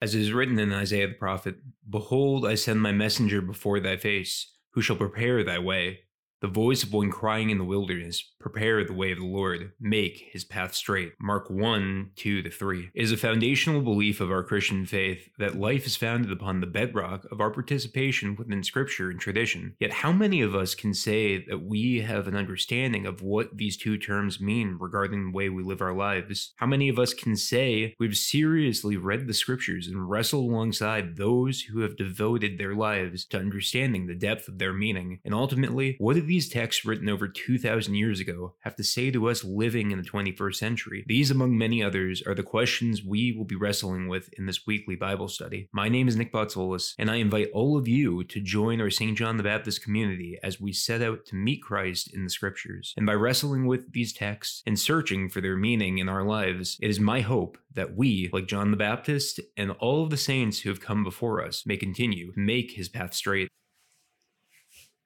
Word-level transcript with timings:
As 0.00 0.14
it 0.14 0.20
is 0.20 0.32
written 0.32 0.58
in 0.58 0.72
Isaiah 0.72 1.08
the 1.08 1.14
prophet, 1.14 1.56
Behold, 1.88 2.46
I 2.46 2.54
send 2.54 2.80
my 2.80 2.92
messenger 2.92 3.42
before 3.42 3.80
thy 3.80 3.96
face, 3.96 4.54
who 4.70 4.80
shall 4.80 4.96
prepare 4.96 5.42
thy 5.42 5.58
way. 5.58 6.00
The 6.40 6.46
voice 6.46 6.84
of 6.84 6.92
one 6.92 7.10
crying 7.10 7.50
in 7.50 7.58
the 7.58 7.64
wilderness, 7.64 8.32
Prepare 8.40 8.84
the 8.84 8.92
way 8.92 9.10
of 9.10 9.18
the 9.18 9.26
Lord, 9.26 9.72
make 9.80 10.28
his 10.30 10.44
path 10.44 10.72
straight. 10.72 11.12
Mark 11.20 11.50
1 11.50 12.10
2 12.14 12.42
to 12.42 12.50
3. 12.50 12.90
It 12.94 13.02
is 13.02 13.10
a 13.10 13.16
foundational 13.16 13.82
belief 13.82 14.20
of 14.20 14.30
our 14.30 14.44
Christian 14.44 14.86
faith 14.86 15.28
that 15.38 15.58
life 15.58 15.86
is 15.86 15.96
founded 15.96 16.30
upon 16.30 16.60
the 16.60 16.66
bedrock 16.66 17.26
of 17.32 17.40
our 17.40 17.50
participation 17.50 18.36
within 18.36 18.62
Scripture 18.62 19.10
and 19.10 19.18
tradition. 19.18 19.74
Yet, 19.80 19.92
how 19.92 20.12
many 20.12 20.40
of 20.40 20.54
us 20.54 20.76
can 20.76 20.94
say 20.94 21.44
that 21.46 21.64
we 21.64 22.00
have 22.02 22.28
an 22.28 22.36
understanding 22.36 23.06
of 23.06 23.22
what 23.22 23.56
these 23.56 23.76
two 23.76 23.98
terms 23.98 24.40
mean 24.40 24.76
regarding 24.78 25.24
the 25.24 25.36
way 25.36 25.48
we 25.48 25.64
live 25.64 25.82
our 25.82 25.94
lives? 25.94 26.52
How 26.56 26.66
many 26.66 26.88
of 26.88 26.98
us 26.98 27.12
can 27.14 27.36
say 27.36 27.96
we've 27.98 28.16
seriously 28.16 28.96
read 28.96 29.26
the 29.26 29.34
Scriptures 29.34 29.88
and 29.88 30.08
wrestled 30.08 30.48
alongside 30.48 31.16
those 31.16 31.62
who 31.62 31.80
have 31.80 31.96
devoted 31.96 32.56
their 32.56 32.74
lives 32.76 33.24
to 33.26 33.38
understanding 33.38 34.06
the 34.06 34.14
depth 34.14 34.46
of 34.46 34.58
their 34.58 34.72
meaning? 34.72 35.18
And 35.24 35.34
ultimately, 35.34 35.96
what 35.98 36.14
do 36.14 36.20
these 36.20 36.48
texts 36.48 36.84
written 36.84 37.08
over 37.08 37.26
2,000 37.26 37.94
years 37.94 38.20
ago 38.20 38.28
have 38.60 38.76
to 38.76 38.84
say 38.84 39.10
to 39.10 39.28
us 39.28 39.44
living 39.44 39.90
in 39.90 39.98
the 39.98 40.08
21st 40.08 40.54
century? 40.54 41.04
These, 41.06 41.30
among 41.30 41.56
many 41.56 41.82
others, 41.82 42.22
are 42.26 42.34
the 42.34 42.42
questions 42.42 43.04
we 43.04 43.32
will 43.32 43.44
be 43.44 43.56
wrestling 43.56 44.08
with 44.08 44.30
in 44.38 44.46
this 44.46 44.66
weekly 44.66 44.96
Bible 44.96 45.28
study. 45.28 45.68
My 45.72 45.88
name 45.88 46.08
is 46.08 46.16
Nick 46.16 46.32
Botsolis, 46.32 46.94
and 46.98 47.10
I 47.10 47.16
invite 47.16 47.50
all 47.52 47.76
of 47.76 47.88
you 47.88 48.24
to 48.24 48.40
join 48.40 48.80
our 48.80 48.90
St. 48.90 49.16
John 49.16 49.36
the 49.36 49.42
Baptist 49.42 49.82
community 49.82 50.38
as 50.42 50.60
we 50.60 50.72
set 50.72 51.02
out 51.02 51.26
to 51.26 51.36
meet 51.36 51.62
Christ 51.62 52.14
in 52.14 52.24
the 52.24 52.30
Scriptures. 52.30 52.94
And 52.96 53.06
by 53.06 53.14
wrestling 53.14 53.66
with 53.66 53.92
these 53.92 54.12
texts 54.12 54.62
and 54.66 54.78
searching 54.78 55.28
for 55.28 55.40
their 55.40 55.56
meaning 55.56 55.98
in 55.98 56.08
our 56.08 56.24
lives, 56.24 56.78
it 56.80 56.90
is 56.90 57.00
my 57.00 57.20
hope 57.20 57.58
that 57.74 57.96
we, 57.96 58.30
like 58.32 58.46
John 58.46 58.70
the 58.70 58.76
Baptist 58.76 59.40
and 59.56 59.70
all 59.72 60.02
of 60.02 60.10
the 60.10 60.16
saints 60.16 60.60
who 60.60 60.68
have 60.68 60.80
come 60.80 61.04
before 61.04 61.44
us, 61.44 61.64
may 61.66 61.76
continue 61.76 62.32
to 62.32 62.40
make 62.40 62.72
his 62.72 62.88
path 62.88 63.14
straight. 63.14 63.48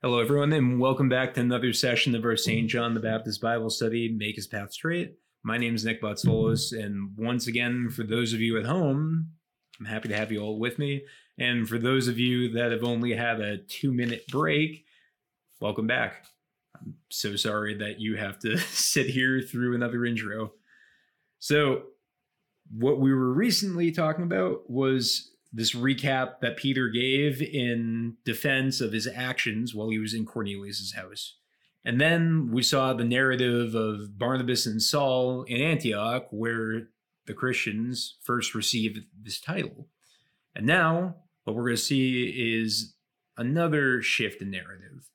Hello, 0.04 0.18
everyone, 0.18 0.52
and 0.52 0.80
welcome 0.80 1.08
back 1.08 1.32
to 1.32 1.40
another 1.40 1.72
session 1.72 2.16
of 2.16 2.24
our 2.24 2.36
St. 2.36 2.68
John 2.68 2.92
the 2.92 2.98
Baptist 2.98 3.40
Bible 3.40 3.70
study, 3.70 4.08
Make 4.08 4.34
His 4.34 4.48
Path 4.48 4.72
Straight. 4.72 5.14
My 5.44 5.56
name 5.56 5.76
is 5.76 5.84
Nick 5.84 6.02
Botsolis, 6.02 6.76
and 6.76 7.16
once 7.16 7.46
again, 7.46 7.88
for 7.88 8.02
those 8.02 8.32
of 8.32 8.40
you 8.40 8.58
at 8.58 8.66
home, 8.66 9.28
I'm 9.78 9.86
happy 9.86 10.08
to 10.08 10.16
have 10.16 10.32
you 10.32 10.40
all 10.40 10.58
with 10.58 10.76
me. 10.76 11.04
And 11.38 11.68
for 11.68 11.78
those 11.78 12.08
of 12.08 12.18
you 12.18 12.50
that 12.54 12.72
have 12.72 12.82
only 12.82 13.14
had 13.14 13.40
a 13.40 13.58
two 13.58 13.92
minute 13.92 14.26
break, 14.26 14.84
welcome 15.60 15.86
back. 15.86 16.24
I'm 16.74 16.96
so 17.08 17.36
sorry 17.36 17.74
that 17.74 18.00
you 18.00 18.16
have 18.16 18.40
to 18.40 18.58
sit 18.72 19.06
here 19.06 19.40
through 19.40 19.76
another 19.76 20.04
intro. 20.04 20.54
So, 21.38 21.82
what 22.76 22.98
we 22.98 23.14
were 23.14 23.32
recently 23.32 23.92
talking 23.92 24.24
about 24.24 24.68
was 24.68 25.31
this 25.52 25.74
recap 25.74 26.40
that 26.40 26.56
Peter 26.56 26.88
gave 26.88 27.42
in 27.42 28.16
defense 28.24 28.80
of 28.80 28.92
his 28.92 29.06
actions 29.06 29.74
while 29.74 29.90
he 29.90 29.98
was 29.98 30.14
in 30.14 30.24
Cornelius's 30.24 30.94
house. 30.94 31.36
And 31.84 32.00
then 32.00 32.50
we 32.52 32.62
saw 32.62 32.92
the 32.92 33.04
narrative 33.04 33.74
of 33.74 34.18
Barnabas 34.18 34.66
and 34.66 34.80
Saul 34.80 35.42
in 35.42 35.60
Antioch, 35.60 36.28
where 36.30 36.88
the 37.26 37.34
Christians 37.34 38.16
first 38.22 38.54
received 38.54 39.00
this 39.20 39.40
title. 39.40 39.88
And 40.54 40.66
now, 40.66 41.16
what 41.44 41.56
we're 41.56 41.64
going 41.64 41.76
to 41.76 41.82
see 41.82 42.54
is 42.54 42.94
another 43.36 44.00
shift 44.00 44.40
in 44.40 44.50
narrative. 44.50 45.10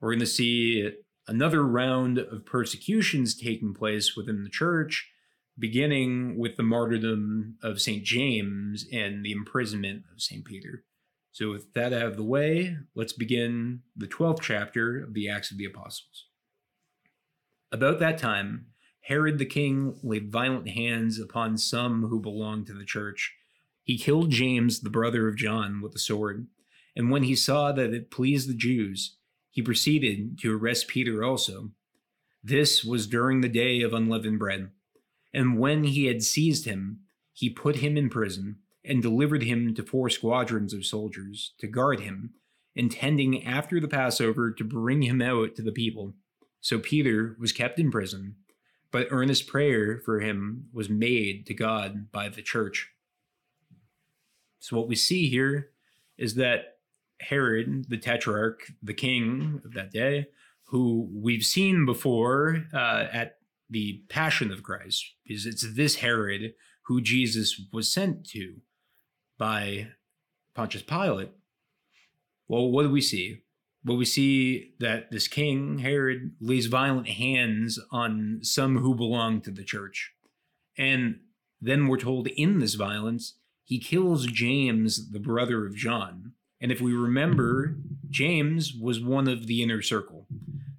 We're 0.00 0.10
going 0.10 0.20
to 0.20 0.26
see 0.26 0.90
another 1.26 1.66
round 1.66 2.18
of 2.18 2.44
persecutions 2.44 3.34
taking 3.34 3.72
place 3.72 4.14
within 4.14 4.44
the 4.44 4.50
church 4.50 5.10
beginning 5.58 6.38
with 6.38 6.56
the 6.56 6.62
martyrdom 6.62 7.56
of 7.62 7.80
St. 7.80 8.02
James 8.02 8.86
and 8.92 9.24
the 9.24 9.32
imprisonment 9.32 10.04
of 10.12 10.20
St. 10.20 10.44
Peter. 10.44 10.84
So, 11.32 11.50
with 11.50 11.72
that 11.74 11.92
out 11.92 12.06
of 12.06 12.16
the 12.16 12.24
way, 12.24 12.76
let's 12.94 13.12
begin 13.12 13.80
the 13.96 14.06
12th 14.06 14.40
chapter 14.40 15.02
of 15.02 15.14
the 15.14 15.28
Acts 15.28 15.50
of 15.50 15.58
the 15.58 15.64
Apostles. 15.64 16.26
About 17.72 17.98
that 17.98 18.18
time, 18.18 18.66
Herod 19.00 19.38
the 19.38 19.44
king 19.44 19.98
laid 20.02 20.30
violent 20.30 20.68
hands 20.68 21.18
upon 21.18 21.58
some 21.58 22.04
who 22.04 22.20
belonged 22.20 22.66
to 22.68 22.72
the 22.72 22.84
church. 22.84 23.34
He 23.82 23.98
killed 23.98 24.30
James, 24.30 24.80
the 24.80 24.90
brother 24.90 25.28
of 25.28 25.36
John, 25.36 25.82
with 25.82 25.94
a 25.94 25.98
sword. 25.98 26.46
And 26.96 27.10
when 27.10 27.24
he 27.24 27.34
saw 27.34 27.72
that 27.72 27.92
it 27.92 28.10
pleased 28.10 28.48
the 28.48 28.54
Jews, 28.54 29.16
he 29.50 29.60
proceeded 29.60 30.38
to 30.38 30.56
arrest 30.56 30.88
Peter 30.88 31.22
also. 31.22 31.70
This 32.42 32.84
was 32.84 33.06
during 33.06 33.40
the 33.40 33.48
day 33.48 33.82
of 33.82 33.92
unleavened 33.92 34.38
bread. 34.38 34.70
And 35.34 35.58
when 35.58 35.84
he 35.84 36.06
had 36.06 36.22
seized 36.22 36.64
him, 36.64 37.00
he 37.32 37.50
put 37.50 37.76
him 37.76 37.96
in 37.96 38.08
prison 38.08 38.58
and 38.84 39.02
delivered 39.02 39.42
him 39.42 39.74
to 39.74 39.82
four 39.82 40.08
squadrons 40.08 40.72
of 40.72 40.86
soldiers 40.86 41.54
to 41.58 41.66
guard 41.66 42.00
him, 42.00 42.34
intending 42.76 43.44
after 43.44 43.80
the 43.80 43.88
Passover 43.88 44.52
to 44.52 44.62
bring 44.64 45.02
him 45.02 45.20
out 45.20 45.56
to 45.56 45.62
the 45.62 45.72
people. 45.72 46.14
So 46.60 46.78
Peter 46.78 47.36
was 47.40 47.52
kept 47.52 47.80
in 47.80 47.90
prison, 47.90 48.36
but 48.92 49.08
earnest 49.10 49.48
prayer 49.48 49.98
for 49.98 50.20
him 50.20 50.68
was 50.72 50.88
made 50.88 51.46
to 51.46 51.54
God 51.54 52.12
by 52.12 52.28
the 52.28 52.42
church. 52.42 52.90
So 54.60 54.76
what 54.76 54.88
we 54.88 54.94
see 54.94 55.28
here 55.28 55.70
is 56.16 56.36
that 56.36 56.78
Herod, 57.20 57.86
the 57.88 57.98
tetrarch, 57.98 58.70
the 58.82 58.94
king 58.94 59.60
of 59.64 59.72
that 59.74 59.90
day, 59.90 60.26
who 60.64 61.08
we've 61.12 61.44
seen 61.44 61.84
before 61.86 62.64
uh, 62.72 63.06
at 63.12 63.38
the 63.74 64.04
passion 64.08 64.52
of 64.52 64.62
Christ, 64.62 65.14
because 65.26 65.46
it's 65.46 65.74
this 65.74 65.96
Herod 65.96 66.54
who 66.86 67.00
Jesus 67.00 67.60
was 67.72 67.92
sent 67.92 68.24
to 68.28 68.58
by 69.36 69.88
Pontius 70.54 70.84
Pilate. 70.84 71.32
Well, 72.46 72.70
what 72.70 72.84
do 72.84 72.90
we 72.90 73.00
see? 73.00 73.42
Well, 73.84 73.96
we 73.96 74.04
see 74.04 74.74
that 74.78 75.10
this 75.10 75.26
king, 75.26 75.80
Herod, 75.80 76.36
lays 76.40 76.66
violent 76.66 77.08
hands 77.08 77.80
on 77.90 78.38
some 78.42 78.78
who 78.78 78.94
belong 78.94 79.40
to 79.40 79.50
the 79.50 79.64
church. 79.64 80.12
And 80.78 81.18
then 81.60 81.88
we're 81.88 81.98
told 81.98 82.28
in 82.28 82.60
this 82.60 82.74
violence, 82.74 83.38
he 83.64 83.80
kills 83.80 84.26
James, 84.26 85.10
the 85.10 85.18
brother 85.18 85.66
of 85.66 85.74
John. 85.74 86.34
And 86.60 86.70
if 86.70 86.80
we 86.80 86.94
remember, 86.94 87.76
James 88.08 88.72
was 88.72 89.00
one 89.00 89.26
of 89.26 89.48
the 89.48 89.64
inner 89.64 89.82
circle. 89.82 90.28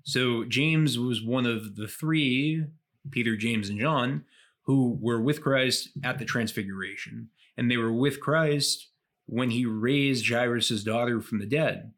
So 0.03 0.45
James 0.45 0.97
was 0.97 1.21
one 1.21 1.45
of 1.45 1.75
the 1.75 1.87
three, 1.87 2.63
Peter, 3.11 3.35
James, 3.35 3.69
and 3.69 3.79
John, 3.79 4.25
who 4.63 4.97
were 4.99 5.21
with 5.21 5.41
Christ 5.41 5.89
at 6.03 6.19
the 6.19 6.25
transfiguration. 6.25 7.29
And 7.57 7.69
they 7.69 7.77
were 7.77 7.93
with 7.93 8.19
Christ 8.19 8.89
when 9.25 9.51
he 9.51 9.65
raised 9.65 10.29
Jairus' 10.29 10.83
daughter 10.83 11.21
from 11.21 11.39
the 11.39 11.45
dead. 11.45 11.93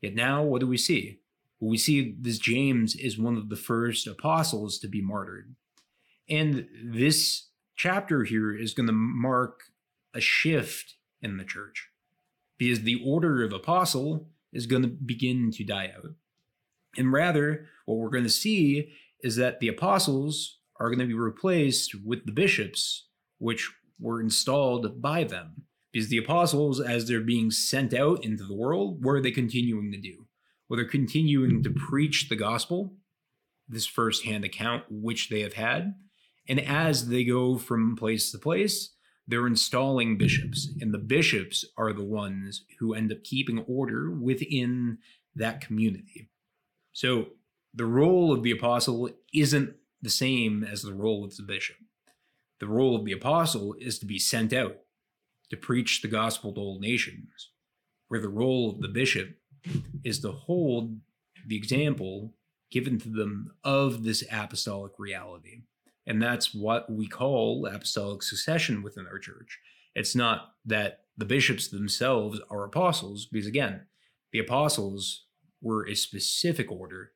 Yet 0.00 0.14
now, 0.14 0.42
what 0.42 0.60
do 0.60 0.66
we 0.66 0.76
see? 0.76 1.20
Well, 1.60 1.70
we 1.70 1.78
see 1.78 2.14
this 2.20 2.38
James 2.38 2.94
is 2.94 3.18
one 3.18 3.36
of 3.36 3.48
the 3.48 3.56
first 3.56 4.06
apostles 4.06 4.78
to 4.80 4.88
be 4.88 5.00
martyred. 5.00 5.54
And 6.28 6.68
this 6.84 7.48
chapter 7.76 8.24
here 8.24 8.54
is 8.54 8.74
going 8.74 8.88
to 8.88 8.92
mark 8.92 9.64
a 10.14 10.20
shift 10.20 10.94
in 11.22 11.36
the 11.36 11.44
church 11.44 11.88
because 12.58 12.82
the 12.82 13.02
order 13.04 13.42
of 13.44 13.52
apostle 13.52 14.28
is 14.52 14.66
going 14.66 14.82
to 14.82 14.88
begin 14.88 15.50
to 15.52 15.64
die 15.64 15.92
out. 15.96 16.12
And 16.96 17.12
rather, 17.12 17.66
what 17.84 17.98
we're 17.98 18.10
going 18.10 18.24
to 18.24 18.30
see 18.30 18.92
is 19.22 19.36
that 19.36 19.60
the 19.60 19.68
apostles 19.68 20.58
are 20.78 20.88
going 20.88 20.98
to 20.98 21.06
be 21.06 21.14
replaced 21.14 21.94
with 22.04 22.26
the 22.26 22.32
bishops, 22.32 23.08
which 23.38 23.70
were 23.98 24.20
installed 24.20 25.00
by 25.00 25.24
them. 25.24 25.62
Because 25.92 26.08
the 26.08 26.18
apostles, 26.18 26.80
as 26.80 27.08
they're 27.08 27.20
being 27.20 27.50
sent 27.50 27.94
out 27.94 28.24
into 28.24 28.44
the 28.44 28.54
world, 28.54 29.02
what 29.02 29.12
are 29.12 29.22
they 29.22 29.30
continuing 29.30 29.90
to 29.92 29.98
do? 29.98 30.26
Well, 30.68 30.76
they're 30.76 30.84
continuing 30.84 31.62
to 31.62 31.70
preach 31.70 32.28
the 32.28 32.36
gospel, 32.36 32.94
this 33.68 33.86
firsthand 33.86 34.44
account 34.44 34.84
which 34.90 35.28
they 35.30 35.40
have 35.40 35.54
had. 35.54 35.94
And 36.48 36.60
as 36.60 37.08
they 37.08 37.24
go 37.24 37.56
from 37.56 37.96
place 37.96 38.30
to 38.32 38.38
place, 38.38 38.90
they're 39.26 39.46
installing 39.46 40.18
bishops. 40.18 40.68
And 40.80 40.92
the 40.92 40.98
bishops 40.98 41.64
are 41.76 41.92
the 41.92 42.04
ones 42.04 42.64
who 42.78 42.94
end 42.94 43.10
up 43.10 43.24
keeping 43.24 43.60
order 43.60 44.10
within 44.10 44.98
that 45.34 45.60
community. 45.60 46.28
So 46.92 47.28
the 47.76 47.86
role 47.86 48.32
of 48.32 48.42
the 48.42 48.50
apostle 48.50 49.10
isn't 49.34 49.74
the 50.00 50.10
same 50.10 50.64
as 50.64 50.82
the 50.82 50.94
role 50.94 51.24
of 51.24 51.36
the 51.36 51.42
bishop. 51.42 51.76
The 52.58 52.66
role 52.66 52.96
of 52.96 53.04
the 53.04 53.12
apostle 53.12 53.76
is 53.78 53.98
to 53.98 54.06
be 54.06 54.18
sent 54.18 54.54
out 54.54 54.78
to 55.50 55.56
preach 55.58 56.00
the 56.00 56.08
gospel 56.08 56.54
to 56.54 56.60
all 56.60 56.80
nations, 56.80 57.50
where 58.08 58.20
the 58.20 58.30
role 58.30 58.70
of 58.70 58.80
the 58.80 58.88
bishop 58.88 59.36
is 60.02 60.20
to 60.20 60.32
hold 60.32 60.98
the 61.46 61.56
example 61.56 62.32
given 62.70 62.98
to 62.98 63.10
them 63.10 63.52
of 63.62 64.04
this 64.04 64.24
apostolic 64.32 64.92
reality. 64.98 65.62
And 66.06 66.22
that's 66.22 66.54
what 66.54 66.90
we 66.90 67.06
call 67.06 67.66
apostolic 67.66 68.22
succession 68.22 68.82
within 68.82 69.06
our 69.06 69.18
church. 69.18 69.58
It's 69.94 70.16
not 70.16 70.54
that 70.64 71.00
the 71.16 71.24
bishops 71.24 71.68
themselves 71.68 72.40
are 72.48 72.64
apostles, 72.64 73.26
because 73.30 73.46
again, 73.46 73.82
the 74.32 74.38
apostles 74.38 75.26
were 75.60 75.86
a 75.86 75.94
specific 75.94 76.72
order 76.72 77.12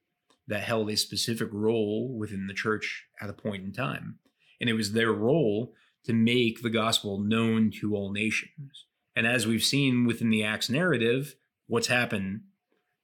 that 0.50 0.62
held 0.62 0.91
a 0.91 0.97
specific 0.97 1.49
role 1.52 2.12
within 2.19 2.49
the 2.49 2.55
church 2.55 3.06
at 3.20 3.31
a 3.31 3.32
point 3.32 3.64
in 3.64 3.73
time. 3.73 4.19
And 4.61 4.69
it 4.69 4.75
was 4.75 4.93
their 4.93 5.12
role 5.12 5.73
to 6.05 6.12
make 6.12 6.61
the 6.61 6.70
gospel 6.70 7.20
known 7.20 7.70
to 7.81 7.94
all 7.94 8.12
nations. 8.12 8.87
And 9.14 9.26
as 9.26 9.47
we've 9.47 9.62
seen 9.62 10.06
within 10.06 10.29
the 10.29 10.43
Acts 10.43 10.69
narrative, 10.69 11.37
what's 11.69 11.87
happened? 11.87 12.41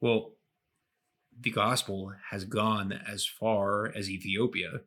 Well, 0.01 0.33
the 1.39 1.51
gospel 1.51 2.13
has 2.31 2.45
gone 2.45 2.93
as 2.93 3.25
far 3.25 3.93
as 3.95 4.11
Ethiopia. 4.11 4.81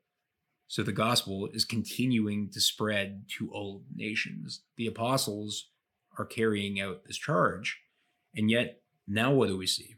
So 0.67 0.83
the 0.83 0.91
gospel 0.91 1.49
is 1.53 1.63
continuing 1.63 2.49
to 2.51 2.59
spread 2.59 3.23
to 3.37 3.49
all 3.51 3.83
nations. 3.95 4.63
The 4.75 4.87
apostles 4.87 5.69
are 6.17 6.25
carrying 6.25 6.81
out 6.81 7.05
this 7.05 7.17
charge. 7.17 7.79
And 8.35 8.51
yet, 8.51 8.81
now 9.07 9.31
what 9.31 9.47
do 9.47 9.57
we 9.57 9.65
see? 9.65 9.95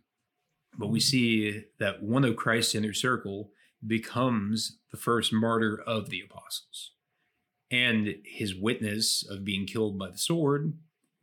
But 0.77 0.87
we 0.87 0.99
see 0.99 1.65
that 1.79 2.01
one 2.01 2.23
of 2.23 2.35
Christ's 2.35 2.75
inner 2.75 2.93
circle 2.93 3.51
becomes 3.85 4.77
the 4.91 4.97
first 4.97 5.33
martyr 5.33 5.81
of 5.85 6.09
the 6.09 6.21
apostles. 6.21 6.91
And 7.69 8.15
his 8.25 8.55
witness 8.55 9.25
of 9.29 9.45
being 9.45 9.65
killed 9.65 9.97
by 9.97 10.09
the 10.09 10.17
sword 10.17 10.73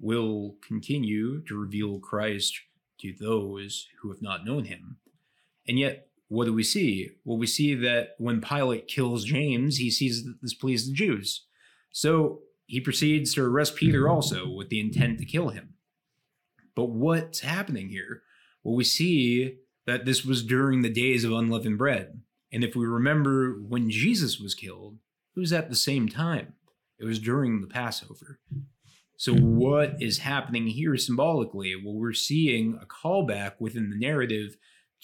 will 0.01 0.57
continue 0.67 1.43
to 1.45 1.59
reveal 1.59 1.99
Christ 1.99 2.59
to 3.01 3.13
those 3.19 3.87
who 4.01 4.11
have 4.11 4.23
not 4.23 4.45
known 4.45 4.65
him. 4.65 4.97
And 5.67 5.79
yet, 5.79 6.09
what 6.29 6.45
do 6.45 6.53
we 6.53 6.63
see? 6.63 7.11
Well, 7.25 7.39
we 7.39 7.47
see 7.47 7.75
that 7.75 8.15
when 8.19 8.41
Pilate 8.41 8.87
kills 8.87 9.25
James, 9.25 9.79
he 9.79 9.91
sees 9.91 10.25
that 10.25 10.39
this 10.43 10.55
pleases 10.55 10.89
the 10.89 10.95
Jews. 10.95 11.47
So 11.91 12.41
he 12.67 12.81
proceeds 12.81 13.35
to 13.35 13.45
arrest 13.45 13.77
Peter 13.77 14.03
mm-hmm. 14.03 14.15
also 14.15 14.49
with 14.49 14.69
the 14.69 14.81
intent 14.81 15.19
to 15.19 15.25
kill 15.25 15.49
him. 15.49 15.75
But 16.75 16.91
what's 16.91 17.41
happening 17.41 17.89
here? 17.89 18.23
Well, 18.69 18.77
we 18.77 18.85
see 18.85 19.61
that 19.87 20.05
this 20.05 20.27
was 20.27 20.45
during 20.45 20.83
the 20.83 20.91
days 20.91 21.25
of 21.25 21.33
unleavened 21.33 21.79
bread. 21.79 22.21
And 22.53 22.63
if 22.63 22.77
we 22.77 22.85
remember 22.85 23.55
when 23.67 23.89
Jesus 23.89 24.39
was 24.39 24.55
killed, 24.55 24.99
it 25.35 25.41
was 25.41 25.55
at 25.55 25.71
the 25.71 25.75
same 25.75 26.07
time. 26.07 26.53
It 26.99 27.07
was 27.07 27.19
during 27.19 27.63
the 27.63 27.67
Passover. 27.67 28.41
So, 29.17 29.33
what 29.35 29.97
is 30.03 30.19
happening 30.19 30.67
here 30.67 30.99
symbolically? 30.99 31.77
Well, 31.83 31.95
we're 31.95 32.13
seeing 32.13 32.79
a 32.79 32.85
callback 32.85 33.53
within 33.59 33.89
the 33.89 33.97
narrative 33.97 34.59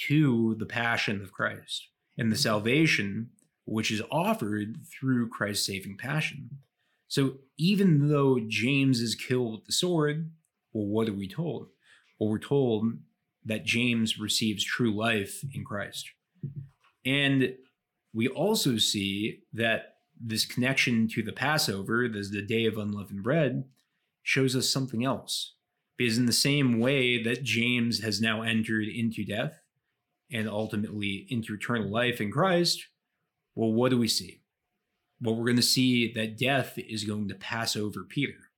to 0.09 0.57
the 0.59 0.67
passion 0.67 1.23
of 1.23 1.33
Christ 1.33 1.89
and 2.19 2.31
the 2.31 2.37
salvation 2.37 3.31
which 3.65 3.91
is 3.91 4.03
offered 4.11 4.77
through 4.93 5.31
Christ's 5.31 5.67
saving 5.67 5.97
passion. 5.97 6.51
So, 7.09 7.39
even 7.57 8.11
though 8.11 8.41
James 8.47 9.01
is 9.01 9.15
killed 9.15 9.53
with 9.53 9.65
the 9.65 9.73
sword, 9.73 10.33
well, 10.75 10.85
what 10.85 11.09
are 11.09 11.15
we 11.15 11.29
told? 11.29 11.69
Well, 12.21 12.29
we're 12.29 12.39
told 12.39 12.99
that 13.44 13.64
James 13.64 14.19
receives 14.19 14.64
true 14.64 14.94
life 14.94 15.44
in 15.55 15.64
Christ. 15.64 16.11
And 17.05 17.55
we 18.12 18.29
also 18.29 18.79
see 18.79 19.41
that 19.52 19.96
this 20.20 20.46
connection 20.46 21.08
to 21.08 21.23
the 21.23 21.32
Passover, 21.32 22.05
as 22.05 22.31
the 22.31 22.43
day 22.43 22.67
of 22.67 22.79
unleavened 22.79 23.23
bread, 23.23 23.64
shows 24.23 24.56
us 24.56 24.70
something 24.70 25.05
else. 25.05 25.55
Because 25.96 26.19
in 26.19 26.26
the 26.26 26.32
same 26.32 26.81
way 26.81 27.23
that 27.23 27.44
James 27.44 28.00
has 28.02 28.20
now 28.20 28.43
entered 28.43 28.88
into 28.88 29.25
death 29.25 29.61
and 30.32 30.49
ultimately 30.49 31.26
into 31.29 31.55
eternal 31.55 31.88
life 31.88 32.20
in 32.20 32.31
Christ, 32.31 32.87
well, 33.55 33.73
what 33.73 33.91
do 33.91 33.99
we 33.99 34.08
see? 34.08 34.41
Well, 35.20 35.37
we're 35.37 35.44
going 35.44 35.56
to 35.56 35.62
see 35.62 36.12
that 36.14 36.38
death 36.38 36.76
is 36.76 37.05
going 37.05 37.29
to 37.29 37.35
pass 37.35 37.76
over 37.76 38.02
Peter. 38.02 38.50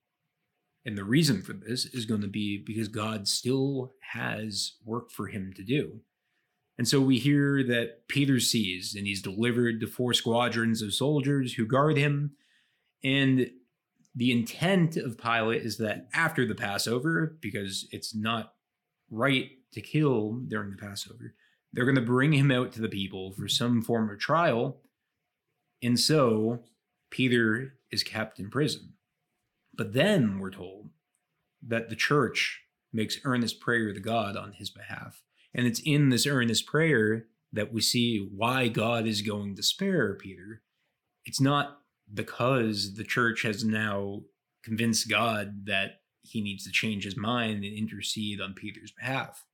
And 0.86 0.96
the 0.96 1.04
reason 1.04 1.42
for 1.42 1.52
this 1.52 1.84
is 1.84 2.06
going 2.06 2.20
to 2.20 2.28
be 2.28 2.62
because 2.64 2.86
God 2.86 3.26
still 3.26 3.94
has 4.12 4.76
work 4.84 5.10
for 5.10 5.26
him 5.26 5.52
to 5.56 5.64
do. 5.64 6.00
And 6.78 6.86
so 6.86 7.00
we 7.00 7.18
hear 7.18 7.64
that 7.64 8.06
Peter 8.06 8.38
sees 8.38 8.94
and 8.94 9.04
he's 9.04 9.20
delivered 9.20 9.80
to 9.80 9.88
four 9.88 10.14
squadrons 10.14 10.82
of 10.82 10.94
soldiers 10.94 11.54
who 11.54 11.66
guard 11.66 11.96
him. 11.96 12.36
And 13.02 13.50
the 14.14 14.30
intent 14.30 14.96
of 14.96 15.18
Pilate 15.18 15.62
is 15.62 15.78
that 15.78 16.06
after 16.14 16.46
the 16.46 16.54
Passover, 16.54 17.36
because 17.40 17.88
it's 17.90 18.14
not 18.14 18.52
right 19.10 19.50
to 19.72 19.80
kill 19.80 20.40
during 20.46 20.70
the 20.70 20.76
Passover, 20.76 21.34
they're 21.72 21.84
going 21.84 21.96
to 21.96 22.00
bring 22.00 22.32
him 22.32 22.52
out 22.52 22.70
to 22.72 22.80
the 22.80 22.88
people 22.88 23.32
for 23.32 23.48
some 23.48 23.82
form 23.82 24.08
of 24.08 24.20
trial. 24.20 24.82
And 25.82 25.98
so 25.98 26.60
Peter 27.10 27.74
is 27.90 28.04
kept 28.04 28.38
in 28.38 28.50
prison. 28.50 28.92
But 29.76 29.93
then 29.93 30.38
we're 30.38 30.50
told 30.50 30.90
that 31.67 31.88
the 31.88 31.96
church 31.96 32.62
makes 32.93 33.19
earnest 33.25 33.61
prayer 33.61 33.93
to 33.93 34.00
God 34.00 34.37
on 34.37 34.52
his 34.52 34.70
behalf. 34.70 35.23
And 35.55 35.67
it's 35.67 35.81
in 35.84 36.08
this 36.08 36.26
earnest 36.26 36.67
prayer 36.67 37.26
that 37.52 37.73
we 37.73 37.81
see 37.81 38.28
why 38.34 38.69
God 38.69 39.06
is 39.06 39.23
going 39.23 39.56
to 39.56 39.62
spare 39.62 40.14
Peter. 40.14 40.62
It's 41.25 41.40
not 41.40 41.78
because 42.12 42.94
the 42.94 43.05
church 43.05 43.43
has 43.43 43.64
now 43.64 44.23
convinced 44.64 45.08
God 45.08 45.67
that 45.67 46.00
he 46.22 46.40
needs 46.40 46.64
to 46.64 46.70
change 46.70 47.05
his 47.05 47.17
mind 47.17 47.64
and 47.64 47.76
intercede 47.76 48.40
on 48.40 48.55
Peter's 48.55 48.93
behalf. 48.93 49.44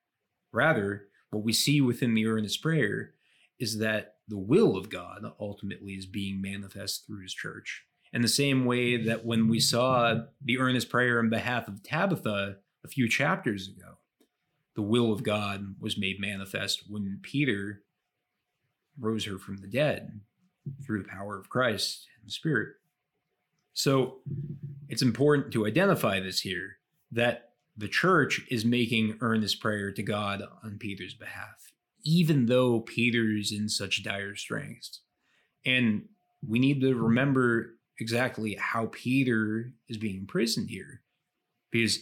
Rather, 0.53 1.07
what 1.31 1.45
we 1.45 1.53
see 1.53 1.81
within 1.81 2.15
the 2.15 2.27
earnest 2.27 2.63
prayer 2.63 3.15
is 3.59 3.79
that 3.79 4.17
the 4.29 4.39
will 4.39 4.77
of 4.77 4.91
God 4.91 5.25
ultimately 5.41 5.93
is 5.93 6.07
being 6.07 6.41
manifest 6.41 7.07
through 7.07 7.23
his 7.23 7.35
church. 7.35 7.85
In 8.12 8.23
the 8.23 8.29
same 8.29 8.67
way 8.67 8.97
that 9.05 9.25
when 9.25 9.49
we 9.49 9.59
saw 9.59 10.25
the 10.44 10.59
earnest 10.59 10.91
prayer 10.91 11.19
in 11.19 11.31
behalf 11.31 11.67
of 11.67 11.82
Tabitha 11.82 12.56
a 12.85 12.88
few 12.88 13.09
chapters 13.09 13.69
ago, 13.69 13.97
the 14.75 14.82
will 14.82 15.12
of 15.12 15.23
God 15.23 15.76
was 15.81 15.99
made 15.99 16.20
manifest 16.20 16.85
when 16.88 17.20
Peter 17.23 17.82
rose 18.99 19.25
her 19.25 19.38
from 19.38 19.59
the 19.59 19.67
dead 19.67 20.20
through 20.85 21.03
the 21.03 21.09
power 21.09 21.38
of 21.38 21.49
Christ 21.49 22.06
and 22.19 22.26
the 22.29 22.32
Spirit. 22.32 22.75
So 23.73 24.19
it's 24.88 25.03
important 25.03 25.53
to 25.55 25.67
identify 25.67 26.20
this 26.20 26.41
here 26.41 26.76
that 27.11 27.53
the 27.76 27.88
church 27.88 28.43
is 28.50 28.65
making 28.65 29.17
earnest 29.20 29.61
prayer 29.61 29.91
to 29.93 30.03
God 30.03 30.43
on 30.62 30.76
Peter's 30.79 31.15
behalf, 31.15 31.73
even 32.05 32.47
though 32.47 32.81
Peter's 32.81 33.53
in 33.53 33.69
such 33.69 34.03
dire 34.03 34.37
straits. 34.37 35.00
And 35.65 36.08
we 36.47 36.58
need 36.58 36.81
to 36.82 36.94
remember 36.94 37.76
exactly 38.03 38.57
how 38.59 38.91
Peter 38.93 39.73
is 39.89 39.97
being 39.97 40.17
imprisoned 40.17 40.69
here, 40.69 41.01
because 41.71 42.01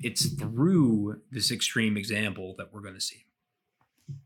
it's 0.00 0.26
through 0.34 1.20
this 1.30 1.52
extreme 1.52 1.96
example 1.96 2.54
that 2.58 2.72
we're 2.72 2.80
going 2.80 2.94
to 2.94 3.00
see, 3.00 3.26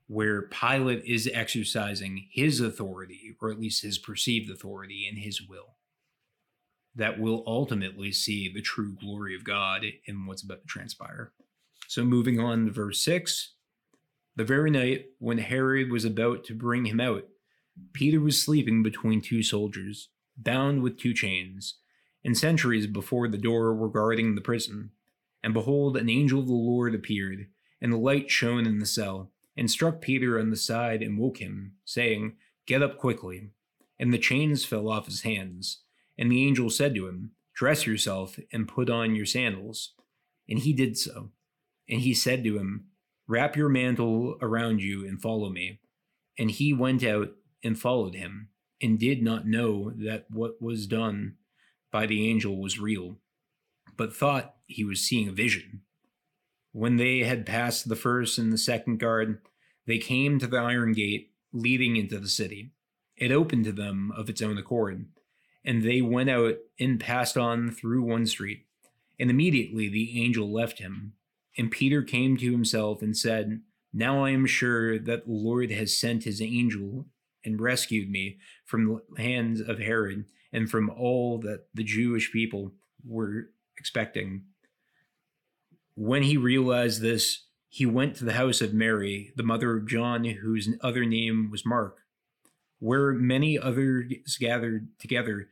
where 0.06 0.42
Pilate 0.42 1.04
is 1.04 1.28
exercising 1.32 2.28
his 2.30 2.60
authority, 2.60 3.36
or 3.40 3.50
at 3.50 3.60
least 3.60 3.82
his 3.82 3.98
perceived 3.98 4.50
authority, 4.50 5.06
and 5.08 5.18
his 5.18 5.42
will, 5.42 5.76
that 6.94 7.20
will 7.20 7.44
ultimately 7.46 8.12
see 8.12 8.50
the 8.50 8.62
true 8.62 8.96
glory 8.98 9.34
of 9.34 9.44
God 9.44 9.84
in 10.06 10.26
what's 10.26 10.42
about 10.42 10.62
to 10.62 10.66
transpire. 10.66 11.32
So, 11.88 12.04
moving 12.04 12.40
on 12.40 12.66
to 12.66 12.72
verse 12.72 13.00
6 13.02 13.54
the 14.38 14.44
very 14.44 14.70
night 14.70 15.06
when 15.18 15.38
Herod 15.38 15.90
was 15.90 16.04
about 16.04 16.44
to 16.44 16.54
bring 16.54 16.84
him 16.84 17.00
out, 17.00 17.24
Peter 17.92 18.20
was 18.20 18.40
sleeping 18.40 18.84
between 18.84 19.20
two 19.20 19.42
soldiers 19.42 20.10
bound 20.38 20.82
with 20.82 20.98
two 20.98 21.12
chains, 21.12 21.74
and 22.24 22.36
sentries 22.36 22.86
before 22.86 23.28
the 23.28 23.38
door 23.38 23.74
were 23.74 23.88
guarding 23.88 24.34
the 24.34 24.40
prison. 24.40 24.90
And 25.42 25.54
behold, 25.54 25.96
an 25.96 26.08
angel 26.08 26.40
of 26.40 26.46
the 26.46 26.52
Lord 26.52 26.94
appeared, 26.94 27.46
and 27.80 27.92
the 27.92 27.98
light 27.98 28.30
shone 28.30 28.66
in 28.66 28.78
the 28.78 28.86
cell, 28.86 29.30
and 29.56 29.70
struck 29.70 30.00
Peter 30.00 30.38
on 30.38 30.50
the 30.50 30.56
side 30.56 31.02
and 31.02 31.18
woke 31.18 31.38
him, 31.38 31.72
saying, 31.84 32.36
Get 32.66 32.82
up 32.82 32.98
quickly. 32.98 33.50
And 33.98 34.12
the 34.12 34.18
chains 34.18 34.64
fell 34.64 34.88
off 34.88 35.06
his 35.06 35.22
hands. 35.22 35.82
And 36.16 36.30
the 36.30 36.46
angel 36.46 36.70
said 36.70 36.94
to 36.94 37.08
him, 37.08 37.32
Dress 37.54 37.86
yourself 37.86 38.38
and 38.52 38.68
put 38.68 38.88
on 38.88 39.16
your 39.16 39.26
sandals. 39.26 39.94
And 40.48 40.60
he 40.60 40.72
did 40.72 40.96
so. 40.96 41.30
And 41.88 42.00
he 42.00 42.14
said 42.14 42.44
to 42.44 42.58
him, 42.58 42.86
Wrap 43.26 43.56
your 43.56 43.68
mantle 43.68 44.36
around 44.40 44.82
you 44.82 45.06
and 45.06 45.20
follow 45.20 45.50
me. 45.50 45.80
And 46.38 46.50
he 46.50 46.72
went 46.72 47.02
out 47.02 47.30
and 47.64 47.78
followed 47.78 48.14
him 48.14 48.50
and 48.80 48.98
did 48.98 49.22
not 49.22 49.46
know 49.46 49.90
that 49.96 50.26
what 50.30 50.60
was 50.62 50.86
done 50.86 51.34
by 51.90 52.06
the 52.06 52.28
angel 52.28 52.60
was 52.60 52.78
real, 52.78 53.16
but 53.96 54.14
thought 54.14 54.56
he 54.66 54.84
was 54.84 55.00
seeing 55.00 55.28
a 55.28 55.32
vision. 55.32 55.82
When 56.72 56.96
they 56.96 57.20
had 57.20 57.46
passed 57.46 57.88
the 57.88 57.96
first 57.96 58.38
and 58.38 58.52
the 58.52 58.58
second 58.58 58.98
guard, 58.98 59.40
they 59.86 59.98
came 59.98 60.38
to 60.38 60.46
the 60.46 60.58
iron 60.58 60.92
gate 60.92 61.32
leading 61.52 61.96
into 61.96 62.18
the 62.18 62.28
city. 62.28 62.72
It 63.16 63.32
opened 63.32 63.64
to 63.64 63.72
them 63.72 64.12
of 64.16 64.28
its 64.28 64.42
own 64.42 64.58
accord, 64.58 65.06
and 65.64 65.82
they 65.82 66.00
went 66.00 66.30
out 66.30 66.56
and 66.78 67.00
passed 67.00 67.36
on 67.36 67.70
through 67.70 68.02
one 68.02 68.26
street. 68.26 68.66
And 69.18 69.30
immediately 69.30 69.88
the 69.88 70.22
angel 70.22 70.52
left 70.52 70.78
him. 70.78 71.14
And 71.56 71.72
Peter 71.72 72.02
came 72.02 72.36
to 72.36 72.52
himself 72.52 73.02
and 73.02 73.16
said, 73.16 73.62
Now 73.92 74.24
I 74.24 74.30
am 74.30 74.46
sure 74.46 74.98
that 74.98 75.26
the 75.26 75.32
Lord 75.32 75.72
has 75.72 75.98
sent 75.98 76.22
his 76.22 76.40
angel 76.40 77.06
and 77.48 77.60
rescued 77.60 78.10
me 78.10 78.38
from 78.64 79.00
the 79.14 79.22
hands 79.22 79.60
of 79.60 79.78
Herod 79.78 80.26
and 80.52 80.70
from 80.70 80.90
all 80.90 81.38
that 81.38 81.64
the 81.74 81.82
Jewish 81.82 82.30
people 82.32 82.72
were 83.04 83.50
expecting. 83.76 84.44
When 85.94 86.22
he 86.22 86.36
realized 86.36 87.00
this, 87.00 87.46
he 87.68 87.86
went 87.86 88.16
to 88.16 88.24
the 88.24 88.34
house 88.34 88.60
of 88.60 88.72
Mary, 88.72 89.32
the 89.36 89.42
mother 89.42 89.76
of 89.76 89.88
John, 89.88 90.24
whose 90.24 90.68
other 90.80 91.04
name 91.04 91.50
was 91.50 91.66
Mark, 91.66 91.98
where 92.78 93.12
many 93.12 93.58
others 93.58 94.36
gathered 94.38 94.88
together 94.98 95.48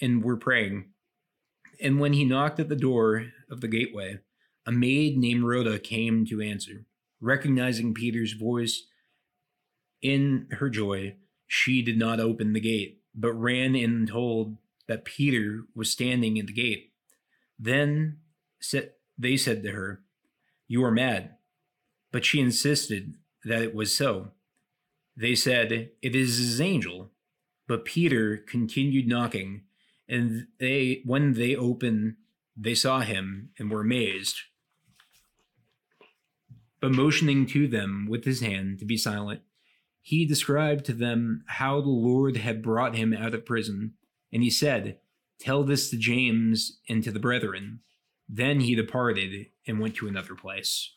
and 0.00 0.22
were 0.22 0.36
praying. 0.36 0.90
And 1.80 1.98
when 1.98 2.12
he 2.12 2.24
knocked 2.24 2.60
at 2.60 2.68
the 2.68 2.76
door 2.76 3.26
of 3.50 3.60
the 3.60 3.68
gateway, 3.68 4.18
a 4.66 4.72
maid 4.72 5.16
named 5.16 5.44
Rhoda 5.44 5.78
came 5.78 6.26
to 6.26 6.40
answer. 6.40 6.84
Recognizing 7.20 7.94
Peter's 7.94 8.34
voice 8.34 8.84
in 10.00 10.46
her 10.52 10.70
joy, 10.70 11.16
she 11.48 11.82
did 11.82 11.98
not 11.98 12.20
open 12.20 12.52
the 12.52 12.60
gate, 12.60 13.00
but 13.14 13.32
ran 13.32 13.74
in 13.74 13.90
and 13.90 14.08
told 14.08 14.58
that 14.86 15.04
Peter 15.04 15.64
was 15.74 15.90
standing 15.90 16.38
at 16.38 16.46
the 16.46 16.52
gate. 16.52 16.92
Then 17.58 18.18
they 19.18 19.36
said 19.36 19.62
to 19.62 19.72
her, 19.72 20.02
You 20.68 20.84
are 20.84 20.92
mad. 20.92 21.34
But 22.12 22.24
she 22.24 22.40
insisted 22.40 23.14
that 23.44 23.62
it 23.62 23.74
was 23.74 23.96
so. 23.96 24.32
They 25.16 25.34
said, 25.34 25.90
It 26.00 26.14
is 26.14 26.38
his 26.38 26.60
angel. 26.60 27.10
But 27.66 27.84
Peter 27.84 28.36
continued 28.36 29.06
knocking, 29.06 29.62
and 30.08 30.46
they 30.58 31.02
when 31.04 31.34
they 31.34 31.54
opened, 31.54 32.16
they 32.56 32.74
saw 32.74 33.00
him 33.00 33.50
and 33.58 33.70
were 33.70 33.82
amazed. 33.82 34.36
But 36.80 36.92
motioning 36.92 37.44
to 37.46 37.68
them 37.68 38.06
with 38.08 38.24
his 38.24 38.40
hand 38.40 38.78
to 38.78 38.86
be 38.86 38.96
silent, 38.96 39.42
he 40.00 40.24
described 40.24 40.84
to 40.86 40.92
them 40.92 41.44
how 41.46 41.80
the 41.80 41.88
Lord 41.88 42.36
had 42.36 42.62
brought 42.62 42.96
him 42.96 43.12
out 43.12 43.34
of 43.34 43.44
prison. 43.44 43.94
And 44.32 44.42
he 44.42 44.50
said, 44.50 44.98
Tell 45.40 45.62
this 45.62 45.90
to 45.90 45.96
James 45.96 46.80
and 46.88 47.04
to 47.04 47.12
the 47.12 47.20
brethren. 47.20 47.80
Then 48.28 48.60
he 48.60 48.74
departed 48.74 49.46
and 49.66 49.80
went 49.80 49.94
to 49.96 50.08
another 50.08 50.34
place. 50.34 50.92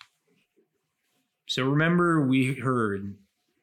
So 1.47 1.65
remember, 1.65 2.25
we 2.25 2.55
heard 2.55 3.15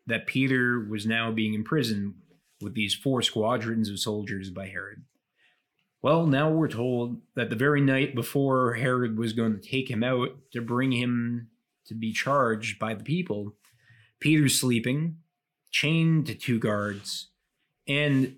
that 0.06 0.26
Peter 0.26 0.80
was 0.80 1.06
now 1.06 1.32
being 1.32 1.54
imprisoned 1.54 2.14
with 2.60 2.74
these 2.74 2.94
four 2.94 3.22
squadrons 3.22 3.88
of 3.88 3.98
soldiers 3.98 4.50
by 4.50 4.68
Herod. 4.68 5.04
Well, 6.00 6.26
now 6.26 6.50
we're 6.50 6.68
told 6.68 7.20
that 7.34 7.50
the 7.50 7.56
very 7.56 7.80
night 7.80 8.14
before 8.14 8.74
Herod 8.74 9.18
was 9.18 9.32
going 9.32 9.58
to 9.58 9.68
take 9.68 9.90
him 9.90 10.04
out 10.04 10.30
to 10.52 10.60
bring 10.60 10.92
him 10.92 11.48
to 11.86 11.94
be 11.94 12.12
charged 12.12 12.78
by 12.78 12.94
the 12.94 13.02
people, 13.02 13.54
Peter's 14.20 14.58
sleeping, 14.58 15.16
chained 15.70 16.26
to 16.26 16.34
two 16.34 16.58
guards, 16.58 17.28
and 17.86 18.36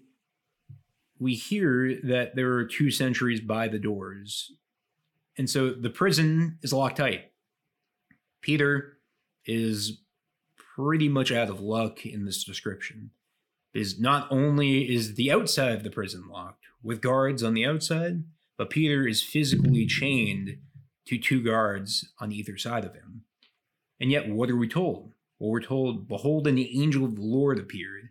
we 1.18 1.34
hear 1.34 2.00
that 2.02 2.34
there 2.34 2.52
are 2.54 2.64
two 2.64 2.90
sentries 2.90 3.40
by 3.40 3.68
the 3.68 3.78
doors. 3.78 4.52
And 5.36 5.48
so 5.48 5.70
the 5.70 5.90
prison 5.90 6.58
is 6.62 6.72
locked 6.72 6.96
tight. 6.96 7.32
Peter 8.40 8.98
is 9.44 10.00
pretty 10.56 11.08
much 11.08 11.30
out 11.30 11.50
of 11.50 11.60
luck 11.60 12.06
in 12.06 12.24
this 12.24 12.42
description. 12.42 13.10
Is 13.72 14.00
not 14.00 14.26
only 14.30 14.92
is 14.92 15.14
the 15.14 15.30
outside 15.30 15.74
of 15.74 15.84
the 15.84 15.90
prison 15.90 16.28
locked 16.28 16.64
with 16.82 17.00
guards 17.00 17.42
on 17.42 17.54
the 17.54 17.64
outside, 17.64 18.24
but 18.56 18.70
Peter 18.70 19.06
is 19.06 19.22
physically 19.22 19.86
chained 19.86 20.58
to 21.06 21.18
two 21.18 21.42
guards 21.42 22.12
on 22.18 22.32
either 22.32 22.56
side 22.56 22.84
of 22.84 22.94
him. 22.94 23.22
And 24.00 24.10
yet, 24.10 24.28
what 24.28 24.50
are 24.50 24.56
we 24.56 24.68
told? 24.68 25.12
Well, 25.40 25.50
we're 25.50 25.62
told, 25.62 26.06
Behold, 26.06 26.44
the 26.44 26.80
angel 26.80 27.04
of 27.04 27.16
the 27.16 27.22
Lord 27.22 27.58
appeared, 27.58 28.10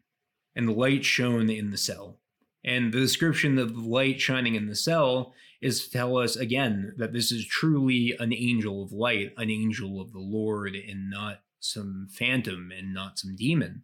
and 0.55 0.67
the 0.67 0.73
light 0.73 1.05
shone 1.05 1.49
in 1.49 1.71
the 1.71 1.77
cell. 1.77 2.19
And 2.65 2.91
the 2.91 2.99
description 2.99 3.57
of 3.57 3.73
the 3.73 3.87
light 3.87 4.19
shining 4.19 4.55
in 4.55 4.67
the 4.67 4.75
cell 4.75 5.33
is 5.61 5.85
to 5.85 5.91
tell 5.91 6.17
us 6.17 6.35
again 6.35 6.93
that 6.97 7.13
this 7.13 7.31
is 7.31 7.45
truly 7.45 8.15
an 8.19 8.33
angel 8.33 8.83
of 8.83 8.91
light, 8.91 9.33
an 9.37 9.49
angel 9.49 10.01
of 10.01 10.11
the 10.11 10.19
Lord, 10.19 10.75
and 10.75 11.09
not 11.09 11.41
some 11.59 12.07
phantom 12.11 12.71
and 12.75 12.93
not 12.93 13.19
some 13.19 13.35
demon. 13.35 13.83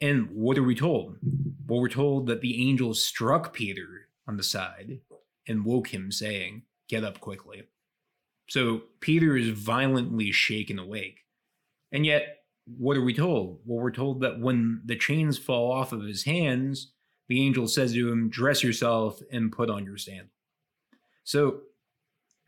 And 0.00 0.30
what 0.30 0.56
are 0.56 0.62
we 0.62 0.74
told? 0.74 1.16
Well, 1.66 1.80
we're 1.80 1.88
told 1.88 2.26
that 2.28 2.40
the 2.40 2.68
angel 2.68 2.94
struck 2.94 3.52
Peter 3.52 4.08
on 4.28 4.36
the 4.36 4.42
side 4.42 5.00
and 5.48 5.64
woke 5.64 5.88
him, 5.88 6.12
saying, 6.12 6.62
Get 6.88 7.04
up 7.04 7.20
quickly. 7.20 7.64
So 8.48 8.82
Peter 9.00 9.36
is 9.36 9.48
violently 9.48 10.30
shaken 10.30 10.78
awake. 10.78 11.20
And 11.90 12.04
yet, 12.04 12.43
what 12.66 12.96
are 12.96 13.04
we 13.04 13.14
told? 13.14 13.60
Well, 13.64 13.82
we're 13.82 13.90
told 13.90 14.20
that 14.22 14.40
when 14.40 14.80
the 14.84 14.96
chains 14.96 15.38
fall 15.38 15.70
off 15.70 15.92
of 15.92 16.02
his 16.02 16.24
hands, 16.24 16.92
the 17.28 17.42
angel 17.42 17.68
says 17.68 17.92
to 17.92 18.10
him, 18.10 18.28
Dress 18.28 18.62
yourself 18.62 19.20
and 19.30 19.52
put 19.52 19.70
on 19.70 19.84
your 19.84 19.96
sandal. 19.96 20.30
So 21.24 21.60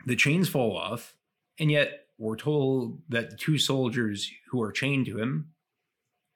the 0.06 0.16
chains 0.16 0.49
fall 0.49 0.76
off, 0.76 1.16
and 1.58 1.70
yet 1.70 2.06
we're 2.18 2.37
told 2.37 3.00
that 3.08 3.30
the 3.30 3.37
two 3.37 3.58
soldiers 3.58 4.30
who 4.50 4.62
are 4.62 4.73
chained 4.73 5.06
to 5.06 5.18
him 5.18 5.52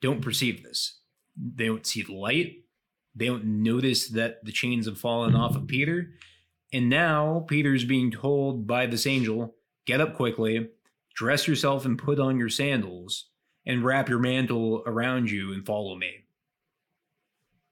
don't 0.00 0.22
perceive 0.22 0.62
this. 0.62 1.00
They 1.36 1.66
don't 1.66 1.86
see 1.86 2.02
the 2.02 2.14
light. 2.14 2.64
They 3.14 3.26
don't 3.26 3.62
notice 3.62 4.08
that 4.08 4.44
the 4.44 4.52
chains 4.52 4.86
have 4.86 4.98
fallen 4.98 5.34
off 5.34 5.56
of 5.56 5.66
Peter. 5.66 6.14
And 6.72 6.88
now 6.88 7.44
Peter's 7.48 7.84
being 7.84 8.10
told 8.10 8.66
by 8.66 8.86
this 8.86 9.06
angel, 9.06 9.54
Get 9.86 10.00
up 10.00 10.14
quickly, 10.14 10.68
dress 11.14 11.48
yourself 11.48 11.84
and 11.84 11.98
put 11.98 12.20
on 12.20 12.38
your 12.38 12.50
sandals, 12.50 13.30
and 13.70 13.84
wrap 13.84 14.08
your 14.08 14.18
mantle 14.18 14.82
around 14.84 15.30
you 15.30 15.52
and 15.52 15.64
follow 15.64 15.94
me. 15.94 16.24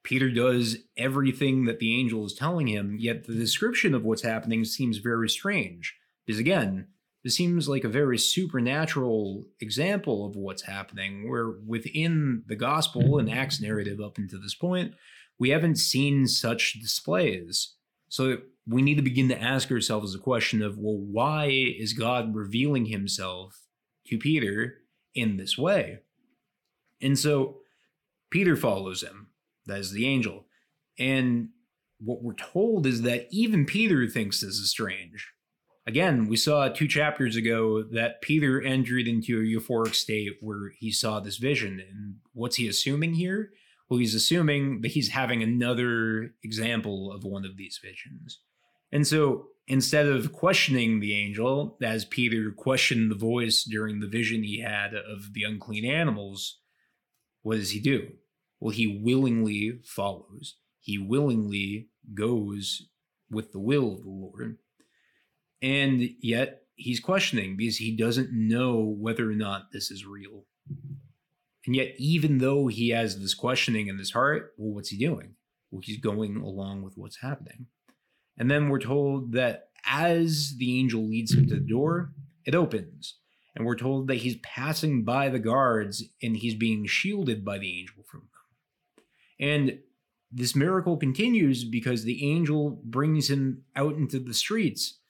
Peter 0.05 0.31
does 0.31 0.79
everything 0.97 1.65
that 1.65 1.81
the 1.81 1.99
angel 1.99 2.25
is 2.25 2.33
telling 2.33 2.69
him, 2.69 2.97
yet 2.99 3.27
the 3.27 3.35
description 3.35 3.95
of 3.95 4.05
what's 4.05 4.23
happening 4.23 4.65
seems 4.65 4.99
very 4.99 5.29
strange. 5.29 5.97
Because 6.25 6.39
again, 6.39 6.87
this 7.25 7.35
seems 7.35 7.69
like 7.69 7.83
a 7.83 7.89
very 7.89 8.17
supernatural 8.17 9.45
example 9.61 10.25
of 10.25 10.37
what's 10.37 10.63
happening, 10.63 11.29
where 11.29 11.51
within 11.67 12.45
the 12.47 12.57
gospel 12.57 13.19
and 13.19 13.29
Acts 13.29 13.61
narrative 13.61 14.01
up 14.01 14.19
until 14.19 14.41
this 14.41 14.55
point, 14.55 14.95
we 15.37 15.51
haven't 15.51 15.77
seen 15.77 16.29
such 16.29 16.75
displays. 16.81 17.75
So 18.09 18.39
we 18.69 18.83
need 18.83 18.97
to 18.97 19.03
begin 19.03 19.29
to 19.29 19.43
ask 19.43 19.71
ourselves 19.71 20.13
the 20.13 20.21
question 20.21 20.63
of, 20.63 20.79
well, 20.79 20.97
why 20.97 21.47
is 21.47 21.93
God 21.93 22.37
revealing 22.37 22.87
himself 22.87 23.63
to 24.07 24.17
Peter 24.17 24.77
in 25.19 25.37
this 25.37 25.59
way? 25.59 26.01
And 27.01 27.19
so 27.19 27.59
Peter 28.31 28.57
follows 28.57 29.03
him 29.03 29.29
that 29.67 29.79
is 29.79 29.93
the 29.93 30.07
angel. 30.07 30.47
And 30.99 31.51
what 32.01 32.23
we're 32.23 32.35
told 32.35 32.87
is 32.87 33.03
that 33.03 33.29
even 33.31 33.67
Peter 33.67 34.07
thinks 34.09 34.41
this 34.41 34.55
is 34.55 34.71
strange. 34.71 35.33
Again, 35.87 36.29
we 36.29 36.37
saw 36.37 36.69
two 36.69 36.87
chapters 36.87 37.35
ago 37.35 37.83
that 37.83 38.21
Peter 38.21 38.61
entered 38.61 39.09
into 39.09 39.39
a 39.39 39.43
euphoric 39.43 39.95
state 39.95 40.35
where 40.41 40.73
he 40.79 40.91
saw 40.93 41.19
this 41.19 41.39
vision. 41.39 41.81
And 41.81 42.17
what's 42.33 42.57
he 42.57 42.69
assuming 42.69 43.15
here? 43.15 43.51
Well, 43.89 43.99
he's 43.99 44.15
assuming 44.15 44.83
that 44.83 44.91
he's 44.91 45.09
having 45.09 45.43
another 45.43 46.35
example 46.43 47.11
of 47.11 47.25
one 47.25 47.47
of 47.47 47.57
these 47.57 47.81
visions. 47.83 48.41
And 48.93 49.07
so 49.07 49.47
instead 49.69 50.07
of 50.07 50.33
questioning 50.33 50.99
the 50.99 51.15
angel, 51.15 51.77
as 51.83 52.05
Peter 52.05 52.51
questioned 52.51 53.11
the 53.11 53.17
voice 53.17 53.63
during 53.63 54.01
the 54.01 54.09
vision 54.09 54.43
he 54.43 54.61
had 54.61 54.95
of 54.95 55.35
the 55.35 55.45
unclean 55.45 55.85
animals, 55.85 56.61
what 57.43 57.57
does 57.57 57.71
he 57.71 57.81
do? 57.81 58.09
Well, 58.61 58.73
he 58.73 59.01
willingly 59.03 59.81
follows. 59.85 60.57
He 60.81 60.99
willingly 60.99 61.91
goes 62.15 62.89
with 63.31 63.53
the 63.53 63.61
will 63.61 63.93
of 63.93 64.03
the 64.03 64.11
Lord. 64.11 64.59
And 65.61 66.11
yet 66.21 66.63
he's 66.75 67.01
questioning 67.01 67.57
because 67.57 67.77
he 67.77 67.97
doesn't 67.97 68.33
know 68.33 68.79
whether 68.99 69.31
or 69.31 69.35
not 69.35 69.73
this 69.73 69.91
is 69.91 70.07
real. 70.07 70.47
And 71.67 71.77
yet, 71.77 71.95
even 71.99 72.39
though 72.39 72.69
he 72.69 72.91
has 72.91 73.21
this 73.21 73.35
questioning 73.35 73.89
in 73.89 73.99
his 73.99 74.13
heart, 74.13 74.55
well, 74.57 74.75
what's 74.75 74.89
he 74.89 74.97
doing? 74.97 75.35
Well, 75.71 75.83
he's 75.85 76.01
going 76.01 76.37
along 76.39 76.83
with 76.83 76.95
what's 76.97 77.21
happening. 77.21 77.67
And 78.39 78.51
then 78.51 78.69
we're 78.69 78.81
told 78.81 79.33
that 79.33 79.71
as 79.85 80.55
the 80.59 80.79
angel 80.79 81.03
leads 81.03 81.35
him 81.35 81.47
to 81.49 81.55
the 81.55 81.61
door, 81.61 82.13
it 82.45 82.55
opens. 82.55 83.19
And 83.55 83.67
we're 83.67 83.77
told 83.77 84.09
that 84.09 84.17
he's 84.17 84.37
passing 84.37 85.05
by 85.05 85.29
the 85.29 85.39
guards 85.39 86.05
and 86.23 86.37
he's 86.37 86.55
being 86.55 86.87
shielded 86.87 87.45
by 87.45 87.59
the 87.59 87.81
angel 87.81 88.05
from 88.09 88.21
them. 88.21 89.05
And 89.41 89.79
this 90.31 90.55
miracle 90.55 90.97
continues 90.97 91.65
because 91.65 92.05
the 92.05 92.25
angel 92.31 92.81
brings 92.85 93.31
him 93.31 93.65
out 93.75 93.95
into 93.95 94.19
the 94.19 94.35
streets. 94.35 95.01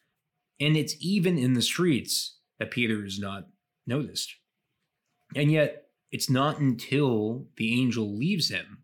And 0.61 0.77
it's 0.77 0.97
even 1.01 1.39
in 1.39 1.53
the 1.53 1.63
streets 1.63 2.39
that 2.59 2.71
Peter 2.71 3.05
is 3.05 3.19
not 3.19 3.49
noticed. 3.87 4.35
And 5.37 5.53
yet, 5.53 5.85
it's 6.11 6.31
not 6.31 6.59
until 6.59 7.47
the 7.57 7.79
angel 7.79 8.17
leaves 8.17 8.49
him 8.49 8.79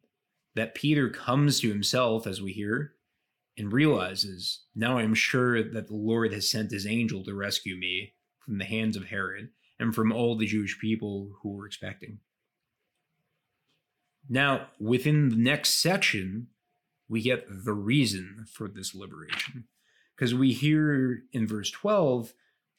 that 0.55 0.75
Peter 0.75 1.09
comes 1.09 1.61
to 1.61 1.69
himself, 1.69 2.27
as 2.27 2.43
we 2.43 2.53
hear, 2.53 2.93
and 3.57 3.73
realizes, 3.73 4.65
now 4.75 4.99
I'm 4.99 5.15
sure 5.15 5.63
that 5.63 5.89
the 5.89 5.95
Lord 5.95 6.33
has 6.33 6.51
sent 6.51 6.73
his 6.73 6.87
angel 6.87 7.25
to 7.25 7.35
rescue 7.35 7.77
me 7.77 8.15
from 8.39 8.59
the 8.59 8.65
hands 8.65 8.97
of 8.97 9.07
Herod 9.07 9.51
and 9.79 9.95
from 9.95 10.13
all 10.13 10.37
the 10.37 10.47
Jewish 10.47 10.79
people 10.79 11.31
who 11.43 11.51
were 11.57 11.67
expecting. 11.67 12.19
Now, 14.29 14.69
within 14.81 15.29
the 15.29 15.37
next 15.37 15.81
section, 15.81 16.49
we 17.09 17.23
get 17.23 17.47
the 17.65 17.75
reason 17.75 18.47
for 18.53 18.69
this 18.69 18.95
liberation. 18.95 19.65
Because 20.17 20.35
we 20.35 20.53
hear 20.53 21.25
in 21.33 21.47
verse 21.47 21.71
12, 21.71 22.33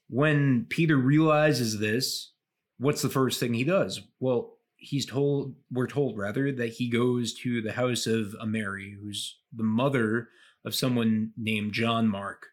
when 0.10 0.66
Peter 0.70 0.98
realizes 0.98 1.80
this, 1.80 2.32
what's 2.78 3.02
the 3.02 3.10
first 3.10 3.40
thing 3.40 3.54
he 3.54 3.64
does? 3.64 4.02
Well, 4.20 4.58
he's 4.78 5.06
told, 5.06 5.56
we're 5.72 5.88
told 5.88 6.18
rather, 6.18 6.52
that 6.52 6.74
he 6.74 6.90
goes 6.90 7.34
to 7.36 7.62
the 7.62 7.74
house 7.74 8.08
of 8.08 8.36
a 8.40 8.46
Mary, 8.46 8.96
who's 9.02 9.38
the 9.54 9.64
mother 9.64 10.30
of 10.66 10.76
someone 10.76 11.32
named 11.38 11.74
John 11.74 12.08
Mark. 12.08 12.48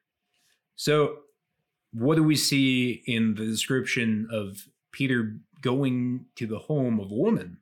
So, 0.76 1.18
what 1.92 2.16
do 2.16 2.22
we 2.22 2.36
see 2.36 3.02
in 3.06 3.34
the 3.34 3.44
description 3.44 4.28
of 4.30 4.68
Peter 4.92 5.36
going 5.60 6.26
to 6.36 6.46
the 6.46 6.58
home 6.58 7.00
of 7.00 7.10
a 7.10 7.14
woman? 7.14 7.58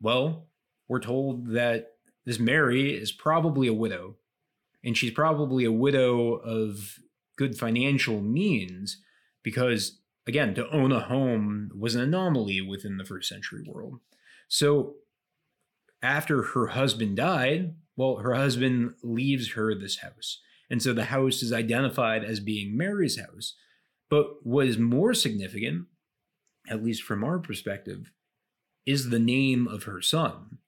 Well, 0.00 0.48
we're 0.88 1.00
told 1.00 1.48
that 1.52 1.92
this 2.24 2.38
Mary 2.38 2.94
is 2.94 3.12
probably 3.12 3.66
a 3.68 3.74
widow, 3.74 4.16
and 4.84 4.96
she's 4.96 5.12
probably 5.12 5.64
a 5.64 5.72
widow 5.72 6.34
of 6.34 6.98
good 7.36 7.58
financial 7.58 8.20
means 8.20 9.02
because, 9.42 10.00
again, 10.26 10.54
to 10.54 10.68
own 10.70 10.92
a 10.92 11.00
home 11.00 11.70
was 11.76 11.94
an 11.94 12.02
anomaly 12.02 12.60
within 12.60 12.96
the 12.96 13.04
first 13.04 13.28
century 13.28 13.64
world. 13.66 14.00
So, 14.48 14.96
after 16.06 16.42
her 16.42 16.68
husband 16.68 17.16
died, 17.16 17.74
well, 17.96 18.18
her 18.18 18.34
husband 18.34 18.94
leaves 19.02 19.52
her 19.52 19.74
this 19.74 19.98
house. 19.98 20.40
And 20.70 20.80
so 20.80 20.92
the 20.92 21.06
house 21.06 21.42
is 21.42 21.52
identified 21.52 22.22
as 22.22 22.38
being 22.38 22.76
Mary's 22.76 23.18
house. 23.18 23.54
But 24.08 24.46
what 24.46 24.66
is 24.66 24.78
more 24.78 25.14
significant, 25.14 25.86
at 26.68 26.84
least 26.84 27.02
from 27.02 27.24
our 27.24 27.40
perspective, 27.40 28.12
is 28.84 29.10
the 29.10 29.18
name 29.18 29.66
of 29.66 29.84
her 29.84 30.00
son. 30.00 30.58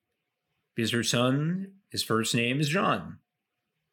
Because 0.74 0.90
her 0.90 1.04
son, 1.04 1.72
his 1.90 2.02
first 2.02 2.34
name 2.34 2.60
is 2.60 2.68
John. 2.68 3.18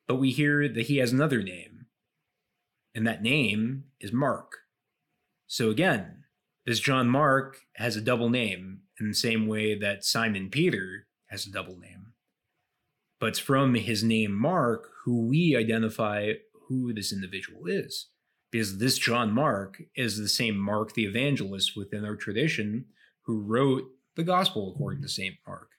But 0.08 0.16
we 0.16 0.32
hear 0.32 0.68
that 0.68 0.88
he 0.88 0.98
has 0.98 1.12
another 1.12 1.44
name. 1.44 1.86
And 2.96 3.06
that 3.06 3.22
name 3.22 3.86
is 4.00 4.12
Mark. 4.12 4.60
So 5.46 5.70
again, 5.70 6.24
this 6.66 6.80
John 6.80 7.08
Mark 7.08 7.58
has 7.75 7.96
a 7.96 8.02
double 8.02 8.30
name 8.30 8.82
in 9.00 9.10
the 9.10 9.16
same 9.16 9.48
way 9.48 9.78
that 9.78 10.04
Simon 10.04 10.50
Peter 10.50 11.06
has 11.36 11.46
a 11.46 11.51
double 11.51 11.77
name. 11.77 12.13
But 13.20 13.27
it's 13.27 13.39
from 13.39 13.75
his 13.75 14.04
name 14.04 14.32
Mark 14.32 14.89
who 15.04 15.27
we 15.27 15.56
identify 15.56 16.34
who 16.68 16.94
this 16.94 17.12
individual 17.12 17.68
is. 17.68 18.08
Because 18.51 18.77
this 18.77 18.98
John 18.98 19.34
Mark 19.34 19.82
is 19.96 20.18
the 20.18 20.30
same 20.30 20.58
Mark 20.58 20.94
the 20.94 21.06
evangelist 21.06 21.75
within 21.75 22.06
our 22.06 22.15
tradition 22.15 22.86
who 23.24 23.42
wrote 23.42 23.84
the 24.15 24.24
gospel 24.24 24.72
according 24.74 25.01
to 25.01 25.10
St. 25.10 25.36
Mark, 25.46 25.72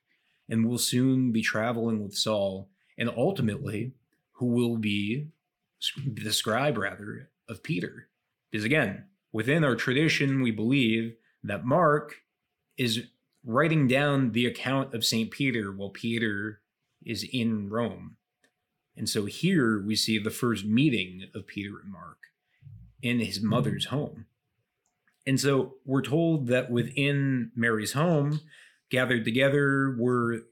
and 0.47 0.67
will 0.67 0.77
soon 0.77 1.33
be 1.33 1.41
traveling 1.41 2.03
with 2.03 2.15
Saul, 2.15 2.69
and 2.99 3.11
ultimately, 3.17 3.95
who 4.33 4.47
will 4.47 4.77
be 4.77 5.29
the 6.07 6.33
scribe, 6.35 6.77
rather, 6.77 7.31
of 7.49 7.63
Peter. 7.63 8.09
Because 8.51 8.65
again, 8.65 9.07
within 9.33 9.65
our 9.65 9.77
tradition, 9.77 10.43
we 10.43 10.51
believe 10.51 11.17
that 11.45 11.65
Mark 11.65 12.17
is 12.77 13.07
writing 13.47 13.87
down 13.87 14.33
the 14.33 14.45
account 14.45 14.93
of 14.93 15.05
St. 15.05 15.31
Peter 15.31 15.73
while 15.73 15.91
Peter 15.91 16.61
is 17.05 17.25
in 17.33 17.71
Rome. 17.71 18.17
And 18.97 19.09
so 19.09 19.27
here 19.27 19.81
we 19.81 19.95
see 19.95 20.19
the 20.19 20.31
first 20.31 20.65
meeting 20.65 21.25
of 21.35 21.47
Peter 21.47 21.79
and 21.83 21.93
Mark 21.93 22.19
in 23.03 23.21
his 23.21 23.39
hmm. 23.39 23.49
mother's 23.49 23.87
home. 23.87 24.27
And 25.27 25.41
so 25.41 25.75
we're 25.85 26.03
told 26.03 26.49
that 26.49 26.71
within 26.71 27.51
Mary's 27.55 27.93
home, 27.93 28.41
gathered 28.91 29.25
together 29.25 29.97
were 29.99 30.43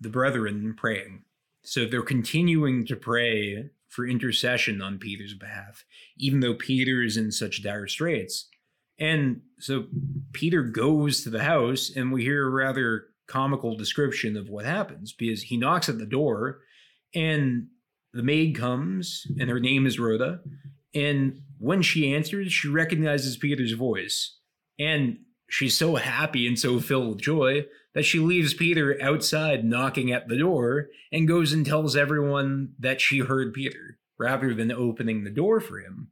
the 0.00 0.08
brethren 0.08 0.74
praying. 0.76 1.24
So 1.62 1.84
they're 1.84 2.02
continuing 2.02 2.86
to 2.86 2.96
pray 2.96 3.70
for 3.88 4.06
intercession 4.06 4.80
on 4.80 4.98
Peter's 4.98 5.34
behalf, 5.34 5.84
even 6.16 6.40
though 6.40 6.54
Peter 6.54 7.02
is 7.02 7.16
in 7.16 7.32
such 7.32 7.62
dire 7.62 7.88
straits. 7.88 8.48
And 9.00 9.40
so 9.58 9.86
Peter 10.32 10.62
goes 10.62 11.22
to 11.22 11.30
the 11.30 11.42
house, 11.42 11.90
and 11.94 12.12
we 12.12 12.22
hear 12.22 12.46
a 12.46 12.50
rather 12.50 13.06
comical 13.26 13.76
description 13.76 14.36
of 14.36 14.50
what 14.50 14.66
happens 14.66 15.12
because 15.12 15.42
he 15.42 15.56
knocks 15.56 15.88
at 15.88 15.98
the 15.98 16.06
door, 16.06 16.60
and 17.14 17.68
the 18.12 18.22
maid 18.22 18.56
comes, 18.56 19.26
and 19.38 19.48
her 19.48 19.60
name 19.60 19.86
is 19.86 19.98
Rhoda. 19.98 20.40
And 20.94 21.42
when 21.58 21.82
she 21.82 22.12
answers, 22.12 22.52
she 22.52 22.68
recognizes 22.68 23.36
Peter's 23.36 23.72
voice. 23.72 24.36
And 24.78 25.18
she's 25.48 25.76
so 25.76 25.96
happy 25.96 26.46
and 26.46 26.58
so 26.58 26.80
filled 26.80 27.08
with 27.08 27.22
joy 27.22 27.66
that 27.94 28.04
she 28.04 28.18
leaves 28.18 28.54
Peter 28.54 29.00
outside 29.02 29.64
knocking 29.64 30.12
at 30.12 30.28
the 30.28 30.38
door 30.38 30.88
and 31.12 31.28
goes 31.28 31.52
and 31.52 31.64
tells 31.64 31.96
everyone 31.96 32.74
that 32.78 33.00
she 33.00 33.18
heard 33.20 33.52
Peter 33.52 33.98
rather 34.18 34.54
than 34.54 34.70
opening 34.70 35.24
the 35.24 35.30
door 35.30 35.60
for 35.60 35.78
him. 35.78 36.08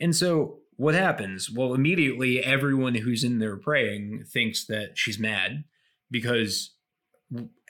And 0.00 0.14
so 0.14 0.60
what 0.76 0.94
happens? 0.94 1.50
Well, 1.50 1.74
immediately 1.74 2.42
everyone 2.42 2.94
who's 2.94 3.24
in 3.24 3.38
there 3.38 3.56
praying 3.56 4.24
thinks 4.28 4.64
that 4.66 4.90
she's 4.94 5.18
mad 5.18 5.64
because 6.10 6.74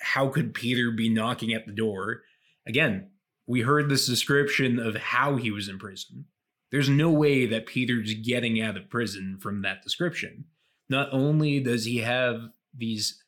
how 0.00 0.28
could 0.28 0.54
Peter 0.54 0.90
be 0.90 1.08
knocking 1.08 1.52
at 1.52 1.66
the 1.66 1.72
door? 1.72 2.22
Again, 2.66 3.10
we 3.46 3.60
heard 3.60 3.88
this 3.88 4.06
description 4.06 4.78
of 4.78 4.96
how 4.96 5.36
he 5.36 5.50
was 5.50 5.68
in 5.68 5.78
prison. 5.78 6.26
There's 6.72 6.88
no 6.88 7.10
way 7.10 7.46
that 7.46 7.66
Peter's 7.66 8.12
getting 8.14 8.60
out 8.60 8.76
of 8.76 8.90
prison 8.90 9.38
from 9.40 9.62
that 9.62 9.82
description. 9.82 10.46
Not 10.88 11.08
only 11.12 11.60
does 11.60 11.84
he 11.84 11.98
have 11.98 12.40
these 12.76 13.22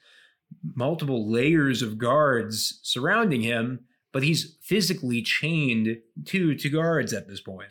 multiple 0.75 1.31
layers 1.31 1.83
of 1.83 1.99
guards 1.99 2.81
surrounding 2.83 3.43
him, 3.43 3.85
but 4.13 4.23
he's 4.23 4.57
physically 4.63 5.23
chained 5.23 5.99
to 6.25 6.55
to 6.55 6.69
guards 6.69 7.13
at 7.13 7.29
this 7.29 7.41
point. 7.41 7.71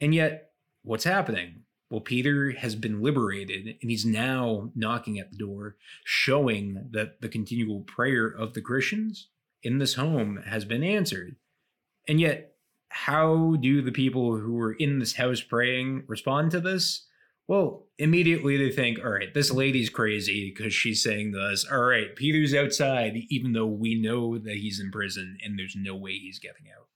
And 0.00 0.14
yet, 0.14 0.47
what's 0.88 1.04
happening? 1.04 1.64
Well, 1.90 2.00
Peter 2.00 2.52
has 2.52 2.74
been 2.74 3.02
liberated 3.02 3.76
and 3.80 3.90
he's 3.90 4.04
now 4.04 4.70
knocking 4.74 5.18
at 5.18 5.30
the 5.30 5.36
door, 5.36 5.76
showing 6.04 6.88
that 6.92 7.20
the 7.20 7.28
continual 7.28 7.80
prayer 7.80 8.26
of 8.26 8.54
the 8.54 8.60
Christians 8.60 9.28
in 9.62 9.78
this 9.78 9.94
home 9.94 10.42
has 10.46 10.64
been 10.64 10.82
answered. 10.82 11.36
And 12.06 12.20
yet, 12.20 12.54
how 12.90 13.56
do 13.60 13.82
the 13.82 13.92
people 13.92 14.38
who 14.38 14.58
are 14.60 14.72
in 14.72 14.98
this 14.98 15.14
house 15.16 15.42
praying 15.42 16.04
respond 16.06 16.50
to 16.52 16.60
this? 16.60 17.06
Well, 17.46 17.86
immediately 17.98 18.56
they 18.56 18.70
think, 18.70 18.98
all 18.98 19.10
right, 19.10 19.32
this 19.32 19.50
lady's 19.50 19.90
crazy 19.90 20.52
because 20.54 20.72
she's 20.74 21.02
saying 21.02 21.32
this. 21.32 21.66
All 21.70 21.80
right, 21.80 22.14
Peter's 22.16 22.54
outside, 22.54 23.16
even 23.28 23.52
though 23.52 23.66
we 23.66 23.94
know 23.94 24.38
that 24.38 24.56
he's 24.56 24.80
in 24.80 24.90
prison 24.90 25.38
and 25.44 25.58
there's 25.58 25.76
no 25.76 25.94
way 25.94 26.12
he's 26.12 26.38
getting 26.38 26.66
out. 26.74 26.88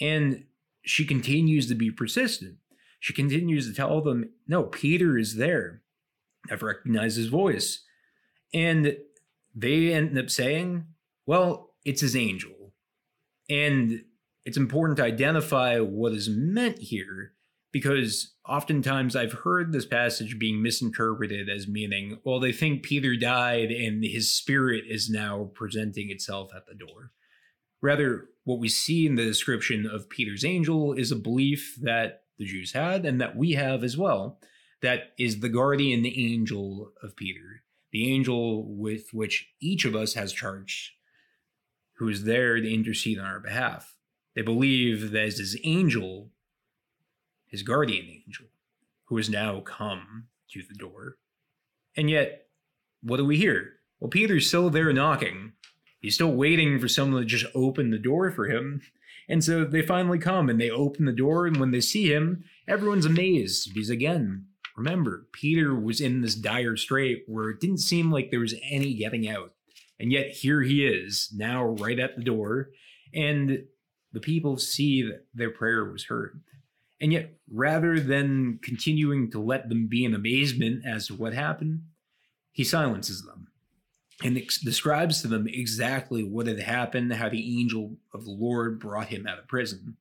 And 0.00 0.44
she 0.82 1.04
continues 1.04 1.66
to 1.68 1.74
be 1.74 1.90
persistent. 1.90 2.56
She 3.00 3.12
continues 3.12 3.68
to 3.68 3.74
tell 3.74 4.00
them, 4.00 4.30
no, 4.46 4.64
Peter 4.64 5.16
is 5.16 5.36
there. 5.36 5.82
I've 6.50 6.62
recognized 6.62 7.16
his 7.16 7.28
voice. 7.28 7.84
And 8.52 8.96
they 9.54 9.92
end 9.92 10.16
up 10.18 10.30
saying, 10.30 10.86
well, 11.26 11.74
it's 11.84 12.00
his 12.00 12.16
angel. 12.16 12.72
And 13.48 14.02
it's 14.44 14.56
important 14.56 14.96
to 14.96 15.04
identify 15.04 15.78
what 15.78 16.12
is 16.12 16.28
meant 16.28 16.78
here 16.78 17.32
because 17.70 18.34
oftentimes 18.48 19.14
I've 19.14 19.32
heard 19.32 19.72
this 19.72 19.84
passage 19.84 20.38
being 20.38 20.62
misinterpreted 20.62 21.48
as 21.48 21.68
meaning, 21.68 22.18
well, 22.24 22.40
they 22.40 22.52
think 22.52 22.82
Peter 22.82 23.14
died 23.16 23.70
and 23.70 24.02
his 24.02 24.32
spirit 24.32 24.84
is 24.88 25.10
now 25.10 25.50
presenting 25.54 26.10
itself 26.10 26.50
at 26.56 26.66
the 26.66 26.74
door. 26.74 27.12
Rather, 27.82 28.28
what 28.44 28.58
we 28.58 28.68
see 28.68 29.06
in 29.06 29.14
the 29.16 29.24
description 29.24 29.86
of 29.86 30.08
Peter's 30.08 30.44
angel 30.44 30.94
is 30.94 31.12
a 31.12 31.16
belief 31.16 31.76
that 31.82 32.22
the 32.38 32.44
Jews 32.44 32.72
had 32.72 33.04
and 33.04 33.20
that 33.20 33.36
we 33.36 33.52
have 33.52 33.84
as 33.84 33.96
well, 33.96 34.38
that 34.80 35.12
is 35.18 35.40
the 35.40 35.48
guardian 35.48 36.02
the 36.02 36.34
angel 36.34 36.92
of 37.02 37.16
Peter, 37.16 37.62
the 37.92 38.12
angel 38.12 38.64
with 38.64 39.12
which 39.12 39.48
each 39.60 39.84
of 39.84 39.96
us 39.96 40.14
has 40.14 40.32
charge, 40.32 40.96
who 41.94 42.08
is 42.08 42.24
there 42.24 42.60
to 42.60 42.72
intercede 42.72 43.18
on 43.18 43.26
our 43.26 43.40
behalf. 43.40 43.96
They 44.34 44.42
believe 44.42 45.10
that 45.10 45.24
his 45.24 45.58
angel, 45.64 46.30
his 47.46 47.62
guardian 47.62 48.06
angel, 48.06 48.46
who 49.06 49.16
has 49.16 49.28
now 49.28 49.60
come 49.60 50.28
to 50.52 50.62
the 50.62 50.74
door. 50.74 51.16
And 51.96 52.08
yet, 52.08 52.46
what 53.02 53.16
do 53.16 53.24
we 53.24 53.36
hear? 53.36 53.72
Well, 53.98 54.10
Peter's 54.10 54.46
still 54.46 54.70
there 54.70 54.92
knocking. 54.92 55.54
He's 56.00 56.14
still 56.14 56.32
waiting 56.32 56.78
for 56.78 56.86
someone 56.86 57.22
to 57.22 57.26
just 57.26 57.46
open 57.54 57.90
the 57.90 57.98
door 57.98 58.30
for 58.30 58.46
him. 58.46 58.82
And 59.28 59.44
so 59.44 59.64
they 59.64 59.82
finally 59.82 60.18
come 60.18 60.48
and 60.48 60.60
they 60.60 60.70
open 60.70 61.04
the 61.04 61.12
door. 61.12 61.46
And 61.46 61.58
when 61.58 61.70
they 61.70 61.80
see 61.80 62.12
him, 62.12 62.44
everyone's 62.66 63.06
amazed 63.06 63.72
because, 63.74 63.90
again, 63.90 64.46
remember, 64.76 65.26
Peter 65.32 65.78
was 65.78 66.00
in 66.00 66.22
this 66.22 66.34
dire 66.34 66.76
strait 66.76 67.24
where 67.26 67.50
it 67.50 67.60
didn't 67.60 67.78
seem 67.78 68.10
like 68.10 68.30
there 68.30 68.40
was 68.40 68.54
any 68.62 68.94
getting 68.94 69.28
out. 69.28 69.52
And 70.00 70.12
yet 70.12 70.30
here 70.30 70.62
he 70.62 70.86
is, 70.86 71.28
now 71.34 71.64
right 71.64 71.98
at 71.98 72.16
the 72.16 72.22
door. 72.22 72.70
And 73.12 73.64
the 74.12 74.20
people 74.20 74.56
see 74.56 75.02
that 75.02 75.26
their 75.34 75.50
prayer 75.50 75.84
was 75.84 76.04
heard. 76.04 76.40
And 77.00 77.12
yet, 77.12 77.34
rather 77.52 78.00
than 78.00 78.58
continuing 78.62 79.30
to 79.32 79.40
let 79.40 79.68
them 79.68 79.88
be 79.88 80.04
in 80.04 80.14
amazement 80.14 80.84
as 80.86 81.08
to 81.08 81.14
what 81.14 81.32
happened, 81.34 81.82
he 82.50 82.64
silences 82.64 83.22
them 83.22 83.47
and 84.22 84.36
ex- 84.36 84.60
describes 84.60 85.22
to 85.22 85.28
them 85.28 85.46
exactly 85.46 86.22
what 86.22 86.46
had 86.46 86.60
happened, 86.60 87.12
how 87.12 87.28
the 87.28 87.60
angel 87.60 87.96
of 88.12 88.24
the 88.24 88.30
Lord 88.30 88.80
brought 88.80 89.08
him 89.08 89.26
out 89.26 89.38
of 89.38 89.48
prison. 89.48 89.96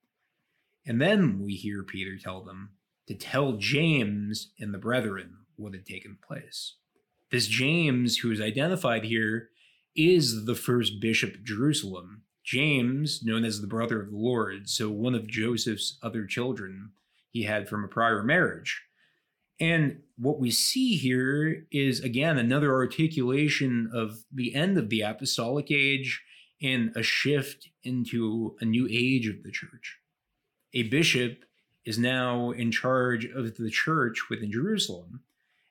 And 0.85 1.01
then 1.01 1.39
we 1.43 1.55
hear 1.55 1.83
Peter 1.83 2.17
tell 2.17 2.41
them 2.41 2.71
to 3.07 3.13
tell 3.13 3.53
James 3.53 4.51
and 4.59 4.73
the 4.73 4.79
brethren 4.79 5.37
what 5.55 5.73
had 5.73 5.85
taken 5.85 6.17
place. 6.25 6.75
This 7.29 7.47
James, 7.47 8.19
who 8.19 8.31
is 8.31 8.41
identified 8.41 9.03
here, 9.03 9.49
is 9.95 10.45
the 10.45 10.55
first 10.55 10.99
bishop 11.01 11.35
of 11.35 11.43
Jerusalem 11.43 12.23
James, 12.47 13.21
known 13.23 13.43
as 13.43 13.59
the 13.59 13.67
brother 13.67 14.01
of 14.01 14.09
the 14.09 14.17
Lord, 14.17 14.69
so 14.69 14.89
one 14.89 15.13
of 15.13 15.27
Joseph's 15.27 15.97
other 16.01 16.25
children 16.25 16.91
he 17.29 17.43
had 17.43 17.67
from 17.67 17.83
a 17.83 17.89
prior 17.89 18.23
marriage. 18.23 18.83
And 19.59 20.01
what 20.17 20.39
we 20.39 20.51
see 20.51 20.95
here 20.95 21.65
is, 21.71 21.99
again, 21.99 22.37
another 22.37 22.73
articulation 22.73 23.89
of 23.93 24.23
the 24.31 24.53
end 24.53 24.77
of 24.77 24.89
the 24.89 25.01
apostolic 25.01 25.71
age 25.71 26.21
and 26.61 26.95
a 26.95 27.03
shift 27.03 27.69
into 27.83 28.55
a 28.59 28.65
new 28.65 28.87
age 28.89 29.27
of 29.27 29.43
the 29.43 29.51
church. 29.51 29.97
A 30.73 30.83
bishop 30.83 31.45
is 31.85 31.97
now 31.97 32.51
in 32.51 32.71
charge 32.71 33.25
of 33.25 33.55
the 33.57 33.69
church 33.69 34.29
within 34.29 34.51
Jerusalem. 34.51 35.21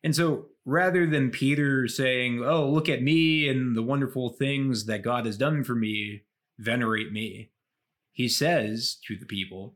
And 0.03 0.15
so 0.15 0.47
rather 0.65 1.07
than 1.07 1.31
Peter 1.31 1.89
saying, 1.89 2.43
Oh, 2.43 2.69
look 2.71 2.89
at 2.89 3.03
me 3.03 3.49
and 3.49 3.77
the 3.77 3.83
wonderful 3.83 4.31
things 4.31 4.87
that 4.87 5.03
God 5.03 5.27
has 5.27 5.37
done 5.37 5.65
for 5.65 5.75
me, 5.75 6.23
venerate 6.59 7.13
me, 7.13 7.51
he 8.13 8.29
says 8.29 8.97
to 9.07 9.17
the 9.17 9.27
people, 9.27 9.75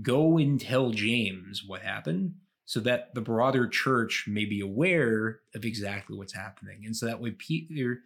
Go 0.00 0.38
and 0.38 0.60
tell 0.60 0.90
James 0.90 1.64
what 1.66 1.82
happened 1.82 2.34
so 2.64 2.80
that 2.80 3.14
the 3.14 3.20
broader 3.20 3.66
church 3.66 4.24
may 4.28 4.44
be 4.44 4.60
aware 4.60 5.40
of 5.54 5.64
exactly 5.64 6.16
what's 6.16 6.34
happening. 6.34 6.82
And 6.84 6.96
so 6.96 7.06
that 7.06 7.20
way, 7.20 7.32
Peter 7.32 8.00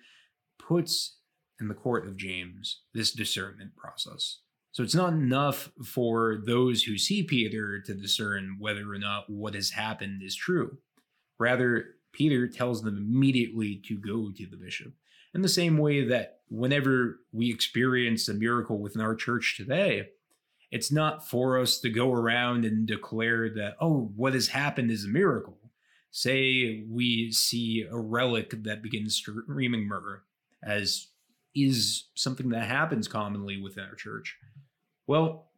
puts 0.59 1.19
in 1.61 1.69
the 1.69 1.75
court 1.75 2.07
of 2.07 2.17
James 2.17 2.83
this 2.95 3.13
discernment 3.13 3.77
process. 3.77 4.41
So 4.73 4.83
it's 4.83 4.95
not 4.95 5.15
enough 5.15 5.71
for 5.85 6.43
those 6.45 6.83
who 6.83 6.99
see 6.99 7.23
Peter 7.23 7.81
to 7.81 7.95
discern 7.95 8.57
whether 8.59 8.93
or 8.93 8.99
not 8.99 9.31
what 9.31 9.55
has 9.55 9.71
happened 9.71 10.23
is 10.23 10.37
true. 10.37 10.79
Rather, 11.39 11.95
Peter 12.13 12.47
tells 12.47 12.83
them 12.83 12.97
immediately 12.97 13.81
to 13.87 13.97
go 13.99 14.31
to 14.37 14.47
the 14.47 14.57
bishop. 14.57 14.93
In 15.35 15.43
the 15.43 15.49
same 15.49 15.79
way 15.79 16.05
that 16.05 16.41
whenever 16.49 17.21
we 17.33 17.51
experience 17.51 18.29
a 18.29 18.35
miracle 18.35 18.79
within 18.79 19.03
our 19.03 19.15
church 19.15 19.57
today, 19.57 20.09
it's 20.71 20.91
not 20.91 21.29
for 21.29 21.59
us 21.59 21.79
to 21.81 21.91
go 21.91 22.13
around 22.13 22.65
and 22.65 22.87
declare 22.87 23.49
that, 23.51 23.77
oh, 23.81 24.11
what 24.17 24.35
has 24.35 24.49
happened 24.49 24.91
is 24.91 25.05
a 25.05 25.09
miracle. 25.09 25.59
Say 26.11 26.85
we 26.89 27.31
see 27.31 27.87
a 27.91 27.99
relic 27.99 28.65
that 28.65 28.83
begins 28.83 29.17
screaming 29.17 29.87
myrrh, 29.87 30.23
as 30.63 31.09
is 31.55 32.09
something 32.15 32.49
that 32.51 32.65
happens 32.65 33.07
commonly 33.09 33.61
within 33.61 33.85
our 33.85 33.95
church. 33.95 34.37
Well, 35.07 35.51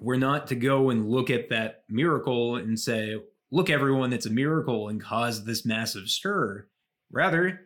we're 0.00 0.16
not 0.16 0.46
to 0.48 0.54
go 0.54 0.90
and 0.90 1.08
look 1.08 1.30
at 1.30 1.50
that 1.50 1.84
miracle 1.88 2.56
and 2.56 2.78
say, 2.78 3.16
look, 3.50 3.70
everyone, 3.70 4.12
it's 4.12 4.26
a 4.26 4.30
miracle 4.30 4.88
and 4.88 5.00
cause 5.00 5.44
this 5.44 5.64
massive 5.64 6.08
stir. 6.08 6.66
Rather, 7.10 7.60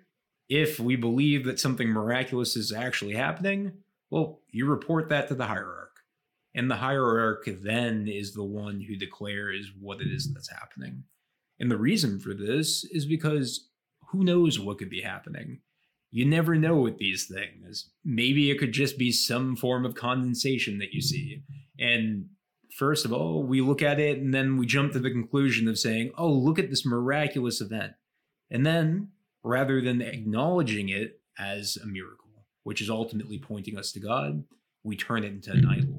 if 0.49 0.79
we 0.79 0.97
believe 0.97 1.45
that 1.45 1.61
something 1.61 1.89
miraculous 1.89 2.57
is 2.57 2.73
actually 2.73 3.15
happening, 3.15 3.73
well, 4.11 4.41
you 4.51 4.67
report 4.67 5.09
that 5.09 5.29
to 5.29 5.35
the 5.35 5.47
hierarchy 5.47 5.86
and 6.57 6.71
the 6.71 6.77
hierarch 6.77 7.45
then 7.63 8.09
is 8.09 8.33
the 8.33 8.43
one 8.43 8.81
who 8.81 8.97
declares 8.97 9.71
what 9.79 10.01
it 10.01 10.09
is 10.09 10.33
that's 10.33 10.51
happening. 10.51 11.05
And 11.61 11.71
the 11.71 11.77
reason 11.77 12.19
for 12.19 12.33
this 12.33 12.83
is 12.91 13.05
because 13.05 13.69
who 14.09 14.25
knows 14.25 14.59
what 14.59 14.79
could 14.79 14.89
be 14.89 15.03
happening? 15.03 15.61
You 16.11 16.25
never 16.25 16.55
know 16.55 16.77
with 16.77 16.97
these 16.97 17.27
things. 17.27 17.91
Maybe 18.05 18.51
it 18.51 18.59
could 18.59 18.73
just 18.73 18.97
be 18.97 19.13
some 19.13 19.55
form 19.55 19.85
of 19.85 19.95
condensation 19.95 20.79
that 20.79 20.95
you 20.95 21.03
see. 21.03 21.43
And 21.79 22.31
first 22.75 23.05
of 23.05 23.13
all, 23.13 23.43
we 23.43 23.61
look 23.61 23.83
at 23.83 24.01
it 24.01 24.19
and 24.19 24.33
then 24.33 24.57
we 24.57 24.65
jump 24.65 24.93
to 24.93 24.99
the 24.99 25.11
conclusion 25.11 25.69
of 25.69 25.79
saying, 25.79 26.13
oh, 26.17 26.33
look 26.33 26.59
at 26.59 26.71
this 26.71 26.87
miraculous 26.87 27.61
event. 27.61 27.93
And 28.51 28.65
then, 28.65 29.09
rather 29.43 29.83
than 29.83 30.01
acknowledging 30.01 30.89
it 30.89 31.21
as 31.39 31.77
a 31.83 31.87
miracle, 31.87 32.47
which 32.63 32.81
is 32.81 32.89
ultimately 32.89 33.39
pointing 33.39 33.77
us 33.77 33.93
to 33.93 34.01
God, 34.01 34.45
we 34.85 34.97
turn 34.97 35.25
it 35.25 35.33
into 35.33 35.51
an 35.51 35.67
idol 35.67 35.96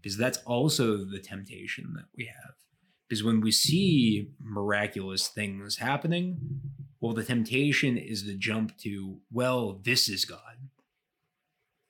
because 0.00 0.16
that's 0.16 0.38
also 0.38 1.04
the 1.04 1.18
temptation 1.18 1.92
that 1.94 2.06
we 2.16 2.26
have. 2.26 2.54
Because 3.08 3.24
when 3.24 3.40
we 3.40 3.50
see 3.50 4.30
miraculous 4.40 5.28
things 5.28 5.78
happening, 5.78 6.38
well, 7.00 7.12
the 7.12 7.24
temptation 7.24 7.96
is 7.96 8.24
the 8.24 8.34
jump 8.34 8.76
to, 8.78 9.18
well, 9.32 9.80
this 9.84 10.08
is 10.08 10.24
God. 10.24 10.68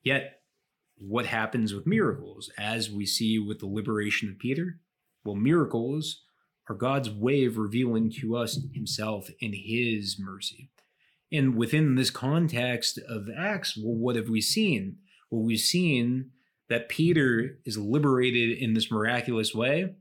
Yet, 0.03 0.41
what 0.97 1.27
happens 1.27 1.75
with 1.75 1.87
miracles, 1.87 2.51
as 2.57 2.91
we 2.91 3.07
see 3.07 3.39
with 3.39 3.59
the 3.59 3.67
liberation 3.67 4.29
of 4.29 4.39
Peter? 4.39 4.81
Well, 5.25 5.35
miracles 5.35 6.23
are 6.69 6.75
God's 6.75 7.11
way 7.11 7.45
of 7.45 7.59
revealing 7.59 8.11
to 8.21 8.37
us 8.37 8.59
Himself 8.73 9.29
and 9.43 9.55
His 9.55 10.17
mercy. 10.19 10.71
And 11.33 11.55
within 11.55 11.95
this 11.95 12.11
context 12.11 12.99
of 13.09 13.29
Acts, 13.37 13.77
well, 13.77 13.95
what 13.95 14.17
have 14.17 14.29
we 14.29 14.41
seen? 14.41 14.97
Well, 15.31 15.43
we've 15.43 15.61
seen 15.61 16.31
that 16.71 16.89
Peter 16.89 17.59
is 17.67 17.77
liberated 17.77 18.57
in 18.57 18.73
this 18.73 18.91
miraculous 18.91 19.55
way, 19.55 19.97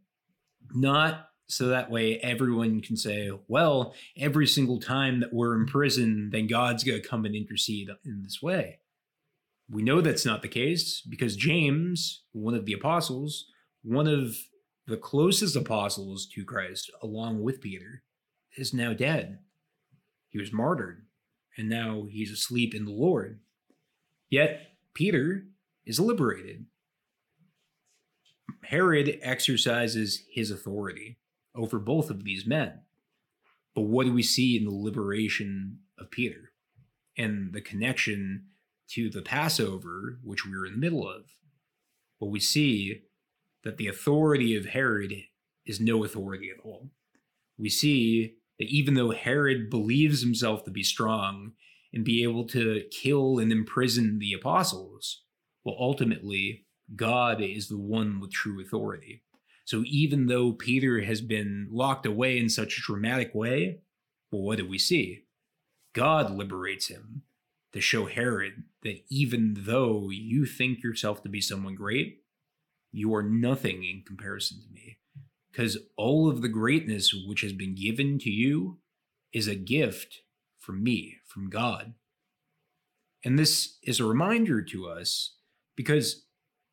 not 0.74 1.26
so 1.48 1.68
that 1.68 1.90
way 1.90 2.20
everyone 2.20 2.80
can 2.80 2.96
say, 2.96 3.32
well, 3.48 3.96
every 4.16 4.46
single 4.46 4.80
time 4.80 5.20
that 5.20 5.34
we're 5.34 5.60
in 5.60 5.66
prison, 5.66 6.30
then 6.32 6.46
God's 6.46 6.84
going 6.84 7.02
to 7.02 7.08
come 7.08 7.26
and 7.26 7.36
intercede 7.36 7.90
in 8.06 8.22
this 8.22 8.40
way. 8.42 8.80
We 9.68 9.82
know 9.82 10.00
that's 10.00 10.28
not 10.28 10.44
the 10.44 10.48
case 10.48 11.02
because 11.02 11.36
James, 11.36 12.24
one 12.34 12.54
of 12.54 12.66
the 12.66 12.74
apostles, 12.74 13.46
one 13.84 14.08
of 14.08 14.36
the 14.86 14.98
closest 14.98 15.56
apostles 15.56 16.28
to 16.36 16.46
Christ, 16.46 16.92
along 17.02 17.42
with 17.42 17.62
Peter, 17.62 18.04
is 18.56 18.76
now 18.76 18.94
dead. 18.94 19.40
He 20.28 20.40
was 20.40 20.54
martyred, 20.54 21.06
and 21.58 21.68
now 21.68 22.06
he's 22.10 22.32
asleep 22.32 22.76
in 22.76 22.86
the 22.86 22.92
Lord. 22.92 23.40
Yet, 24.30 24.68
Peter 24.94 25.46
is 25.90 26.00
liberated. 26.00 26.68
Herod 28.66 29.18
exercises 29.24 30.24
his 30.32 30.52
authority 30.52 31.18
over 31.56 31.80
both 31.80 32.12
of 32.12 32.24
these 32.24 32.46
men. 32.46 32.82
But 33.74 33.82
what 33.82 34.06
do 34.06 34.14
we 34.14 34.22
see 34.22 34.56
in 34.56 34.66
the 34.66 34.72
liberation 34.72 35.80
of 35.98 36.12
Peter 36.12 36.52
and 37.18 37.54
the 37.54 37.62
connection 37.62 38.46
to 38.90 39.10
the 39.10 39.24
Passover, 39.24 40.20
which 40.24 40.46
we 40.46 40.56
are 40.56 40.66
in 40.66 40.74
the 40.74 40.78
middle 40.78 41.10
of? 41.10 41.24
Well, 42.20 42.30
we 42.30 42.40
see 42.40 43.02
that 43.64 43.78
the 43.78 43.88
authority 43.88 44.56
of 44.56 44.68
Herod 44.68 45.14
is 45.66 45.80
no 45.80 46.04
authority 46.04 46.52
at 46.56 46.64
all. 46.64 46.92
We 47.58 47.70
see 47.70 48.36
that 48.60 48.68
even 48.68 48.94
though 48.94 49.12
Herod 49.12 49.72
believes 49.72 50.22
himself 50.22 50.64
to 50.66 50.72
be 50.72 50.84
strong 50.84 51.54
and 51.92 52.06
be 52.06 52.22
able 52.22 52.46
to 52.50 52.84
kill 52.92 53.40
and 53.40 53.52
imprison 53.52 54.20
the 54.20 54.34
apostles, 54.34 55.24
well, 55.70 55.78
ultimately, 55.80 56.66
God 56.96 57.42
is 57.42 57.68
the 57.68 57.78
one 57.78 58.20
with 58.20 58.32
true 58.32 58.62
authority. 58.62 59.22
So 59.66 59.84
even 59.86 60.26
though 60.26 60.52
Peter 60.52 61.02
has 61.02 61.22
been 61.22 61.68
locked 61.70 62.08
away 62.08 62.40
in 62.40 62.50
such 62.50 62.78
a 62.78 62.82
dramatic 62.82 63.36
way, 63.36 63.82
well, 64.32 64.42
what 64.42 64.58
do 64.58 64.68
we 64.68 64.80
see? 64.80 65.26
God 65.94 66.32
liberates 66.32 66.88
him 66.88 67.22
to 67.74 67.82
show 67.82 68.08
Herod 68.08 68.64
that 68.82 69.04
even 69.10 69.58
though 69.60 70.10
you 70.10 70.48
think 70.48 70.82
yourself 70.82 71.22
to 71.22 71.30
be 71.30 71.42
someone 71.42 71.76
great, 71.76 72.24
you 72.92 73.14
are 73.14 73.22
nothing 73.22 73.84
in 73.84 74.04
comparison 74.06 74.60
to 74.62 74.74
me. 74.74 74.98
Because 75.52 75.78
all 75.98 76.28
of 76.28 76.42
the 76.42 76.50
greatness 76.50 77.14
which 77.14 77.42
has 77.42 77.54
been 77.54 77.76
given 77.76 78.18
to 78.20 78.32
you 78.32 78.80
is 79.32 79.48
a 79.48 79.56
gift 79.56 80.22
from 80.58 80.84
me, 80.84 81.18
from 81.28 81.48
God. 81.48 81.94
And 83.24 83.38
this 83.38 83.78
is 83.84 84.00
a 84.00 84.06
reminder 84.06 84.64
to 84.64 84.88
us 84.88 85.36
because 85.80 86.26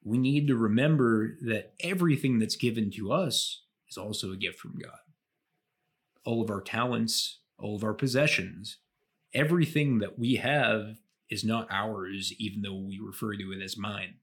we 0.02 0.18
need 0.18 0.48
to 0.48 0.56
remember 0.56 1.36
that 1.40 1.74
everything 1.78 2.40
that's 2.40 2.56
given 2.56 2.90
to 2.90 3.12
us 3.12 3.62
is 3.88 3.96
also 3.96 4.32
a 4.32 4.36
gift 4.36 4.58
from 4.58 4.74
God. 4.82 4.98
All 6.24 6.42
of 6.42 6.50
our 6.50 6.60
talents, 6.60 7.38
all 7.56 7.76
of 7.76 7.84
our 7.84 7.94
possessions, 7.94 8.78
everything 9.32 10.00
that 10.00 10.18
we 10.18 10.34
have 10.34 10.96
is 11.30 11.44
not 11.44 11.68
ours, 11.70 12.32
even 12.40 12.62
though 12.62 12.74
we 12.74 12.98
refer 12.98 13.36
to 13.36 13.52
it 13.52 13.62
as 13.62 13.76
mine. 13.78 14.14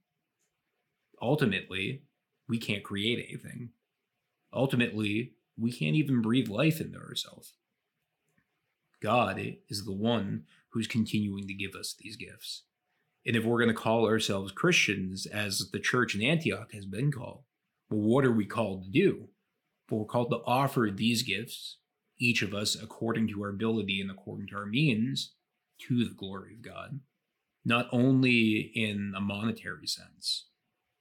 Ultimately, 1.21 2.01
we 2.49 2.57
can't 2.57 2.83
create 2.83 3.25
anything. 3.25 3.69
Ultimately, 4.51 5.35
we 5.57 5.71
can't 5.71 5.95
even 5.95 6.21
breathe 6.21 6.49
life 6.49 6.81
into 6.81 6.99
ourselves. 6.99 7.53
God 9.01 9.39
is 9.69 9.85
the 9.85 9.95
one 9.95 10.43
who's 10.71 10.87
continuing 10.87 11.47
to 11.47 11.53
give 11.53 11.73
us 11.73 11.95
these 11.97 12.17
gifts. 12.17 12.63
And 13.25 13.35
if 13.35 13.45
we're 13.45 13.59
going 13.59 13.73
to 13.73 13.81
call 13.81 14.05
ourselves 14.05 14.51
Christians, 14.51 15.25
as 15.25 15.69
the 15.71 15.79
church 15.79 16.13
in 16.15 16.21
Antioch 16.21 16.73
has 16.73 16.85
been 16.85 17.11
called, 17.11 17.43
well, 17.89 18.01
what 18.01 18.25
are 18.25 18.31
we 18.31 18.45
called 18.45 18.83
to 18.83 18.89
do? 18.89 19.29
Well, 19.89 20.01
we're 20.01 20.05
called 20.07 20.31
to 20.31 20.41
offer 20.45 20.89
these 20.93 21.23
gifts, 21.23 21.77
each 22.19 22.41
of 22.41 22.53
us 22.53 22.75
according 22.81 23.29
to 23.29 23.43
our 23.43 23.49
ability 23.49 24.01
and 24.01 24.11
according 24.11 24.47
to 24.47 24.55
our 24.55 24.65
means, 24.65 25.33
to 25.87 26.03
the 26.03 26.13
glory 26.13 26.55
of 26.55 26.61
God, 26.61 26.99
not 27.65 27.87
only 27.91 28.71
in 28.75 29.13
a 29.15 29.21
monetary 29.21 29.87
sense, 29.87 30.47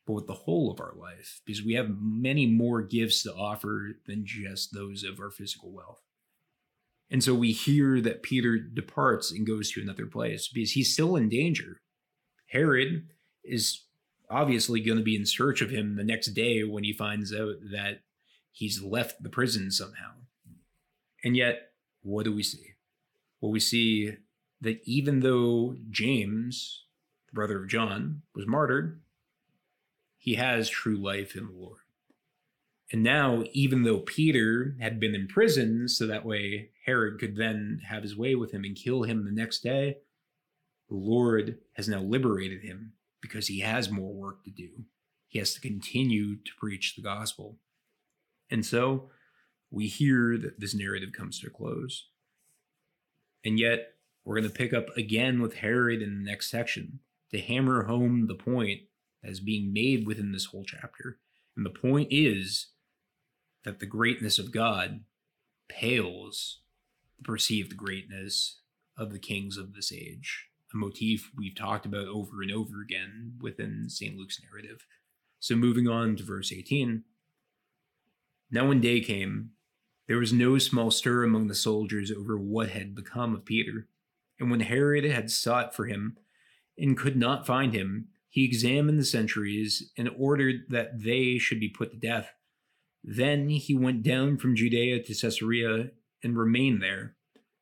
but 0.07 0.15
with 0.15 0.27
the 0.27 0.33
whole 0.33 0.71
of 0.71 0.81
our 0.81 0.95
life, 0.97 1.41
because 1.45 1.63
we 1.63 1.75
have 1.75 1.97
many 2.01 2.47
more 2.47 2.83
gifts 2.83 3.23
to 3.23 3.35
offer 3.35 3.93
than 4.07 4.27
just 4.27 4.73
those 4.73 5.05
of 5.05 5.21
our 5.21 5.31
physical 5.31 5.73
wealth. 5.73 6.03
And 7.11 7.23
so 7.23 7.35
we 7.35 7.53
hear 7.53 8.01
that 8.01 8.23
Peter 8.23 8.59
departs 8.59 9.31
and 9.31 9.47
goes 9.47 9.71
to 9.73 9.83
another 9.83 10.07
place 10.07 10.49
because 10.49 10.73
he's 10.73 10.93
still 10.93 11.15
in 11.15 11.29
danger. 11.29 11.81
Herod 12.53 13.09
is 13.43 13.85
obviously 14.29 14.81
going 14.81 14.99
to 14.99 15.05
be 15.05 15.17
in 15.17 15.25
search 15.25 15.62
of 15.62 15.71
him 15.71 15.97
the 15.97 16.05
next 16.05 16.29
day 16.29 16.62
when 16.62 16.85
he 16.85 16.93
finds 16.93 17.35
out 17.35 17.57
that 17.73 18.03
he's 18.51 18.83
left 18.83 19.23
the 19.23 19.31
prison 19.31 19.71
somehow. 19.71 20.12
And 21.25 21.37
yet, 21.37 21.73
what 22.03 22.25
do 22.25 22.35
we 22.35 22.43
see? 22.43 22.75
Well, 23.41 23.53
we 23.53 23.61
see 23.61 24.17
that 24.61 24.81
even 24.85 25.21
though 25.21 25.77
James, 25.91 26.85
the 27.29 27.35
brother 27.35 27.62
of 27.62 27.69
John, 27.69 28.23
was 28.35 28.47
martyred, 28.47 29.01
he 30.19 30.35
has 30.35 30.69
true 30.69 30.97
life 30.97 31.35
in 31.35 31.47
the 31.47 31.53
Lord. 31.53 31.81
And 32.93 33.03
now, 33.03 33.45
even 33.53 33.83
though 33.83 34.01
Peter 34.01 34.77
had 34.79 35.01
been 35.01 35.15
in 35.15 35.27
prison, 35.27 35.88
so 35.88 36.07
that 36.07 36.27
way 36.27 36.71
Herod 36.85 37.19
could 37.19 37.37
then 37.37 37.81
have 37.88 38.03
his 38.03 38.15
way 38.15 38.35
with 38.35 38.53
him 38.53 38.65
and 38.65 38.77
kill 38.77 39.05
him 39.05 39.25
the 39.25 39.33
next 39.33 39.62
day, 39.62 39.97
the 40.92 40.98
Lord 40.98 41.57
has 41.72 41.88
now 41.88 42.02
liberated 42.02 42.62
him 42.62 42.92
because 43.22 43.46
he 43.46 43.61
has 43.61 43.90
more 43.90 44.12
work 44.12 44.44
to 44.44 44.50
do. 44.50 44.68
He 45.26 45.38
has 45.38 45.55
to 45.55 45.61
continue 45.61 46.37
to 46.37 46.50
preach 46.61 46.94
the 46.94 47.02
gospel. 47.02 47.57
And 48.50 48.66
so 48.66 49.09
we 49.70 49.87
hear 49.87 50.37
that 50.37 50.61
this 50.61 50.74
narrative 50.74 51.12
comes 51.16 51.40
to 51.40 51.46
a 51.46 51.50
close. 51.50 52.09
And 53.42 53.59
yet, 53.59 53.94
we're 54.22 54.38
going 54.38 54.52
to 54.52 54.55
pick 54.55 54.74
up 54.74 54.94
again 54.94 55.40
with 55.40 55.57
Herod 55.57 56.02
in 56.02 56.11
the 56.11 56.31
next 56.31 56.50
section 56.50 57.00
to 57.31 57.40
hammer 57.40 57.85
home 57.85 58.26
the 58.26 58.35
point 58.35 58.83
that 59.22 59.31
is 59.31 59.40
being 59.40 59.72
made 59.72 60.07
within 60.07 60.33
this 60.33 60.44
whole 60.44 60.64
chapter. 60.64 61.18
And 61.57 61.64
the 61.64 61.70
point 61.70 62.09
is 62.11 62.66
that 63.64 63.81
the 63.81 63.87
greatness 63.87 64.38
of 64.38 64.52
God 64.52 65.05
pales 65.70 66.61
the 67.16 67.24
perceived 67.24 67.78
greatness 67.78 68.61
of 68.98 69.11
the 69.11 69.18
kings 69.18 69.57
of 69.57 69.72
this 69.72 69.90
age 69.90 70.50
a 70.73 70.77
motif 70.77 71.31
we've 71.37 71.55
talked 71.55 71.87
about 71.87 72.07
over 72.07 72.43
and 72.43 72.53
over 72.53 72.83
again 72.83 73.35
within 73.41 73.89
St. 73.89 74.17
Luke's 74.17 74.41
narrative. 74.51 74.87
So, 75.41 75.57
moving 75.57 75.89
on 75.89 76.17
to 76.17 76.23
verse 76.23 76.53
18. 76.53 77.05
Now, 78.51 78.69
when 78.69 78.81
day 78.81 79.01
came, 79.01 79.51
there 80.09 80.19
was 80.19 80.33
no 80.33 80.59
small 80.59 80.91
stir 80.91 81.25
among 81.25 81.47
the 81.47 81.55
soldiers 81.55 82.13
over 82.13 82.37
what 82.37 82.71
had 82.71 82.95
become 82.95 83.35
of 83.35 83.45
Peter. 83.45 83.89
And 84.39 84.51
when 84.51 84.61
Herod 84.61 85.05
had 85.05 85.31
sought 85.31 85.75
for 85.75 85.87
him 85.87 86.17
and 86.77 86.97
could 86.97 87.17
not 87.17 87.47
find 87.47 87.75
him, 87.75 88.09
he 88.29 88.45
examined 88.45 88.99
the 88.99 89.05
sentries 89.05 89.91
and 89.97 90.11
ordered 90.19 90.63
that 90.71 91.03
they 91.03 91.39
should 91.39 91.61
be 91.61 91.69
put 91.69 91.93
to 91.93 91.97
death. 91.97 92.33
Then 93.05 93.49
he 93.49 93.75
went 93.75 94.03
down 94.03 94.39
from 94.39 94.57
Judea 94.57 95.03
to 95.03 95.15
Caesarea 95.15 95.91
and 96.23 96.37
remained 96.37 96.83
there. 96.83 97.15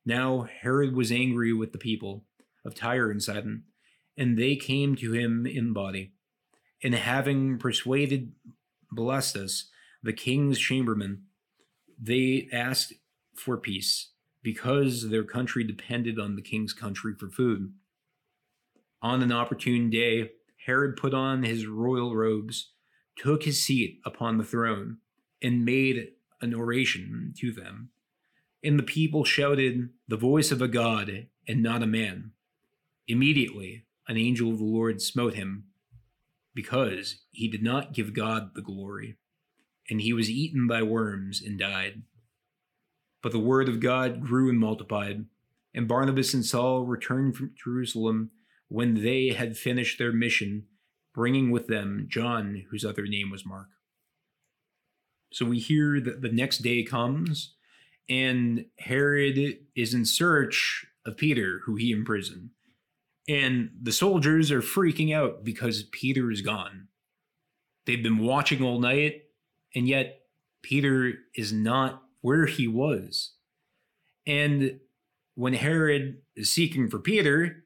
Now 0.05 0.47
Herod 0.61 0.95
was 0.95 1.11
angry 1.11 1.53
with 1.53 1.71
the 1.71 1.77
people 1.77 2.25
of 2.65 2.75
Tyre 2.75 3.09
and 3.09 3.21
Sidon, 3.21 3.63
and 4.17 4.37
they 4.37 4.55
came 4.55 4.95
to 4.97 5.13
him 5.13 5.45
in 5.45 5.73
body. 5.73 6.13
And 6.83 6.95
having 6.95 7.57
persuaded 7.57 8.33
Blastus, 8.95 9.65
the 10.03 10.13
king's 10.13 10.59
chamberlain, 10.59 11.23
they 12.01 12.47
asked 12.51 12.93
for 13.35 13.57
peace, 13.57 14.11
because 14.43 15.09
their 15.09 15.23
country 15.23 15.63
depended 15.63 16.19
on 16.19 16.35
the 16.35 16.41
king's 16.41 16.73
country 16.73 17.13
for 17.17 17.29
food. 17.29 17.73
On 19.01 19.21
an 19.21 19.31
opportune 19.31 19.89
day, 19.89 20.31
Herod 20.65 20.95
put 20.95 21.13
on 21.13 21.43
his 21.43 21.65
royal 21.65 22.15
robes, 22.15 22.71
took 23.15 23.43
his 23.43 23.63
seat 23.63 23.99
upon 24.05 24.37
the 24.37 24.43
throne, 24.43 24.97
and 25.41 25.65
made 25.65 26.09
an 26.41 26.53
oration 26.53 27.33
to 27.39 27.51
them. 27.51 27.89
And 28.63 28.77
the 28.77 28.83
people 28.83 29.23
shouted, 29.23 29.89
The 30.07 30.17
voice 30.17 30.51
of 30.51 30.61
a 30.61 30.67
god 30.67 31.27
and 31.47 31.63
not 31.63 31.81
a 31.81 31.87
man. 31.87 32.31
Immediately, 33.11 33.83
an 34.07 34.15
angel 34.15 34.53
of 34.53 34.59
the 34.59 34.63
Lord 34.63 35.01
smote 35.01 35.33
him, 35.33 35.65
because 36.55 37.25
he 37.31 37.49
did 37.49 37.61
not 37.61 37.93
give 37.93 38.13
God 38.13 38.55
the 38.55 38.61
glory, 38.61 39.17
and 39.89 39.99
he 39.99 40.13
was 40.13 40.29
eaten 40.29 40.65
by 40.65 40.81
worms 40.81 41.41
and 41.41 41.59
died. 41.59 42.03
But 43.21 43.33
the 43.33 43.39
word 43.39 43.67
of 43.67 43.81
God 43.81 44.21
grew 44.21 44.49
and 44.49 44.57
multiplied, 44.57 45.25
and 45.73 45.89
Barnabas 45.89 46.33
and 46.33 46.45
Saul 46.45 46.85
returned 46.85 47.35
from 47.35 47.53
Jerusalem 47.61 48.31
when 48.69 49.03
they 49.03 49.33
had 49.33 49.57
finished 49.57 49.97
their 49.97 50.13
mission, 50.13 50.67
bringing 51.13 51.51
with 51.51 51.67
them 51.67 52.07
John, 52.09 52.63
whose 52.71 52.85
other 52.85 53.07
name 53.07 53.29
was 53.29 53.45
Mark. 53.45 53.67
So 55.33 55.45
we 55.45 55.59
hear 55.59 55.99
that 55.99 56.21
the 56.21 56.31
next 56.31 56.59
day 56.59 56.83
comes, 56.83 57.55
and 58.07 58.67
Herod 58.79 59.57
is 59.75 59.93
in 59.93 60.05
search 60.05 60.85
of 61.05 61.17
Peter, 61.17 61.59
who 61.65 61.75
he 61.75 61.91
imprisoned. 61.91 62.51
And 63.27 63.71
the 63.81 63.91
soldiers 63.91 64.51
are 64.51 64.61
freaking 64.61 65.15
out 65.15 65.43
because 65.43 65.83
Peter 65.83 66.31
is 66.31 66.41
gone. 66.41 66.87
They've 67.85 68.01
been 68.01 68.19
watching 68.19 68.63
all 68.63 68.79
night, 68.79 69.23
and 69.75 69.87
yet 69.87 70.21
Peter 70.61 71.13
is 71.35 71.51
not 71.53 72.03
where 72.21 72.45
he 72.45 72.67
was. 72.67 73.33
And 74.27 74.79
when 75.35 75.53
Herod 75.53 76.17
is 76.35 76.51
seeking 76.51 76.89
for 76.89 76.99
Peter, 76.99 77.63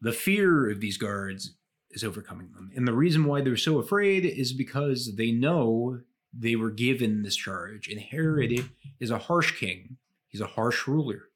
the 0.00 0.12
fear 0.12 0.70
of 0.70 0.80
these 0.80 0.98
guards 0.98 1.54
is 1.90 2.04
overcoming 2.04 2.52
them. 2.52 2.70
And 2.74 2.86
the 2.86 2.92
reason 2.92 3.24
why 3.24 3.40
they're 3.40 3.56
so 3.56 3.78
afraid 3.78 4.24
is 4.24 4.52
because 4.52 5.16
they 5.16 5.30
know 5.30 6.00
they 6.32 6.56
were 6.56 6.70
given 6.70 7.22
this 7.22 7.36
charge. 7.36 7.88
And 7.88 8.00
Herod 8.00 8.68
is 9.00 9.10
a 9.10 9.18
harsh 9.18 9.58
king, 9.58 9.96
he's 10.28 10.40
a 10.40 10.46
harsh 10.46 10.86
ruler 10.86 11.28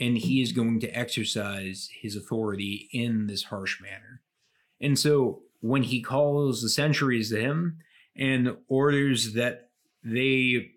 and 0.00 0.18
he 0.18 0.42
is 0.42 0.52
going 0.52 0.80
to 0.80 0.88
exercise 0.88 1.88
his 2.00 2.16
authority 2.16 2.88
in 2.92 3.26
this 3.26 3.44
harsh 3.44 3.80
manner. 3.80 4.22
And 4.80 4.98
so 4.98 5.42
when 5.60 5.82
he 5.82 6.02
calls 6.02 6.62
the 6.62 6.68
sentries 6.68 7.30
to 7.30 7.40
him 7.40 7.78
and 8.16 8.56
orders 8.68 9.34
that 9.34 9.70
they 10.02 10.72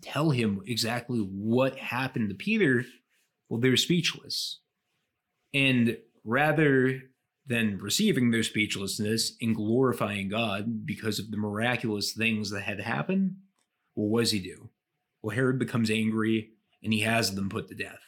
tell 0.00 0.30
him 0.30 0.60
exactly 0.66 1.18
what 1.18 1.76
happened 1.76 2.28
to 2.30 2.34
Peter, 2.34 2.84
well, 3.48 3.60
they're 3.60 3.76
speechless. 3.76 4.60
And 5.54 5.98
rather 6.24 7.02
than 7.46 7.78
receiving 7.78 8.30
their 8.30 8.42
speechlessness 8.42 9.36
and 9.40 9.54
glorifying 9.54 10.28
God 10.28 10.86
because 10.86 11.18
of 11.18 11.30
the 11.30 11.36
miraculous 11.36 12.12
things 12.12 12.50
that 12.50 12.62
had 12.62 12.80
happened, 12.80 13.36
well, 13.94 14.08
what 14.08 14.20
does 14.20 14.30
he 14.30 14.40
do? 14.40 14.70
Well, 15.22 15.36
Herod 15.36 15.58
becomes 15.58 15.90
angry 15.90 16.50
and 16.82 16.92
he 16.92 17.00
has 17.00 17.34
them 17.34 17.48
put 17.48 17.68
to 17.68 17.74
death. 17.74 18.00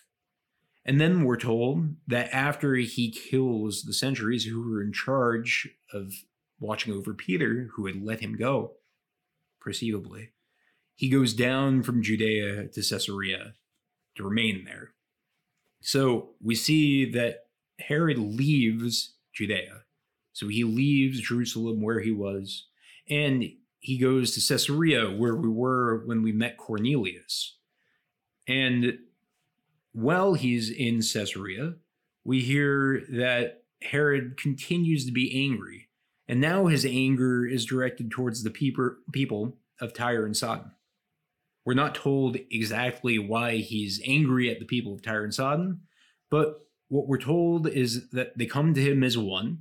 And 0.84 1.00
then 1.00 1.24
we're 1.24 1.38
told 1.38 1.94
that 2.06 2.28
after 2.32 2.74
he 2.74 3.10
kills 3.10 3.82
the 3.82 3.94
sentries 3.94 4.44
who 4.44 4.68
were 4.68 4.82
in 4.82 4.92
charge 4.92 5.68
of 5.92 6.12
watching 6.60 6.92
over 6.92 7.14
Peter, 7.14 7.70
who 7.74 7.86
had 7.86 8.02
let 8.02 8.20
him 8.20 8.36
go, 8.36 8.72
perceivably, 9.60 10.30
he 10.94 11.08
goes 11.08 11.32
down 11.32 11.82
from 11.82 12.02
Judea 12.02 12.68
to 12.68 12.82
Caesarea 12.82 13.54
to 14.16 14.22
remain 14.22 14.64
there. 14.64 14.92
So 15.80 16.30
we 16.42 16.54
see 16.54 17.10
that 17.12 17.46
Herod 17.78 18.18
leaves 18.18 19.14
Judea. 19.32 19.82
So 20.32 20.48
he 20.48 20.64
leaves 20.64 21.20
Jerusalem 21.20 21.80
where 21.80 22.00
he 22.00 22.12
was, 22.12 22.66
and 23.08 23.44
he 23.80 23.98
goes 23.98 24.32
to 24.32 24.54
Caesarea 24.54 25.10
where 25.10 25.36
we 25.36 25.48
were 25.48 26.04
when 26.06 26.22
we 26.22 26.32
met 26.32 26.56
Cornelius. 26.56 27.56
And 28.46 28.98
while 29.94 30.34
he's 30.34 30.70
in 30.70 30.96
Caesarea, 30.96 31.74
we 32.24 32.40
hear 32.40 33.02
that 33.10 33.62
Herod 33.80 34.36
continues 34.36 35.06
to 35.06 35.12
be 35.12 35.44
angry, 35.44 35.88
and 36.26 36.40
now 36.40 36.66
his 36.66 36.84
anger 36.84 37.46
is 37.46 37.64
directed 37.64 38.10
towards 38.10 38.42
the 38.42 38.50
people 38.50 39.56
of 39.80 39.94
Tyre 39.94 40.26
and 40.26 40.36
Sidon. 40.36 40.72
We're 41.64 41.74
not 41.74 41.94
told 41.94 42.36
exactly 42.50 43.18
why 43.18 43.56
he's 43.58 44.02
angry 44.04 44.50
at 44.50 44.58
the 44.58 44.64
people 44.64 44.92
of 44.92 45.02
Tyre 45.02 45.22
and 45.22 45.32
Sidon, 45.32 45.82
but 46.28 46.66
what 46.88 47.06
we're 47.06 47.18
told 47.18 47.68
is 47.68 48.10
that 48.10 48.36
they 48.36 48.46
come 48.46 48.74
to 48.74 48.82
him 48.82 49.04
as 49.04 49.16
one, 49.16 49.60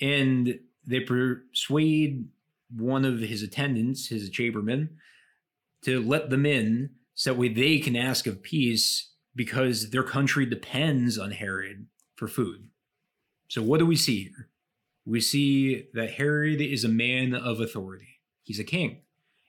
and 0.00 0.58
they 0.86 1.00
persuade 1.00 2.28
one 2.76 3.06
of 3.06 3.20
his 3.20 3.42
attendants, 3.42 4.08
his 4.08 4.28
chamberlain, 4.28 4.90
to 5.84 6.02
let 6.02 6.28
them 6.28 6.44
in 6.44 6.90
so 7.14 7.30
that 7.30 7.40
way 7.40 7.48
they 7.48 7.78
can 7.78 7.96
ask 7.96 8.26
of 8.26 8.42
peace 8.42 9.10
because 9.34 9.90
their 9.90 10.02
country 10.02 10.46
depends 10.46 11.18
on 11.18 11.30
Herod 11.30 11.86
for 12.16 12.28
food. 12.28 12.68
So, 13.48 13.62
what 13.62 13.78
do 13.78 13.86
we 13.86 13.96
see 13.96 14.24
here? 14.24 14.48
We 15.04 15.20
see 15.20 15.88
that 15.94 16.12
Herod 16.12 16.60
is 16.60 16.84
a 16.84 16.88
man 16.88 17.34
of 17.34 17.60
authority, 17.60 18.20
he's 18.42 18.60
a 18.60 18.64
king. 18.64 19.02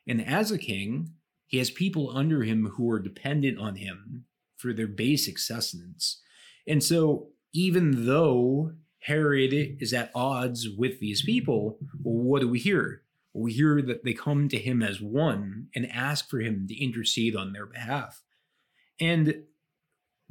And 0.08 0.26
as 0.26 0.52
a 0.52 0.58
king, 0.58 1.14
he 1.46 1.58
has 1.60 1.70
people 1.70 2.16
under 2.16 2.44
him 2.44 2.74
who 2.76 2.90
are 2.90 3.00
dependent 3.00 3.60
on 3.60 3.76
him 3.76 4.26
for 4.58 4.74
their 4.74 4.88
basic 4.88 5.38
sustenance. 5.38 6.22
And 6.68 6.84
so, 6.84 7.28
even 7.54 8.06
though 8.06 8.74
Herod 9.00 9.54
is 9.54 9.94
at 9.94 10.12
odds 10.16 10.68
with 10.70 11.00
these 11.00 11.24
people, 11.24 11.78
what 12.02 12.42
do 12.42 12.48
we 12.48 12.60
hear? 12.60 13.04
We 13.34 13.54
hear 13.54 13.82
that 13.82 14.04
they 14.04 14.14
come 14.14 14.50
to 14.50 14.58
him 14.58 14.82
as 14.82 15.02
one 15.02 15.68
and 15.76 15.92
ask 15.92 16.30
for 16.30 16.40
him 16.40 16.68
to 16.68 16.84
intercede 16.84 17.36
on 17.36 17.54
their 17.54 17.66
behalf. 17.66 18.24
And 19.00 19.44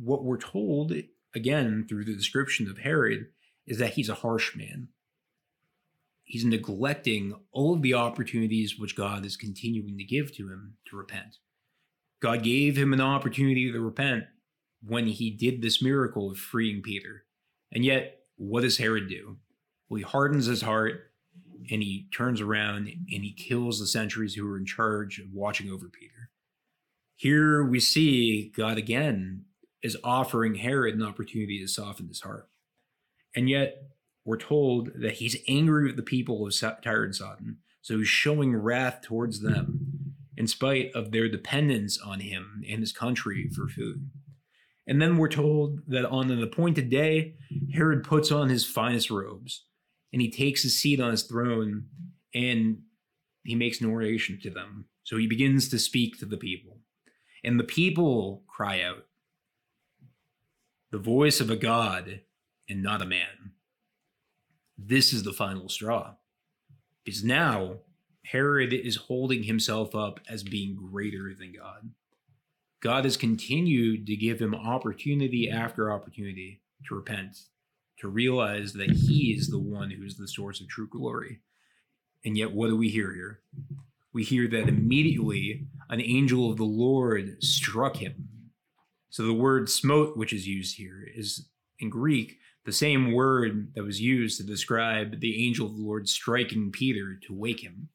what 0.03 0.25
we're 0.25 0.39
told, 0.39 0.93
again, 1.35 1.87
through 1.89 2.05
the 2.05 2.17
description 2.17 2.69
of 2.71 2.79
Herod, 2.79 3.27
is 3.67 3.79
that 3.79 3.95
he's 3.95 4.09
a 4.09 4.15
harsh 4.15 4.57
man. 4.57 4.89
he's 6.31 6.45
neglecting 6.45 7.35
all 7.51 7.75
of 7.75 7.83
the 7.83 7.95
opportunities 7.95 8.79
which 8.79 8.95
God 8.95 9.27
is 9.27 9.37
continuing 9.37 9.99
to 9.99 10.05
give 10.05 10.33
to 10.37 10.49
him 10.49 10.75
to 10.89 10.97
repent. 10.97 11.39
God 12.23 12.45
gave 12.45 12.77
him 12.79 12.93
an 12.93 13.01
opportunity 13.01 13.71
to 13.73 13.81
repent 13.81 14.25
when 14.81 15.09
he 15.09 15.31
did 15.31 15.61
this 15.61 15.83
miracle 15.83 16.31
of 16.31 16.39
freeing 16.39 16.83
Peter. 16.83 17.25
And 17.73 17.85
yet, 17.85 18.21
what 18.37 18.61
does 18.61 18.79
Herod 18.79 19.09
do? 19.09 19.39
Well, 19.89 19.99
he 19.99 20.05
hardens 20.05 20.47
his 20.47 20.63
heart 20.63 21.11
and 21.69 21.83
he 21.83 22.07
turns 22.17 22.41
around 22.41 22.87
and 22.87 23.25
he 23.25 23.35
kills 23.37 23.81
the 23.81 23.87
sentries 23.87 24.35
who 24.35 24.47
were 24.47 24.57
in 24.57 24.67
charge 24.67 25.19
of 25.19 25.33
watching 25.33 25.69
over 25.69 25.89
Peter. 25.89 26.31
Here 27.17 27.65
we 27.65 27.81
see 27.81 28.53
God 28.57 28.79
again 28.79 29.47
is 29.83 29.97
offering 30.05 30.57
Herod 30.57 30.95
an 30.95 31.03
opportunity 31.03 31.59
to 31.61 31.69
soften 31.69 32.09
his 32.09 32.21
heart. 32.21 32.49
And 33.35 33.49
yet, 33.49 33.83
we're 34.25 34.37
told 34.37 34.91
that 34.97 35.15
he's 35.15 35.37
angry 35.49 35.87
with 35.87 35.97
the 35.97 36.03
people 36.03 36.47
of 36.47 36.55
Tyre 36.83 37.05
and 37.05 37.15
Sidon, 37.15 37.59
so 37.81 37.99
he's 37.99 38.09
showing 38.09 38.55
wrath 38.55 39.01
towards 39.03 39.41
them 39.41 39.91
in 40.37 40.47
spite 40.47 40.91
of 40.95 41.11
their 41.11 41.29
dependence 41.29 41.99
on 41.99 42.21
him 42.21 42.63
and 42.69 42.81
his 42.81 42.93
country 42.93 43.49
for 43.55 43.69
food. 43.69 44.11
And 44.87 45.01
then 45.01 45.17
we're 45.17 45.29
told 45.29 45.81
that 45.87 46.09
on 46.09 46.31
an 46.31 46.43
appointed 46.43 46.91
day, 46.91 47.37
Herod 47.73 48.05
puts 48.05 48.33
on 48.33 48.49
his 48.49 48.67
finest 48.67 49.11
robes 49.11 49.65
and 50.13 50.21
he 50.21 50.31
takes 50.31 50.63
his 50.63 50.79
seat 50.79 51.01
on 51.01 51.11
his 51.11 51.25
throne 51.25 51.87
and 52.35 52.79
he 53.45 53.55
makes 53.55 53.81
an 53.81 53.91
oration 53.91 54.39
to 54.43 54.51
them. 54.51 54.87
So 55.05 55.17
he 55.17 55.27
begins 55.27 55.69
to 55.69 55.79
speak 55.79 56.19
to 56.19 56.27
the 56.27 56.37
people. 56.37 56.79
And 57.45 57.59
the 57.59 57.65
people 57.65 58.43
cry 58.49 58.83
out, 58.83 59.07
the 60.91 60.99
voice 60.99 61.41
of 61.41 61.51
a 61.51 61.57
God 61.57 62.21
and 62.69 62.83
not 62.83 63.03
a 63.03 63.07
man. 63.07 63.53
This 64.77 65.13
is 65.13 65.23
the 65.23 65.33
final 65.33 65.69
straw. 65.69 66.15
Because 67.05 67.23
now 67.23 67.79
Herod 68.25 68.73
is 68.73 68.97
holding 68.97 69.45
himself 69.45 69.95
up 69.95 70.21
as 70.29 70.43
being 70.43 70.75
greater 70.75 71.35
than 71.39 71.53
God. 71.53 71.91
God 72.81 73.05
has 73.05 73.17
continued 73.17 74.07
to 74.07 74.17
give 74.17 74.41
him 74.41 74.55
opportunity 74.55 75.51
after 75.51 75.93
opportunity 75.93 76.63
to 76.89 76.95
repent, 76.95 77.37
to 77.99 78.09
realize 78.09 78.73
that 78.73 78.91
he 78.91 79.35
is 79.37 79.49
the 79.49 79.59
one 79.59 79.91
who 79.91 80.05
is 80.05 80.17
the 80.17 80.29
source 80.29 80.61
of 80.61 80.69
true 80.69 80.89
glory. 80.89 81.41
And 82.25 82.39
yet, 82.39 82.53
what 82.53 82.69
do 82.69 82.77
we 82.77 82.89
hear 82.89 83.15
here? 83.15 83.41
We 84.13 84.25
hear 84.25 84.49
that 84.49 84.69
immediately 84.69 85.67
an 85.89 86.01
angel 86.01 86.51
of 86.51 86.57
the 86.57 86.65
Lord 86.65 87.43
struck 87.43 87.97
him. 87.97 88.30
So 89.11 89.25
the 89.25 89.35
word 89.35 89.69
smote, 89.69 90.17
which 90.17 90.33
is 90.33 90.47
used 90.47 90.77
here, 90.77 91.05
is 91.15 91.49
in 91.79 91.91
Greek 91.91 92.39
the 92.65 92.73
same 92.73 93.13
word 93.13 93.73
that 93.75 93.85
was 93.85 94.01
used 94.01 94.37
to 94.39 94.45
describe 94.45 95.21
the 95.21 95.45
angel 95.45 95.67
of 95.67 95.77
the 95.77 95.83
Lord 95.83 96.09
striking 96.09 96.71
Peter 96.71 97.19
to 97.27 97.35
wake 97.35 97.61
him. 97.61 97.89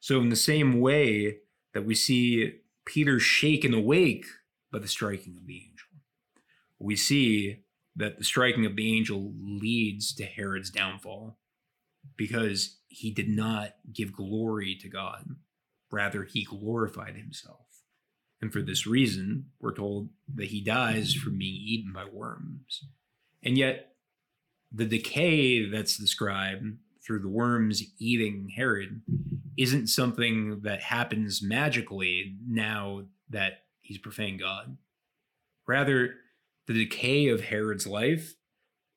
So, 0.00 0.20
in 0.20 0.28
the 0.28 0.36
same 0.36 0.80
way 0.80 1.38
that 1.72 1.84
we 1.84 1.94
see 1.94 2.60
Peter 2.84 3.18
shaken 3.18 3.72
awake 3.72 4.26
by 4.70 4.78
the 4.78 4.88
striking 4.88 5.36
of 5.36 5.46
the 5.46 5.56
angel, 5.56 5.88
we 6.78 6.94
see 6.94 7.64
that 7.96 8.18
the 8.18 8.24
striking 8.24 8.66
of 8.66 8.76
the 8.76 8.96
angel 8.96 9.32
leads 9.40 10.12
to 10.14 10.24
Herod's 10.24 10.70
downfall 10.70 11.38
because 12.16 12.78
he 12.88 13.10
did 13.10 13.28
not 13.28 13.76
give 13.92 14.12
glory 14.12 14.76
to 14.82 14.88
God. 14.88 15.24
Rather, 15.90 16.24
he 16.24 16.44
glorified 16.44 17.16
himself. 17.16 17.83
And 18.44 18.52
for 18.52 18.60
this 18.60 18.86
reason, 18.86 19.46
we're 19.58 19.74
told 19.74 20.10
that 20.34 20.48
he 20.48 20.60
dies 20.60 21.14
from 21.14 21.38
being 21.38 21.54
eaten 21.54 21.94
by 21.94 22.04
worms. 22.04 22.84
And 23.42 23.56
yet, 23.56 23.94
the 24.70 24.84
decay 24.84 25.64
that's 25.64 25.96
described 25.96 26.76
through 27.02 27.20
the 27.20 27.28
worms 27.30 27.82
eating 27.98 28.50
Herod 28.54 29.00
isn't 29.56 29.86
something 29.86 30.60
that 30.62 30.82
happens 30.82 31.42
magically 31.42 32.36
now 32.46 33.04
that 33.30 33.62
he's 33.80 33.96
profaned 33.96 34.40
God. 34.40 34.76
Rather, 35.66 36.16
the 36.66 36.74
decay 36.74 37.28
of 37.28 37.44
Herod's 37.44 37.86
life 37.86 38.34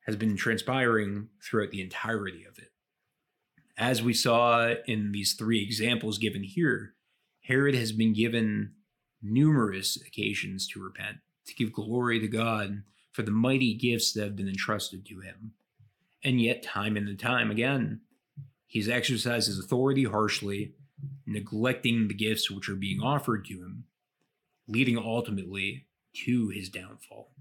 has 0.07 0.17
been 0.17 0.35
transpiring 0.35 1.29
throughout 1.41 1.71
the 1.71 1.81
entirety 1.81 2.43
of 2.43 2.57
it. 2.57 2.73
As 3.77 4.03
we 4.03 4.13
saw 4.13 4.73
in 4.87 5.13
these 5.13 5.35
three 5.35 5.63
examples 5.63 6.17
given 6.17 6.43
here, 6.43 6.95
Herod 7.43 7.75
has 7.75 7.93
been 7.93 8.11
given 8.11 8.73
numerous 9.27 9.97
occasions 9.97 10.67
to 10.67 10.83
repent, 10.83 11.17
to 11.45 11.55
give 11.55 11.73
glory 11.73 12.19
to 12.19 12.27
God 12.27 12.83
for 13.11 13.23
the 13.23 13.31
mighty 13.31 13.73
gifts 13.73 14.13
that 14.13 14.23
have 14.23 14.35
been 14.35 14.47
entrusted 14.47 15.05
to 15.05 15.19
him. 15.21 15.53
And 16.23 16.41
yet, 16.41 16.63
time 16.63 16.97
and 16.97 17.19
time 17.19 17.51
again, 17.51 18.01
he's 18.65 18.89
exercised 18.89 19.47
his 19.47 19.59
authority 19.59 20.03
harshly, 20.03 20.73
neglecting 21.25 22.07
the 22.07 22.13
gifts 22.13 22.49
which 22.51 22.69
are 22.69 22.75
being 22.75 23.01
offered 23.01 23.45
to 23.45 23.53
him, 23.53 23.85
leading 24.67 24.97
ultimately 24.97 25.85
to 26.25 26.49
his 26.49 26.69
downfall, 26.69 27.31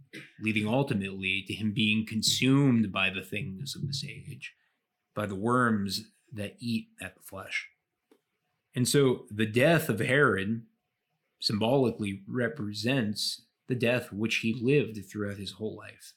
leading 0.40 0.66
ultimately 0.68 1.44
to 1.46 1.54
him 1.54 1.72
being 1.72 2.06
consumed 2.06 2.92
by 2.92 3.10
the 3.10 3.22
things 3.22 3.74
of 3.74 3.86
this 3.86 4.04
age, 4.04 4.54
by 5.14 5.26
the 5.26 5.34
worms 5.34 6.04
that 6.32 6.56
eat 6.58 6.88
at 7.00 7.14
the 7.16 7.22
flesh. 7.22 7.68
And 8.74 8.86
so 8.86 9.24
the 9.30 9.46
death 9.46 9.88
of 9.88 10.00
Herod 10.00 10.62
symbolically 11.40 12.22
represents 12.26 13.46
the 13.68 13.74
death 13.74 14.12
which 14.12 14.36
he 14.36 14.54
lived 14.54 14.98
throughout 15.06 15.38
his 15.38 15.52
whole 15.52 15.76
life, 15.76 16.14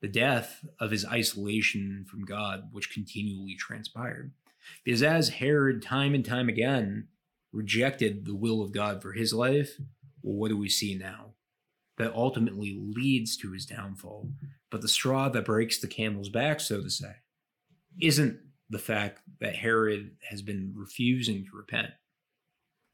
the 0.00 0.08
death 0.08 0.64
of 0.78 0.90
his 0.90 1.04
isolation 1.04 2.04
from 2.08 2.24
God, 2.24 2.68
which 2.72 2.92
continually 2.92 3.56
transpired. 3.56 4.32
Because 4.84 5.02
as 5.02 5.30
Herod, 5.30 5.82
time 5.82 6.14
and 6.14 6.24
time 6.24 6.48
again, 6.48 7.08
rejected 7.52 8.24
the 8.24 8.34
will 8.34 8.62
of 8.62 8.72
God 8.72 9.02
for 9.02 9.12
his 9.12 9.32
life, 9.32 9.78
well, 10.22 10.36
what 10.36 10.48
do 10.48 10.56
we 10.56 10.68
see 10.68 10.94
now? 10.94 11.34
That 11.98 12.14
ultimately 12.14 12.78
leads 12.78 13.36
to 13.38 13.52
his 13.52 13.64
downfall. 13.64 14.30
But 14.70 14.82
the 14.82 14.88
straw 14.88 15.28
that 15.30 15.44
breaks 15.44 15.78
the 15.78 15.86
camel's 15.86 16.28
back, 16.28 16.60
so 16.60 16.82
to 16.82 16.90
say, 16.90 17.16
isn't 18.00 18.40
the 18.68 18.78
fact 18.78 19.20
that 19.40 19.56
Herod 19.56 20.12
has 20.28 20.42
been 20.42 20.72
refusing 20.74 21.44
to 21.44 21.56
repent. 21.56 21.90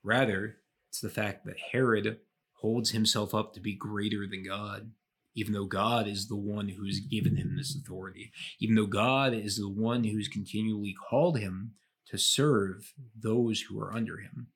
Rather, 0.03 0.57
it's 0.93 1.01
the 1.01 1.09
fact 1.09 1.47
that 1.47 1.57
Herod 1.73 2.19
holds 2.61 2.91
himself 2.91 3.35
up 3.35 3.55
to 3.55 3.61
be 3.61 3.75
greater 3.75 4.27
than 4.31 4.45
God, 4.45 4.91
even 5.35 5.55
though 5.55 5.65
God 5.65 6.07
is 6.07 6.29
the 6.29 6.37
one 6.37 6.69
who's 6.69 7.01
given 7.01 7.37
him 7.37 7.57
this 7.57 7.75
authority, 7.75 8.31
even 8.61 8.75
though 8.75 8.85
God 8.85 9.33
is 9.33 9.57
the 9.57 9.71
one 9.71 10.05
who's 10.05 10.29
continually 10.29 10.95
called 11.09 11.39
him 11.39 11.73
to 12.09 12.19
serve 12.19 12.93
those 13.19 13.63
who 13.63 13.81
are 13.81 13.95
under 13.95 14.19
him. 14.19 14.49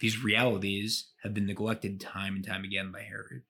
These 0.00 0.22
realities 0.22 1.12
have 1.22 1.32
been 1.32 1.46
neglected 1.46 1.98
time 1.98 2.36
and 2.36 2.46
time 2.46 2.62
again 2.62 2.92
by 2.92 3.04
Herod. 3.04 3.44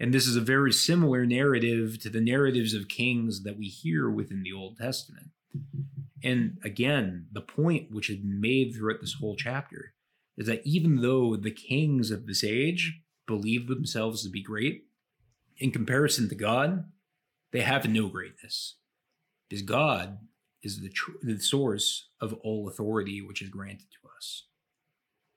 And 0.00 0.14
this 0.14 0.26
is 0.26 0.36
a 0.36 0.40
very 0.40 0.72
similar 0.72 1.26
narrative 1.26 2.00
to 2.00 2.08
the 2.08 2.22
narratives 2.22 2.72
of 2.72 2.88
kings 2.88 3.42
that 3.42 3.58
we 3.58 3.66
hear 3.66 4.08
within 4.08 4.42
the 4.42 4.54
Old 4.54 4.78
Testament. 4.78 5.26
And 6.24 6.56
again, 6.64 7.26
the 7.30 7.42
point 7.42 7.90
which 7.90 8.08
is 8.08 8.20
made 8.24 8.74
throughout 8.74 9.02
this 9.02 9.16
whole 9.20 9.36
chapter 9.36 9.92
is 10.36 10.46
that 10.46 10.62
even 10.64 11.00
though 11.00 11.36
the 11.36 11.50
kings 11.50 12.10
of 12.10 12.26
this 12.26 12.44
age 12.44 13.00
believe 13.26 13.68
themselves 13.68 14.22
to 14.22 14.30
be 14.30 14.42
great, 14.42 14.84
in 15.58 15.70
comparison 15.70 16.28
to 16.28 16.34
God, 16.34 16.84
they 17.52 17.62
have 17.62 17.88
no 17.88 18.08
greatness. 18.08 18.76
Because 19.48 19.62
God 19.62 20.18
is 20.62 20.80
the, 20.80 20.90
tr- 20.90 21.12
the 21.22 21.38
source 21.38 22.08
of 22.20 22.34
all 22.42 22.68
authority 22.68 23.22
which 23.22 23.40
is 23.40 23.48
granted 23.48 23.86
to 23.92 24.08
us. 24.16 24.46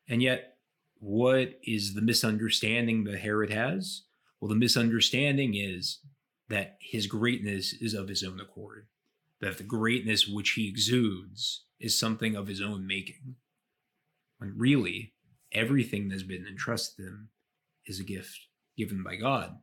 And 0.08 0.22
yet, 0.22 0.58
what 0.96 1.60
is 1.64 1.94
the 1.94 2.02
misunderstanding 2.02 3.06
that 3.06 3.20
Herod 3.20 3.52
has? 3.52 4.04
Well, 4.42 4.50
the 4.50 4.56
misunderstanding 4.56 5.56
is 5.56 6.00
that 6.50 6.78
his 6.82 7.08
greatness 7.08 7.74
is 7.74 7.94
of 7.94 8.10
his 8.10 8.24
own 8.24 8.40
accord, 8.40 8.88
that 9.40 9.58
the 9.58 9.64
greatness 9.64 10.28
which 10.28 10.52
he 10.52 10.68
exudes 10.68 11.64
is 11.80 11.98
something 11.98 12.36
of 12.36 12.48
his 12.48 12.62
own 12.62 12.86
making 12.86 13.36
when 14.40 14.58
really 14.58 15.14
everything 15.52 16.10
that's 16.10 16.24
been 16.24 16.46
entrusted 16.48 16.98
to 16.98 17.12
him 17.12 17.30
is 17.86 18.00
a 18.00 18.04
gift 18.04 18.48
given 18.78 19.04
by 19.04 19.16
God. 19.16 19.58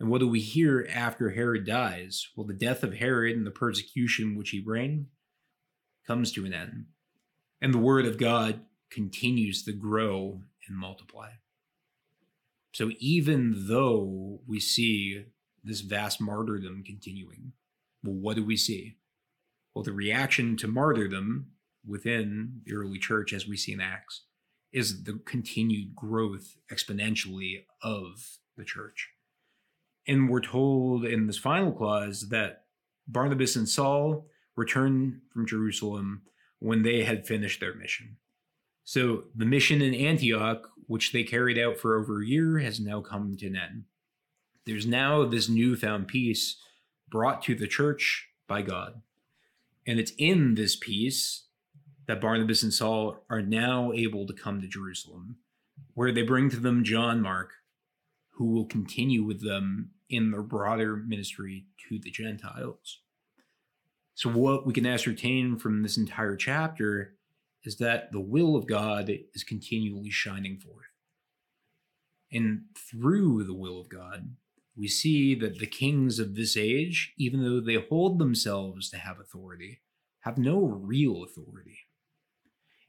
And 0.00 0.10
what 0.10 0.18
do 0.18 0.26
we 0.26 0.40
hear 0.40 0.88
after 0.92 1.30
Herod 1.30 1.64
dies? 1.64 2.28
Well, 2.36 2.46
the 2.46 2.54
death 2.54 2.82
of 2.82 2.96
Herod 2.96 3.36
and 3.36 3.46
the 3.46 3.52
persecution 3.52 4.36
which 4.36 4.50
he 4.50 4.60
bring 4.60 5.06
comes 6.06 6.32
to 6.32 6.44
an 6.44 6.52
end. 6.52 6.86
And 7.60 7.72
the 7.72 7.78
word 7.78 8.06
of 8.06 8.18
God 8.18 8.62
continues 8.90 9.62
to 9.64 9.72
grow 9.72 10.42
and 10.66 10.76
multiply. 10.76 11.30
So 12.72 12.90
even 12.98 13.68
though 13.68 14.40
we 14.46 14.58
see 14.58 15.26
this 15.62 15.82
vast 15.82 16.20
martyrdom 16.20 16.82
continuing, 16.84 17.52
well, 18.02 18.14
what 18.14 18.36
do 18.36 18.44
we 18.44 18.56
see? 18.56 18.96
Well, 19.74 19.84
the 19.84 19.92
reaction 19.92 20.56
to 20.58 20.66
martyrdom 20.66 21.51
within 21.86 22.60
the 22.64 22.74
early 22.74 22.98
church, 22.98 23.32
as 23.32 23.46
we 23.46 23.56
see 23.56 23.72
in 23.72 23.80
Acts, 23.80 24.22
is 24.72 25.04
the 25.04 25.20
continued 25.24 25.94
growth 25.94 26.56
exponentially 26.72 27.64
of 27.82 28.38
the 28.56 28.64
church. 28.64 29.10
And 30.06 30.28
we're 30.28 30.40
told 30.40 31.04
in 31.04 31.26
this 31.26 31.38
final 31.38 31.72
clause 31.72 32.28
that 32.30 32.64
Barnabas 33.06 33.56
and 33.56 33.68
Saul 33.68 34.26
returned 34.56 35.20
from 35.32 35.46
Jerusalem 35.46 36.22
when 36.58 36.82
they 36.82 37.04
had 37.04 37.26
finished 37.26 37.60
their 37.60 37.74
mission. 37.74 38.16
So 38.84 39.24
the 39.34 39.44
mission 39.44 39.82
in 39.82 39.94
Antioch, 39.94 40.68
which 40.86 41.12
they 41.12 41.22
carried 41.22 41.58
out 41.58 41.76
for 41.76 41.98
over 41.98 42.20
a 42.20 42.26
year, 42.26 42.58
has 42.58 42.80
now 42.80 43.00
come 43.00 43.36
to 43.36 43.46
an 43.46 43.56
end. 43.56 43.84
There's 44.64 44.86
now 44.86 45.24
this 45.24 45.48
newfound 45.48 46.08
peace 46.08 46.56
brought 47.08 47.42
to 47.42 47.54
the 47.54 47.66
church 47.66 48.28
by 48.48 48.62
God. 48.62 49.02
And 49.86 49.98
it's 49.98 50.12
in 50.18 50.54
this 50.54 50.76
peace 50.76 51.44
that 52.06 52.20
Barnabas 52.20 52.62
and 52.62 52.72
Saul 52.72 53.24
are 53.30 53.42
now 53.42 53.92
able 53.92 54.26
to 54.26 54.32
come 54.32 54.60
to 54.60 54.66
Jerusalem, 54.66 55.36
where 55.94 56.12
they 56.12 56.22
bring 56.22 56.50
to 56.50 56.56
them 56.56 56.84
John 56.84 57.20
Mark, 57.20 57.52
who 58.34 58.46
will 58.46 58.66
continue 58.66 59.22
with 59.22 59.42
them 59.42 59.90
in 60.08 60.30
their 60.30 60.42
broader 60.42 60.96
ministry 60.96 61.66
to 61.88 61.98
the 61.98 62.10
Gentiles. 62.10 63.00
So, 64.14 64.30
what 64.30 64.66
we 64.66 64.72
can 64.72 64.86
ascertain 64.86 65.58
from 65.58 65.82
this 65.82 65.96
entire 65.96 66.36
chapter 66.36 67.14
is 67.64 67.76
that 67.76 68.12
the 68.12 68.20
will 68.20 68.56
of 68.56 68.66
God 68.66 69.10
is 69.34 69.44
continually 69.44 70.10
shining 70.10 70.58
forth. 70.58 70.86
And 72.30 72.62
through 72.76 73.44
the 73.44 73.54
will 73.54 73.80
of 73.80 73.88
God, 73.88 74.34
we 74.76 74.88
see 74.88 75.34
that 75.36 75.58
the 75.58 75.66
kings 75.66 76.18
of 76.18 76.34
this 76.34 76.56
age, 76.56 77.12
even 77.18 77.42
though 77.42 77.60
they 77.60 77.74
hold 77.74 78.18
themselves 78.18 78.88
to 78.90 78.96
have 78.96 79.20
authority, 79.20 79.82
have 80.20 80.38
no 80.38 80.58
real 80.64 81.22
authority. 81.22 81.78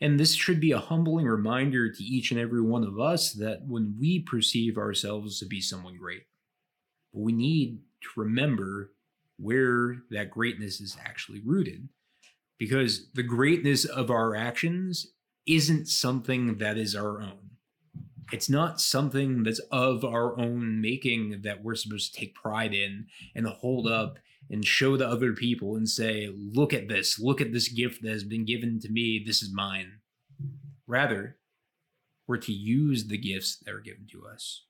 And 0.04 0.20
this 0.20 0.36
should 0.36 0.60
be 0.60 0.74
a 0.74 0.80
humbling 0.80 1.26
reminder 1.26 1.90
to 1.90 2.04
each 2.04 2.32
and 2.32 2.40
every 2.40 2.62
one 2.62 2.84
of 2.84 3.00
us 3.00 3.32
that 3.32 3.66
when 3.66 3.96
we 3.98 4.20
perceive 4.20 4.78
ourselves 4.78 5.40
to 5.40 5.46
be 5.46 5.62
someone 5.62 5.96
great, 5.96 6.24
we 7.14 7.32
need 7.32 7.80
to 8.02 8.10
remember 8.18 8.92
where 9.38 10.00
that 10.12 10.30
greatness 10.30 10.82
is 10.82 10.98
actually 11.02 11.40
rooted. 11.40 11.88
Because 12.58 13.12
the 13.14 13.24
greatness 13.24 13.86
of 13.86 14.12
our 14.12 14.36
actions 14.36 15.14
isn't 15.48 15.88
something 15.88 16.58
that 16.58 16.78
is 16.78 16.98
our 16.98 17.22
own. 17.22 17.52
It's 18.34 18.50
not 18.50 18.82
something 18.82 19.44
that's 19.44 19.62
of 19.72 20.04
our 20.04 20.38
own 20.38 20.82
making 20.82 21.44
that 21.44 21.64
we're 21.64 21.76
supposed 21.76 22.14
to 22.14 22.20
take 22.20 22.36
pride 22.36 22.74
in 22.74 23.08
and 23.36 23.48
hold 23.48 23.88
up 23.88 24.20
and 24.50 24.66
show 24.66 24.98
the 24.98 25.08
other 25.08 25.34
people 25.34 25.76
and 25.76 25.90
say, 25.90 26.30
look 26.36 26.74
at 26.74 26.88
this, 26.88 27.20
look 27.20 27.42
at 27.42 27.54
this 27.54 27.70
gift 27.70 28.02
that 28.04 28.12
has 28.12 28.24
been 28.24 28.46
given 28.46 28.80
to 28.80 28.90
me, 28.90 29.24
this 29.26 29.42
is 29.42 29.54
mine. 29.54 30.00
Rather, 30.86 31.38
we're 32.28 32.38
to 32.38 32.54
use 32.54 33.08
the 33.08 33.18
gifts 33.18 33.58
that 33.58 33.74
are 33.74 33.80
given 33.80 34.08
to 34.12 34.26
us, 34.28 34.66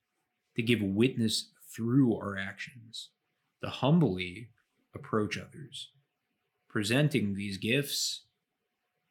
to 0.55 0.61
give 0.61 0.81
witness 0.81 1.51
through 1.75 2.15
our 2.15 2.37
actions, 2.37 3.09
to 3.63 3.69
humbly 3.69 4.49
approach 4.95 5.37
others, 5.37 5.89
presenting 6.69 7.33
these 7.33 7.57
gifts 7.57 8.25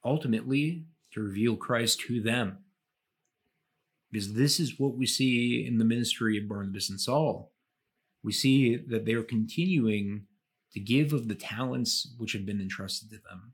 ultimately 0.05 0.85
to 1.13 1.21
reveal 1.21 1.57
Christ 1.57 2.01
to 2.07 2.21
them. 2.21 2.59
Because 4.11 4.35
this 4.35 4.61
is 4.61 4.79
what 4.79 4.97
we 4.97 5.07
see 5.07 5.65
in 5.67 5.79
the 5.79 5.85
ministry 5.85 6.37
of 6.39 6.49
Barnabas 6.49 6.91
and 6.91 7.01
Saul. 7.01 7.53
We 8.23 8.33
see 8.33 8.77
that 8.77 9.05
they 9.07 9.15
are 9.15 9.23
continuing 9.23 10.27
to 10.75 10.81
give 10.81 11.13
of 11.13 11.29
the 11.29 11.35
talents 11.35 12.15
which 12.19 12.33
have 12.33 12.47
been 12.47 12.61
entrusted 12.61 13.11
to 13.11 13.17
them. 13.17 13.53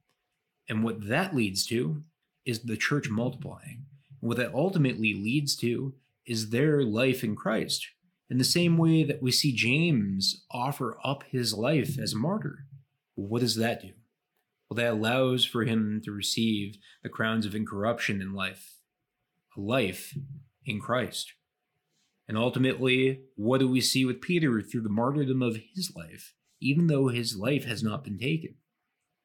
And 0.68 0.84
what 0.84 1.08
that 1.08 1.34
leads 1.34 1.66
to 1.66 2.02
is 2.44 2.60
the 2.60 2.76
church 2.76 3.08
multiplying. 3.08 3.86
What 4.20 4.36
that 4.38 4.54
ultimately 4.54 5.14
leads 5.14 5.56
to 5.56 5.94
is 6.26 6.50
their 6.50 6.82
life 6.82 7.24
in 7.24 7.36
Christ, 7.36 7.86
in 8.28 8.38
the 8.38 8.44
same 8.44 8.76
way 8.76 9.04
that 9.04 9.22
we 9.22 9.30
see 9.30 9.52
James 9.52 10.44
offer 10.50 10.98
up 11.04 11.24
his 11.30 11.54
life 11.54 11.98
as 11.98 12.12
a 12.12 12.18
martyr. 12.18 12.66
What 13.14 13.40
does 13.40 13.56
that 13.56 13.82
do? 13.82 13.92
Well, 14.68 14.76
that 14.76 14.92
allows 14.92 15.44
for 15.44 15.64
him 15.64 16.02
to 16.04 16.12
receive 16.12 16.76
the 17.02 17.08
crowns 17.08 17.46
of 17.46 17.54
incorruption 17.54 18.20
in 18.20 18.34
life, 18.34 18.76
a 19.56 19.60
life 19.60 20.14
in 20.66 20.78
Christ. 20.80 21.32
And 22.28 22.36
ultimately, 22.36 23.22
what 23.36 23.58
do 23.58 23.68
we 23.68 23.80
see 23.80 24.04
with 24.04 24.20
Peter 24.20 24.60
through 24.60 24.82
the 24.82 24.90
martyrdom 24.90 25.42
of 25.42 25.58
his 25.74 25.92
life, 25.96 26.34
even 26.60 26.86
though 26.86 27.08
his 27.08 27.36
life 27.36 27.64
has 27.64 27.82
not 27.82 28.04
been 28.04 28.18
taken? 28.18 28.54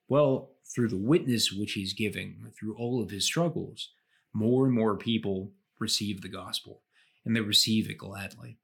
Well, 0.07 0.51
through 0.73 0.89
the 0.89 0.97
witness 0.97 1.51
which 1.51 1.73
he's 1.73 1.93
giving, 1.93 2.51
through 2.57 2.75
all 2.75 3.01
of 3.01 3.09
his 3.09 3.25
struggles, 3.25 3.89
more 4.33 4.65
and 4.65 4.73
more 4.73 4.97
people 4.97 5.51
receive 5.79 6.21
the 6.21 6.29
gospel, 6.29 6.81
and 7.25 7.35
they 7.35 7.41
receive 7.41 7.89
it 7.89 7.97
gladly. 7.97 8.57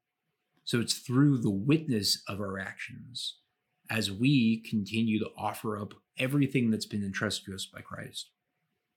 So 0.64 0.80
it's 0.80 0.94
through 0.94 1.40
the 1.40 1.50
witness 1.50 2.22
of 2.28 2.40
our 2.40 2.60
actions 2.60 3.38
as 3.90 4.12
we 4.12 4.64
continue 4.70 5.20
to 5.20 5.32
offer 5.38 5.80
up 5.80 5.94
everything 6.18 6.70
that's 6.70 6.86
been 6.86 7.04
entrusted 7.04 7.46
to 7.46 7.56
us 7.56 7.66
by 7.66 7.82
Christ 7.82 8.30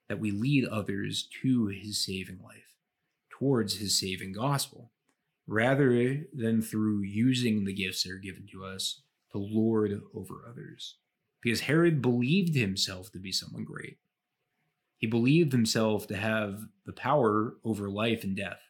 that 0.08 0.18
we 0.18 0.30
lead 0.30 0.66
others 0.66 1.26
to 1.40 1.68
his 1.68 2.04
saving 2.04 2.38
life, 2.44 2.76
towards 3.30 3.78
his 3.78 3.98
saving 3.98 4.32
gospel, 4.32 4.90
rather 5.46 6.24
than 6.34 6.60
through 6.60 7.00
using 7.02 7.64
the 7.64 7.72
gifts 7.72 8.02
that 8.02 8.12
are 8.12 8.18
given 8.18 8.46
to 8.52 8.64
us 8.64 9.00
to 9.32 9.38
lord 9.38 10.00
over 10.14 10.44
others. 10.48 10.96
Because 11.42 11.62
Herod 11.62 12.00
believed 12.00 12.54
himself 12.54 13.10
to 13.12 13.18
be 13.18 13.32
someone 13.32 13.64
great. 13.64 13.98
He 14.98 15.08
believed 15.08 15.50
himself 15.52 16.06
to 16.06 16.16
have 16.16 16.60
the 16.86 16.92
power 16.92 17.56
over 17.64 17.90
life 17.90 18.22
and 18.22 18.36
death, 18.36 18.60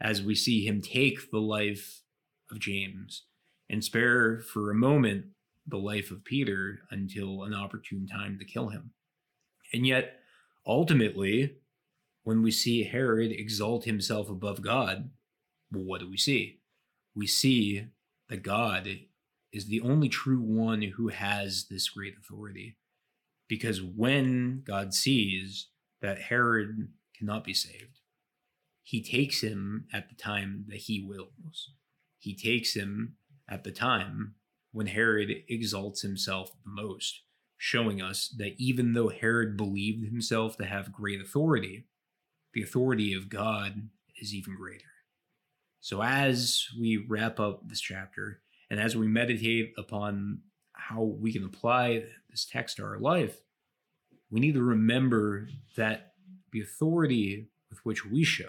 as 0.00 0.22
we 0.22 0.34
see 0.36 0.64
him 0.64 0.80
take 0.80 1.30
the 1.30 1.40
life 1.40 2.02
of 2.50 2.60
James 2.60 3.24
and 3.68 3.82
spare 3.82 4.40
for 4.40 4.70
a 4.70 4.76
moment 4.76 5.26
the 5.66 5.78
life 5.78 6.10
of 6.10 6.24
Peter 6.24 6.80
until 6.90 7.42
an 7.42 7.54
opportune 7.54 8.06
time 8.06 8.38
to 8.38 8.44
kill 8.44 8.68
him. 8.68 8.92
And 9.72 9.86
yet, 9.86 10.20
ultimately, 10.66 11.56
when 12.24 12.42
we 12.42 12.50
see 12.50 12.84
Herod 12.84 13.32
exalt 13.32 13.84
himself 13.84 14.28
above 14.28 14.62
God, 14.62 15.10
well, 15.72 15.84
what 15.84 16.00
do 16.00 16.08
we 16.08 16.16
see? 16.16 16.60
We 17.14 17.26
see 17.26 17.86
that 18.28 18.42
God 18.42 18.88
is 19.52 19.66
the 19.66 19.80
only 19.80 20.08
true 20.08 20.40
one 20.40 20.82
who 20.82 21.08
has 21.08 21.66
this 21.70 21.88
great 21.90 22.14
authority. 22.18 22.76
Because 23.48 23.82
when 23.82 24.62
God 24.64 24.94
sees 24.94 25.68
that 26.00 26.22
Herod 26.22 26.88
cannot 27.16 27.44
be 27.44 27.54
saved, 27.54 28.00
he 28.82 29.02
takes 29.02 29.42
him 29.42 29.86
at 29.92 30.08
the 30.08 30.14
time 30.14 30.64
that 30.68 30.78
he 30.78 31.00
wills 31.00 31.70
he 32.22 32.36
takes 32.36 32.74
him 32.74 33.16
at 33.48 33.64
the 33.64 33.72
time 33.72 34.36
when 34.70 34.86
Herod 34.86 35.42
exalts 35.48 36.02
himself 36.02 36.52
the 36.64 36.70
most, 36.70 37.22
showing 37.56 38.00
us 38.00 38.32
that 38.38 38.54
even 38.58 38.92
though 38.92 39.08
Herod 39.08 39.56
believed 39.56 40.04
himself 40.04 40.56
to 40.58 40.64
have 40.64 40.92
great 40.92 41.20
authority, 41.20 41.88
the 42.54 42.62
authority 42.62 43.12
of 43.12 43.28
God 43.28 43.88
is 44.20 44.32
even 44.32 44.54
greater. 44.54 44.84
So, 45.80 46.00
as 46.00 46.68
we 46.78 46.96
wrap 46.96 47.40
up 47.40 47.68
this 47.68 47.80
chapter 47.80 48.40
and 48.72 48.80
as 48.80 48.96
we 48.96 49.06
meditate 49.06 49.74
upon 49.76 50.38
how 50.72 51.02
we 51.02 51.30
can 51.30 51.44
apply 51.44 52.04
this 52.30 52.46
text 52.46 52.78
to 52.78 52.82
our 52.84 52.98
life, 52.98 53.42
we 54.30 54.40
need 54.40 54.54
to 54.54 54.62
remember 54.62 55.46
that 55.76 56.14
the 56.52 56.62
authority 56.62 57.50
with 57.68 57.80
which 57.84 58.06
we 58.06 58.24
show 58.24 58.48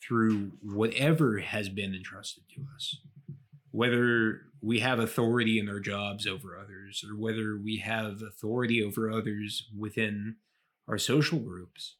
through 0.00 0.52
whatever 0.62 1.38
has 1.38 1.68
been 1.68 1.96
entrusted 1.96 2.44
to 2.54 2.64
us. 2.76 2.98
Whether 3.72 4.42
we 4.62 4.78
have 4.78 5.00
authority 5.00 5.58
in 5.58 5.68
our 5.68 5.80
jobs 5.80 6.24
over 6.24 6.56
others, 6.56 7.04
or 7.04 7.16
whether 7.16 7.58
we 7.58 7.78
have 7.78 8.22
authority 8.22 8.84
over 8.84 9.10
others 9.10 9.68
within 9.76 10.36
our 10.86 10.96
social 10.96 11.40
groups, 11.40 11.96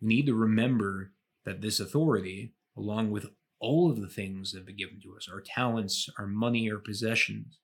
we 0.00 0.06
need 0.06 0.26
to 0.26 0.34
remember 0.34 1.10
that 1.44 1.62
this 1.62 1.80
authority, 1.80 2.52
along 2.76 3.10
with 3.10 3.26
all 3.60 3.90
of 3.90 4.00
the 4.00 4.08
things 4.08 4.52
that 4.52 4.58
have 4.58 4.66
been 4.66 4.76
given 4.76 5.00
to 5.02 5.16
us 5.16 5.28
our 5.32 5.40
talents, 5.40 6.08
our 6.18 6.26
money, 6.26 6.70
our 6.70 6.78
possessions 6.78 7.58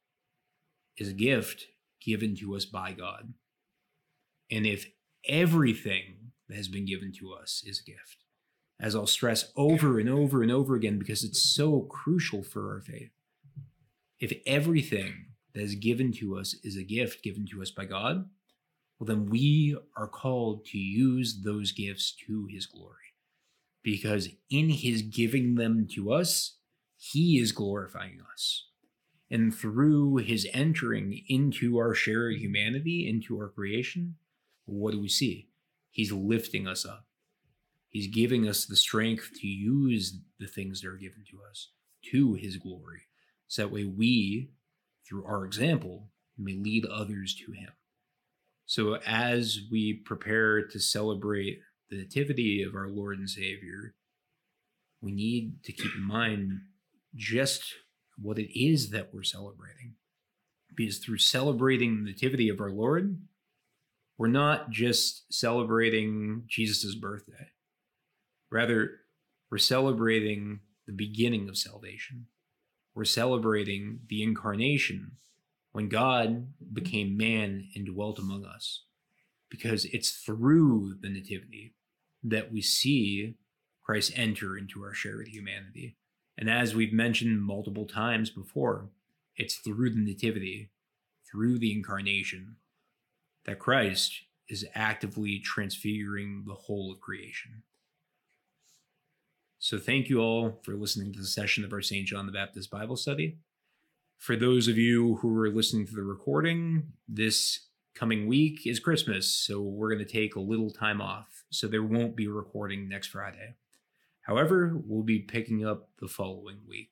is 0.97 1.09
a 1.09 1.14
gift 1.14 1.66
given 2.05 2.36
to 2.36 2.55
us 2.55 2.64
by 2.64 2.92
God. 2.92 3.34
And 4.51 4.66
if 4.66 4.86
everything 5.26 6.32
that 6.49 6.57
has 6.57 6.68
been 6.68 6.84
given 6.84 7.12
to 7.18 7.32
us 7.32 7.62
is 7.66 7.80
a 7.80 7.90
gift, 7.90 8.24
as 8.80 8.95
I'll 8.95 9.07
stress 9.07 9.53
over 9.57 9.99
and 9.99 10.09
over 10.09 10.42
and 10.42 10.51
over 10.51 10.74
again 10.74 10.99
because 10.99 11.24
it's 11.24 11.55
so 11.55 11.82
crucial 11.82 12.42
for 12.42 12.72
our 12.72 12.80
faith. 12.80 13.11
If 14.20 14.32
everything 14.47 15.26
that 15.55 15.62
is 15.62 15.74
given 15.74 16.12
to 16.14 16.36
us 16.36 16.55
is 16.64 16.76
a 16.76 16.84
gift 16.84 17.22
given 17.22 17.47
to 17.53 17.62
us 17.62 17.70
by 17.70 17.84
God, 17.84 18.28
well, 18.99 19.07
then 19.07 19.26
we 19.26 19.76
are 19.97 20.09
called 20.09 20.66
to 20.66 20.78
use 20.78 21.40
those 21.42 21.72
gifts 21.72 22.14
to 22.26 22.47
his 22.51 22.66
glory. 22.66 23.04
Because 23.85 24.30
in 24.51 24.70
his 24.70 25.03
giving 25.03 25.55
them 25.55 25.87
to 25.95 26.12
us, 26.12 26.57
he 26.97 27.39
is 27.39 27.53
glorifying 27.53 28.18
us. 28.32 28.66
And 29.30 29.55
through 29.55 30.16
his 30.16 30.49
entering 30.53 31.22
into 31.28 31.76
our 31.76 31.95
shared 31.95 32.37
humanity, 32.37 33.09
into 33.09 33.37
our 33.39 33.49
creation, 33.49 34.16
what 34.64 34.93
do 34.93 35.01
we 35.01 35.09
see? 35.09 35.51
He's 35.91 36.12
lifting 36.12 36.66
us 36.66 36.85
up. 36.85 37.05
He's 37.91 38.09
giving 38.09 38.49
us 38.49 38.64
the 38.64 38.74
strength 38.74 39.30
to 39.41 39.47
use 39.47 40.18
the 40.41 40.49
things 40.49 40.80
that 40.80 40.89
are 40.89 40.97
given 40.97 41.24
to 41.30 41.39
us 41.49 41.70
to 42.11 42.35
his 42.35 42.57
glory. 42.57 43.03
So 43.47 43.62
that 43.62 43.72
way 43.72 43.85
we, 43.85 44.51
through 45.07 45.24
our 45.24 45.45
example, 45.45 46.09
may 46.37 46.55
lead 46.55 46.87
others 46.87 47.35
to 47.47 47.53
him. 47.53 47.70
So, 48.66 48.97
as 49.07 49.61
we 49.70 49.93
prepare 49.93 50.66
to 50.66 50.80
celebrate 50.80 51.61
the 51.95 52.03
nativity 52.03 52.62
of 52.62 52.74
our 52.74 52.88
Lord 52.88 53.18
and 53.18 53.30
Savior, 53.30 53.95
we 55.01 55.12
need 55.12 55.62
to 55.64 55.72
keep 55.72 55.95
in 55.97 56.07
mind 56.07 56.53
just 57.14 57.62
what 58.18 58.38
it 58.38 58.59
is 58.59 58.90
that 58.90 59.11
we're 59.12 59.22
celebrating. 59.22 59.95
Because 60.74 60.99
through 60.99 61.18
celebrating 61.18 62.05
the 62.05 62.11
nativity 62.11 62.49
of 62.49 62.61
our 62.61 62.70
Lord, 62.70 63.20
we're 64.18 64.28
not 64.28 64.70
just 64.70 65.32
celebrating 65.32 66.45
Jesus' 66.49 66.95
birthday. 66.95 67.51
Rather, 68.51 68.90
we're 69.51 69.59
celebrating 69.59 70.61
the 70.86 70.92
beginning 70.92 71.49
of 71.49 71.57
salvation. 71.57 72.26
We're 72.95 73.05
celebrating 73.05 74.01
the 74.09 74.22
incarnation 74.22 75.12
when 75.72 75.88
God 75.88 76.49
became 76.72 77.16
man 77.16 77.68
and 77.74 77.86
dwelt 77.86 78.18
among 78.18 78.45
us. 78.45 78.84
Because 79.51 79.84
it's 79.86 80.11
through 80.11 80.97
the 81.01 81.09
Nativity 81.09 81.74
that 82.25 82.51
we 82.51 82.61
see 82.62 83.37
Christ 83.83 84.12
enter 84.16 84.57
into 84.57 84.83
our 84.83 84.95
shared 84.95 85.29
humanity. 85.29 85.97
And 86.37 86.51
as 86.51 86.75
we've 86.75 86.93
mentioned 86.93 87.43
multiple 87.43 87.87
times 87.87 88.31
before, 88.31 88.89
it's 89.37 89.57
through 89.57 89.91
the 89.91 90.05
Nativity, 90.05 90.70
through 91.31 91.59
the 91.59 91.72
incarnation, 91.72 92.57
that 93.45 93.59
Christ 93.59 94.22
is 94.49 94.66
actively 94.75 95.39
transfiguring 95.39 96.45
the 96.47 96.55
whole 96.55 96.93
of 96.93 97.01
creation. 97.01 97.62
So, 99.59 99.79
thank 99.79 100.09
you 100.09 100.20
all 100.20 100.61
for 100.62 100.75
listening 100.75 101.12
to 101.14 101.20
the 101.20 101.27
session 101.27 101.64
of 101.64 101.72
our 101.72 101.81
St. 101.81 102.07
John 102.07 102.27
the 102.27 102.33
Baptist 102.33 102.70
Bible 102.70 102.97
study. 102.97 103.39
For 104.18 104.37
those 104.37 104.68
of 104.68 104.77
you 104.77 105.16
who 105.16 105.39
are 105.39 105.51
listening 105.51 105.87
to 105.87 105.95
the 105.95 106.03
recording, 106.03 106.93
this 107.09 107.61
coming 107.95 108.26
week 108.26 108.66
is 108.66 108.80
Christmas, 108.80 109.28
so 109.28 109.61
we're 109.61 109.95
going 109.95 110.05
to 110.05 110.12
take 110.12 110.36
a 110.36 110.40
little 110.40 110.70
time 110.70 111.01
off. 111.01 111.45
So, 111.51 111.66
there 111.66 111.82
won't 111.82 112.16
be 112.16 112.28
recording 112.28 112.88
next 112.88 113.09
Friday. 113.09 113.55
However, 114.22 114.80
we'll 114.86 115.03
be 115.03 115.20
picking 115.20 115.66
up 115.66 115.88
the 116.01 116.09
following 116.09 116.59
week. 116.68 116.90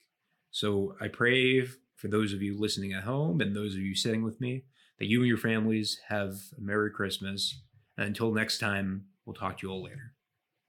So, 0.51 0.97
I 1.01 1.09
pray 1.09 1.67
for 1.97 2.09
those 2.09 2.33
of 2.33 2.43
you 2.43 2.59
listening 2.59 2.93
at 2.93 3.05
home 3.05 3.41
and 3.41 3.55
those 3.55 3.75
of 3.75 3.81
you 3.81 3.95
sitting 3.95 4.23
with 4.23 4.41
me 4.41 4.65
that 4.99 5.07
you 5.07 5.19
and 5.21 5.29
your 5.29 5.39
families 5.39 6.01
have 6.09 6.37
a 6.57 6.61
Merry 6.61 6.91
Christmas. 6.91 7.61
And 7.97 8.07
until 8.07 8.33
next 8.33 8.59
time, 8.59 9.07
we'll 9.25 9.35
talk 9.35 9.59
to 9.59 9.67
you 9.67 9.73
all 9.73 9.83
later. 9.83 10.12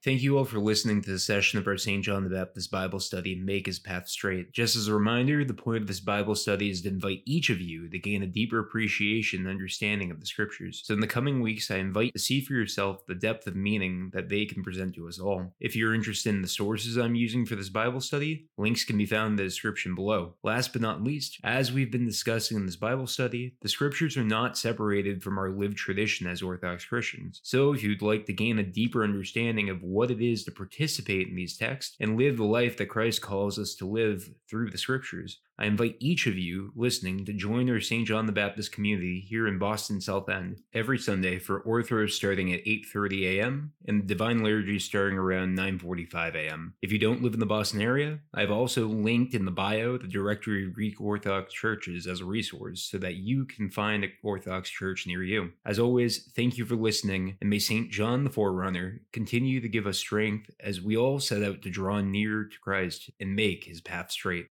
Thank 0.04 0.20
you 0.20 0.36
all 0.36 0.44
for 0.44 0.58
listening 0.58 1.00
to 1.00 1.12
the 1.12 1.18
session 1.18 1.58
of 1.58 1.66
our 1.66 1.78
St. 1.78 2.04
John 2.04 2.24
the 2.24 2.36
Baptist 2.36 2.70
Bible 2.70 3.00
study, 3.00 3.34
Make 3.34 3.64
His 3.64 3.78
Path 3.78 4.06
Straight. 4.06 4.52
Just 4.52 4.76
as 4.76 4.86
a 4.86 4.92
reminder, 4.92 5.46
the 5.46 5.54
point 5.54 5.80
of 5.80 5.86
this 5.86 6.00
Bible 6.00 6.34
study 6.34 6.68
is 6.68 6.82
to 6.82 6.90
invite 6.90 7.22
each 7.24 7.48
of 7.48 7.58
you 7.58 7.88
to 7.88 7.98
gain 7.98 8.22
a 8.22 8.26
deeper 8.26 8.58
appreciation 8.58 9.40
and 9.40 9.48
understanding 9.48 10.10
of 10.10 10.20
the 10.20 10.26
scriptures. 10.26 10.82
So 10.84 10.92
in 10.92 11.00
the 11.00 11.06
coming 11.06 11.40
weeks, 11.40 11.70
I 11.70 11.76
invite 11.76 12.08
you 12.08 12.12
to 12.12 12.18
see 12.18 12.42
for 12.42 12.52
yourself 12.52 13.06
the 13.06 13.14
depth 13.14 13.46
of 13.46 13.56
meaning 13.56 14.10
that 14.12 14.28
they 14.28 14.44
can 14.44 14.62
present 14.62 14.94
to 14.96 15.08
us 15.08 15.18
all. 15.18 15.54
If 15.58 15.74
you're 15.74 15.94
interested 15.94 16.34
in 16.34 16.42
the 16.42 16.48
sources 16.48 16.98
I'm 16.98 17.14
using 17.14 17.46
for 17.46 17.56
this 17.56 17.70
Bible 17.70 18.02
study, 18.02 18.48
links 18.58 18.84
can 18.84 18.98
be 18.98 19.06
found 19.06 19.30
in 19.30 19.36
the 19.36 19.44
description 19.44 19.94
below. 19.94 20.34
Last 20.42 20.74
but 20.74 20.82
not 20.82 21.02
least, 21.02 21.38
as 21.44 21.72
we've 21.72 21.90
been 21.90 22.04
discussing 22.04 22.58
in 22.58 22.66
this 22.66 22.76
Bible 22.76 23.06
study, 23.06 23.54
the 23.62 23.70
scriptures 23.70 24.18
are 24.18 24.22
not 24.24 24.58
separated 24.58 25.22
from 25.22 25.38
our 25.38 25.48
lived 25.48 25.78
tradition 25.78 26.26
as 26.26 26.42
Orthodox 26.42 26.84
Christians. 26.84 27.40
So 27.42 27.72
if 27.72 27.82
you'd 27.82 28.02
like 28.02 28.26
to 28.26 28.34
gain 28.34 28.58
a 28.58 28.62
deeper 28.62 29.02
understanding 29.02 29.70
of 29.70 29.93
what 29.94 30.10
it 30.10 30.20
is 30.20 30.44
to 30.44 30.50
participate 30.50 31.28
in 31.28 31.36
these 31.36 31.56
texts 31.56 31.96
and 32.00 32.18
live 32.18 32.36
the 32.36 32.44
life 32.44 32.76
that 32.76 32.88
Christ 32.88 33.22
calls 33.22 33.58
us 33.58 33.74
to 33.76 33.86
live 33.86 34.30
through 34.50 34.70
the 34.70 34.78
scriptures. 34.78 35.40
I 35.58 35.66
invite 35.66 35.96
each 36.00 36.26
of 36.26 36.36
you 36.36 36.72
listening 36.74 37.24
to 37.26 37.32
join 37.32 37.70
our 37.70 37.80
St. 37.80 38.06
John 38.06 38.26
the 38.26 38.32
Baptist 38.32 38.72
community 38.72 39.20
here 39.20 39.46
in 39.46 39.58
Boston 39.58 40.00
South 40.00 40.28
End 40.28 40.60
every 40.72 40.98
Sunday 40.98 41.38
for 41.38 41.60
Orthros 41.60 42.10
starting 42.10 42.52
at 42.52 42.64
8:30 42.64 43.38
a.m. 43.38 43.72
and 43.86 44.02
the 44.02 44.06
Divine 44.06 44.42
Liturgy 44.42 44.80
starting 44.80 45.16
around 45.16 45.56
9:45 45.56 46.34
a.m. 46.34 46.74
If 46.82 46.90
you 46.90 46.98
don't 46.98 47.22
live 47.22 47.34
in 47.34 47.40
the 47.40 47.46
Boston 47.46 47.80
area, 47.80 48.18
I've 48.34 48.50
also 48.50 48.86
linked 48.86 49.32
in 49.32 49.44
the 49.44 49.52
bio 49.52 49.96
the 49.96 50.08
directory 50.08 50.66
of 50.66 50.72
Greek 50.72 51.00
Orthodox 51.00 51.54
churches 51.54 52.08
as 52.08 52.20
a 52.20 52.24
resource 52.24 52.82
so 52.82 52.98
that 52.98 53.16
you 53.16 53.44
can 53.44 53.70
find 53.70 54.02
an 54.02 54.12
Orthodox 54.24 54.70
church 54.70 55.06
near 55.06 55.22
you. 55.22 55.52
As 55.64 55.78
always, 55.78 56.32
thank 56.34 56.58
you 56.58 56.64
for 56.64 56.74
listening 56.74 57.36
and 57.40 57.48
may 57.48 57.60
St. 57.60 57.92
John 57.92 58.24
the 58.24 58.30
Forerunner 58.30 59.02
continue 59.12 59.60
to 59.60 59.68
give 59.68 59.86
us 59.86 59.98
strength 59.98 60.50
as 60.58 60.80
we 60.80 60.96
all 60.96 61.20
set 61.20 61.44
out 61.44 61.62
to 61.62 61.70
draw 61.70 62.00
near 62.00 62.44
to 62.44 62.58
Christ 62.58 63.10
and 63.20 63.36
make 63.36 63.64
his 63.64 63.80
path 63.80 64.10
straight. 64.10 64.48